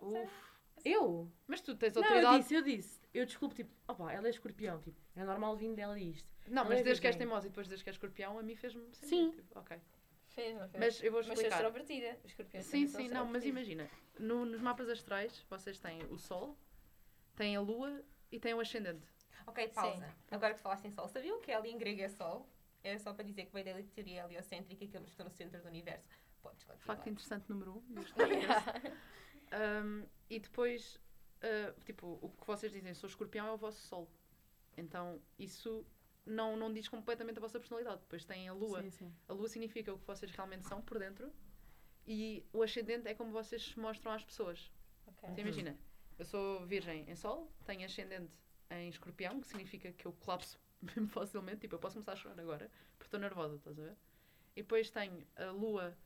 Uf. 0.00 0.16
A 0.16 0.80
Eu? 0.88 1.30
Mas 1.46 1.60
tu 1.60 1.76
tens 1.76 1.94
Não, 1.94 2.02
eu 2.02 2.08
autoridade. 2.08 2.38
disse, 2.42 2.54
eu 2.54 2.62
disse. 2.62 3.01
Eu 3.14 3.26
desculpo, 3.26 3.54
tipo, 3.54 3.70
opa, 3.86 4.10
ela 4.12 4.26
é 4.26 4.30
escorpião, 4.30 4.80
tipo, 4.80 4.98
é 5.14 5.22
normal 5.24 5.54
vindo 5.56 5.76
dela 5.76 5.98
isto. 5.98 6.28
Não, 6.48 6.62
Ela 6.62 6.70
mas 6.70 6.80
é 6.80 6.82
desde 6.82 7.00
que 7.00 7.06
és 7.06 7.16
teimosa 7.16 7.46
e 7.46 7.50
depois 7.50 7.68
desde 7.68 7.84
que 7.84 7.90
és 7.90 7.94
escorpião, 7.96 8.38
a 8.38 8.42
mim 8.42 8.56
fez-me 8.56 8.82
sentido. 8.94 9.06
Sim. 9.06 9.30
Tipo, 9.32 9.58
ok. 9.58 9.80
Fez, 10.28 10.56
fez? 10.58 10.70
Mas 10.78 11.02
eu 11.02 11.12
vou 11.12 11.18
Mas 11.20 11.26
sou 11.26 11.34
explicar. 11.34 11.56
extrovertida. 11.56 12.18
Os 12.24 12.30
escorpiões 12.30 12.64
Sim, 12.66 12.86
sim, 12.86 13.08
não, 13.08 13.26
mas 13.26 13.44
imagina. 13.44 13.86
no- 14.18 14.46
nos 14.46 14.60
mapas 14.62 14.88
astrais, 14.88 15.44
vocês 15.50 15.78
têm 15.78 16.02
o 16.04 16.16
Sol, 16.18 16.56
têm 17.36 17.54
a 17.54 17.60
Lua 17.60 18.02
e 18.30 18.40
têm 18.40 18.54
o 18.54 18.60
Ascendente. 18.60 19.06
Ok, 19.46 19.68
pausa. 19.68 20.06
Sim. 20.06 20.12
Agora 20.30 20.54
que 20.54 20.60
falaste 20.60 20.86
em 20.86 20.90
Sol, 20.90 21.06
sabiam 21.08 21.38
que 21.40 21.50
L 21.52 21.68
em 21.68 21.76
grego 21.76 22.00
é 22.00 22.08
Sol? 22.08 22.48
É 22.82 22.96
só 22.98 23.12
para 23.12 23.24
dizer 23.24 23.44
que 23.44 23.52
veio 23.52 23.64
da 23.66 23.82
teoria 23.94 24.22
heliocêntrica 24.22 24.86
que 24.86 24.96
eu 24.96 25.02
estou 25.04 25.24
no 25.26 25.30
centro 25.30 25.60
do 25.60 25.68
universo. 25.68 26.08
Podes 26.40 26.64
continuar. 26.64 26.86
Facto 26.96 27.08
interessante 27.08 27.44
número 27.50 27.72
um. 27.76 27.82
Um, 29.54 30.06
e 30.30 30.40
depois, 30.40 30.98
uh, 31.42 31.80
tipo, 31.84 32.18
o 32.20 32.28
que 32.28 32.46
vocês 32.46 32.72
dizem, 32.72 32.94
sou 32.94 33.08
escorpião, 33.08 33.46
é 33.46 33.52
o 33.52 33.56
vosso 33.56 33.80
Sol. 33.80 34.08
Então, 34.76 35.20
isso 35.38 35.86
não, 36.24 36.56
não 36.56 36.72
diz 36.72 36.88
completamente 36.88 37.38
a 37.38 37.40
vossa 37.40 37.58
personalidade. 37.58 38.00
Depois 38.00 38.24
tem 38.24 38.48
a 38.48 38.52
Lua. 38.52 38.82
Sim, 38.82 38.90
sim. 38.90 39.14
A 39.28 39.32
lua 39.32 39.48
significa 39.48 39.92
o 39.92 39.98
que 39.98 40.06
vocês 40.06 40.30
realmente 40.30 40.66
são 40.66 40.80
por 40.80 40.98
dentro 40.98 41.32
e 42.06 42.44
o 42.52 42.62
ascendente 42.62 43.08
é 43.08 43.14
como 43.14 43.30
vocês 43.32 43.62
se 43.62 43.78
mostram 43.78 44.12
às 44.12 44.24
pessoas. 44.24 44.72
Ok. 45.06 45.28
Então 45.30 45.42
imagina, 45.42 45.76
eu 46.18 46.24
sou 46.24 46.66
virgem 46.66 47.08
em 47.08 47.14
sol, 47.14 47.52
tenho 47.64 47.84
ascendente 47.84 48.38
em 48.70 48.88
escorpião, 48.88 49.40
que 49.40 49.46
significa 49.46 49.92
que 49.92 50.06
eu 50.06 50.12
colapso 50.12 50.58
mesmo 50.80 51.08
facilmente, 51.08 51.60
tipo, 51.60 51.74
eu 51.74 51.78
posso 51.78 51.94
começar 51.94 52.12
a 52.12 52.16
chorar 52.16 52.40
agora, 52.40 52.70
porque 52.98 53.06
estou 53.06 53.20
nervosa, 53.20 53.56
estás 53.56 53.78
a 53.78 53.82
ver? 53.82 53.96
E 54.56 54.62
depois 54.62 54.90
tenho 54.90 55.24
a 55.36 55.50
lua 55.50 55.96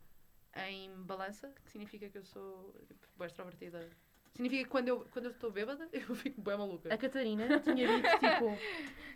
em 0.55 0.91
balança, 1.05 1.53
que 1.65 1.71
significa 1.71 2.09
que 2.09 2.19
eu 2.19 2.25
sou 2.25 2.75
tipo, 2.87 3.25
extrovertida. 3.25 3.91
Significa 4.37 4.65
que 4.65 4.71
quando 4.71 4.89
eu 4.89 5.07
quando 5.11 5.25
eu 5.27 5.31
estou 5.33 5.51
bêbada, 5.51 5.89
eu 5.93 6.15
fico 6.15 6.41
bem 6.41 6.57
maluca. 6.57 6.93
A 6.93 6.97
Catarina 6.99 7.59
tinha 7.61 7.87
dito, 7.89 8.09
tipo, 8.21 8.59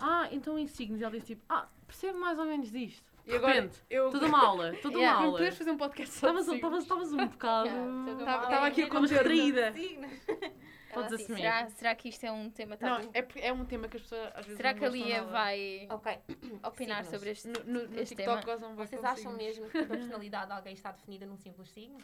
ah, 0.01 0.29
então 0.33 0.59
em 0.59 0.67
signos. 0.67 1.01
E 1.01 1.05
ela 1.05 1.13
disse, 1.13 1.27
tipo, 1.29 1.43
ah, 1.49 1.69
percebo 1.87 2.19
mais 2.19 2.39
ou 2.39 2.45
menos 2.47 2.71
disto. 2.71 3.09
E 3.27 3.35
agora 3.37 3.53
repente, 3.55 3.79
eu 3.91 4.11
Toda 4.11 4.27
uma 4.27 4.45
aula, 4.45 4.75
toda 4.83 4.99
Yeah. 4.99 5.19
uma 5.21 5.27
aula. 5.27 5.39
podes 5.39 5.59
fazer 5.59 5.71
um 5.71 5.77
podcast 5.77 6.15
só 6.15 6.27
Estavas 6.29 6.45
signos? 6.47 6.57
estavas- 6.57 6.83
estavas 6.83 7.13
um 7.13 7.27
bocado... 7.29 7.69
Yeah, 7.69 8.05
tudo 8.07 8.25
Tava- 8.25 8.41
mal. 8.43 8.51
tava 8.51 8.67
aqui 8.67 8.81
a 8.83 8.85
Estavas 8.87 9.11
conter-me. 9.11 9.41
retraída. 9.41 9.73
Signos. 9.73 10.11
Ela 10.91 11.03
Podes 11.05 11.13
assim, 11.13 11.23
assumir. 11.23 11.41
será, 11.43 11.69
será 11.69 11.95
que 11.95 12.09
isto 12.09 12.25
é 12.27 12.33
um 12.33 12.51
tema 12.51 12.77
tabu? 12.77 13.05
Não, 13.05 13.11
é, 13.15 13.29
é 13.47 13.53
um 13.53 13.65
tema 13.65 13.87
que 13.87 13.97
as 13.99 14.03
pessoas 14.03 14.27
às 14.35 14.45
vezes 14.47 14.57
será 14.57 14.73
não 14.73 14.79
que 14.81 14.85
a 14.85 14.89
Lia 14.89 15.23
vai 15.23 15.87
Ok. 15.89 16.19
opinar 16.67 17.05
Signos. 17.05 17.11
sobre 17.11 17.31
este, 17.31 17.47
No, 17.49 17.61
no, 17.65 17.89
no 17.89 18.01
este 18.01 18.17
TikTok 18.17 18.45
tema? 18.45 18.75
Vocês 18.75 19.05
acham 19.05 19.17
signos. 19.17 19.37
mesmo 19.37 19.69
que 19.69 19.79
a 19.79 19.87
personalidade 19.87 20.47
de 20.47 20.53
alguém 20.53 20.73
está 20.73 20.91
definida 20.91 21.27
num 21.27 21.37
simples 21.37 21.69
signo? 21.71 21.97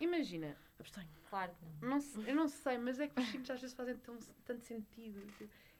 Imagina, 0.00 0.56
Abstenho. 0.78 1.08
Claro 1.28 1.52
que 1.54 1.64
não. 1.84 1.90
não 1.90 2.00
se- 2.00 2.28
eu 2.28 2.34
não 2.34 2.48
sei, 2.48 2.78
mas 2.78 3.00
é 3.00 3.08
que 3.08 3.20
os 3.20 3.26
signos 3.28 3.50
às 3.50 3.60
vezes 3.60 3.74
fazem 3.76 3.96
tão, 3.98 4.16
tanto 4.44 4.64
sentido. 4.64 5.20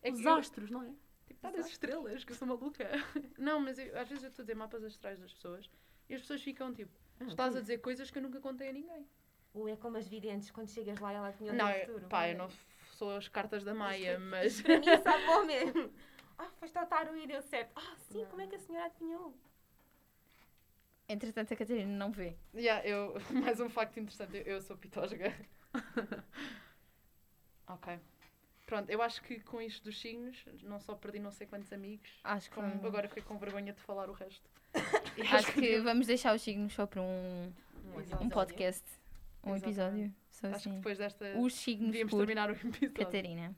É 0.02 0.10
Os 0.10 0.20
eu- 0.24 0.34
astros, 0.34 0.70
não 0.70 0.82
é? 0.82 0.92
Tipo, 1.26 1.40
tá 1.40 1.50
das 1.50 1.66
estrelas, 1.68 2.24
que 2.24 2.32
eu 2.32 2.36
sou 2.36 2.48
maluca. 2.48 2.84
Não, 3.38 3.60
mas 3.60 3.78
eu- 3.78 3.98
às 3.98 4.08
vezes 4.08 4.24
eu 4.24 4.30
estou 4.30 4.42
a 4.42 4.44
dizer 4.44 4.54
mapas 4.56 4.82
astrais 4.82 5.18
das 5.20 5.32
pessoas 5.32 5.70
e 6.08 6.14
as 6.14 6.20
pessoas 6.22 6.42
ficam 6.42 6.72
tipo, 6.72 6.90
estás 7.20 7.54
a 7.54 7.60
dizer 7.60 7.78
coisas 7.78 8.10
que 8.10 8.18
eu 8.18 8.22
nunca 8.22 8.40
contei 8.40 8.70
a 8.70 8.72
ninguém. 8.72 9.06
Ou 9.54 9.68
é 9.68 9.76
como 9.76 9.96
as 9.98 10.06
videntes, 10.08 10.50
quando 10.50 10.68
chegas 10.70 10.98
lá 10.98 11.12
ela 11.12 11.32
tinha 11.32 11.52
o 11.52 11.54
não, 11.56 11.66
teu 11.66 11.76
eu- 11.76 11.86
futuro. 11.86 12.08
pá, 12.08 12.28
eu 12.28 12.38
não 12.38 12.46
f- 12.48 12.66
sou 12.92 13.10
as 13.16 13.28
cartas 13.28 13.62
da 13.62 13.74
Maia, 13.74 14.18
mas. 14.20 14.60
Para 14.62 14.78
mim 14.80 14.86
sabe 15.02 15.26
bom 15.26 15.44
mesmo. 15.44 15.92
Ah, 16.38 16.48
foste 16.60 16.78
ao 16.78 16.86
tarot 16.86 17.16
e 17.18 17.26
deu 17.26 17.42
certo. 17.42 17.72
Ah, 17.76 17.96
sim, 18.10 18.24
como 18.30 18.40
é 18.42 18.46
que 18.46 18.54
a 18.54 18.58
senhora 18.58 18.86
adivinhou? 18.86 19.34
Entretanto, 21.08 21.54
a 21.54 21.56
Catarina 21.56 21.90
não 21.96 22.12
vê. 22.12 22.36
Yeah, 22.54 22.86
eu, 22.86 23.14
mais 23.42 23.58
um 23.60 23.68
facto 23.70 23.98
interessante, 23.98 24.36
eu, 24.36 24.42
eu 24.42 24.60
sou 24.60 24.76
pitosga. 24.76 25.34
ok. 27.66 27.98
Pronto, 28.66 28.90
eu 28.90 29.00
acho 29.00 29.22
que 29.22 29.40
com 29.40 29.60
isto 29.62 29.82
dos 29.84 29.98
signos, 29.98 30.44
não 30.62 30.78
só 30.78 30.94
perdi 30.94 31.18
não 31.18 31.30
sei 31.30 31.46
quantos 31.46 31.72
amigos, 31.72 32.10
Acho 32.22 32.50
que, 32.50 32.54
como 32.54 32.68
vamos- 32.68 32.84
agora 32.84 33.08
fiquei 33.08 33.22
com 33.22 33.38
vergonha 33.38 33.72
de 33.72 33.80
falar 33.80 34.08
o 34.10 34.12
resto. 34.12 34.48
E 35.16 35.22
acho 35.22 35.52
que 35.52 35.80
vamos 35.80 36.06
deixar 36.06 36.32
os 36.34 36.42
signos 36.42 36.72
só 36.74 36.86
para 36.86 37.02
um, 37.02 37.52
um 38.20 38.24
um 38.24 38.28
podcast. 38.28 38.84
Um 39.42 39.56
Exatamente. 39.56 39.64
episódio. 39.64 40.14
Só 40.30 40.46
Acho 40.48 40.56
que 40.62 40.68
assim. 40.68 40.76
depois 40.76 40.98
desta 40.98 41.36
Os 41.38 41.54
signos 41.54 41.86
devíamos 41.90 42.10
por 42.12 42.18
terminar 42.18 42.48
o 42.50 42.52
episódio. 42.52 42.92
Catarina. 42.92 43.56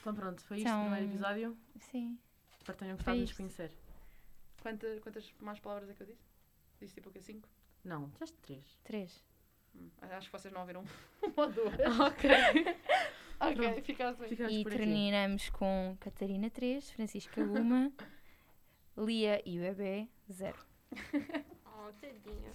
Então 0.00 0.14
pronto, 0.14 0.42
foi 0.42 0.58
isto 0.58 0.66
Então- 0.66 0.80
o 0.82 0.90
primeiro 0.90 1.12
episódio. 1.12 1.56
Sim. 1.78 2.18
Espero 2.58 2.76
que 2.76 2.84
tenham 2.84 2.96
gostado 2.96 3.16
de 3.16 3.22
nos 3.22 3.32
conhecer. 3.32 3.70
Quanta- 4.60 5.00
quantas 5.00 5.32
mais 5.40 5.58
palavras 5.60 5.88
é 5.88 5.94
que 5.94 6.02
eu 6.02 6.06
disse? 6.08 6.31
Disse 6.82 6.94
tipo 6.94 7.10
o 7.10 7.12
quê? 7.12 7.20
Cinco? 7.20 7.48
Não, 7.84 8.08
disseste 8.08 8.36
três. 8.38 8.78
Três. 8.82 9.24
Hum, 9.74 9.88
acho 10.00 10.26
que 10.26 10.32
vocês 10.36 10.52
não 10.52 10.62
ouviram 10.62 10.82
uma 11.22 11.46
ou 11.46 11.52
duas. 11.52 11.74
ok. 12.00 12.30
ok, 13.40 13.66
assim. 13.68 14.26
Ficamos 14.26 14.52
E 14.52 14.62
por 14.64 14.72
aqui. 14.72 14.78
terminamos 14.78 15.48
com 15.50 15.96
Catarina 16.00 16.50
3, 16.50 16.90
Francisca 16.90 17.40
1, 17.40 17.92
Lia 18.98 19.40
e 19.48 19.58
o 19.58 19.62
bebê 19.62 20.08
0. 20.30 20.58
Oh, 21.64 21.92
tadinha. 22.00 22.52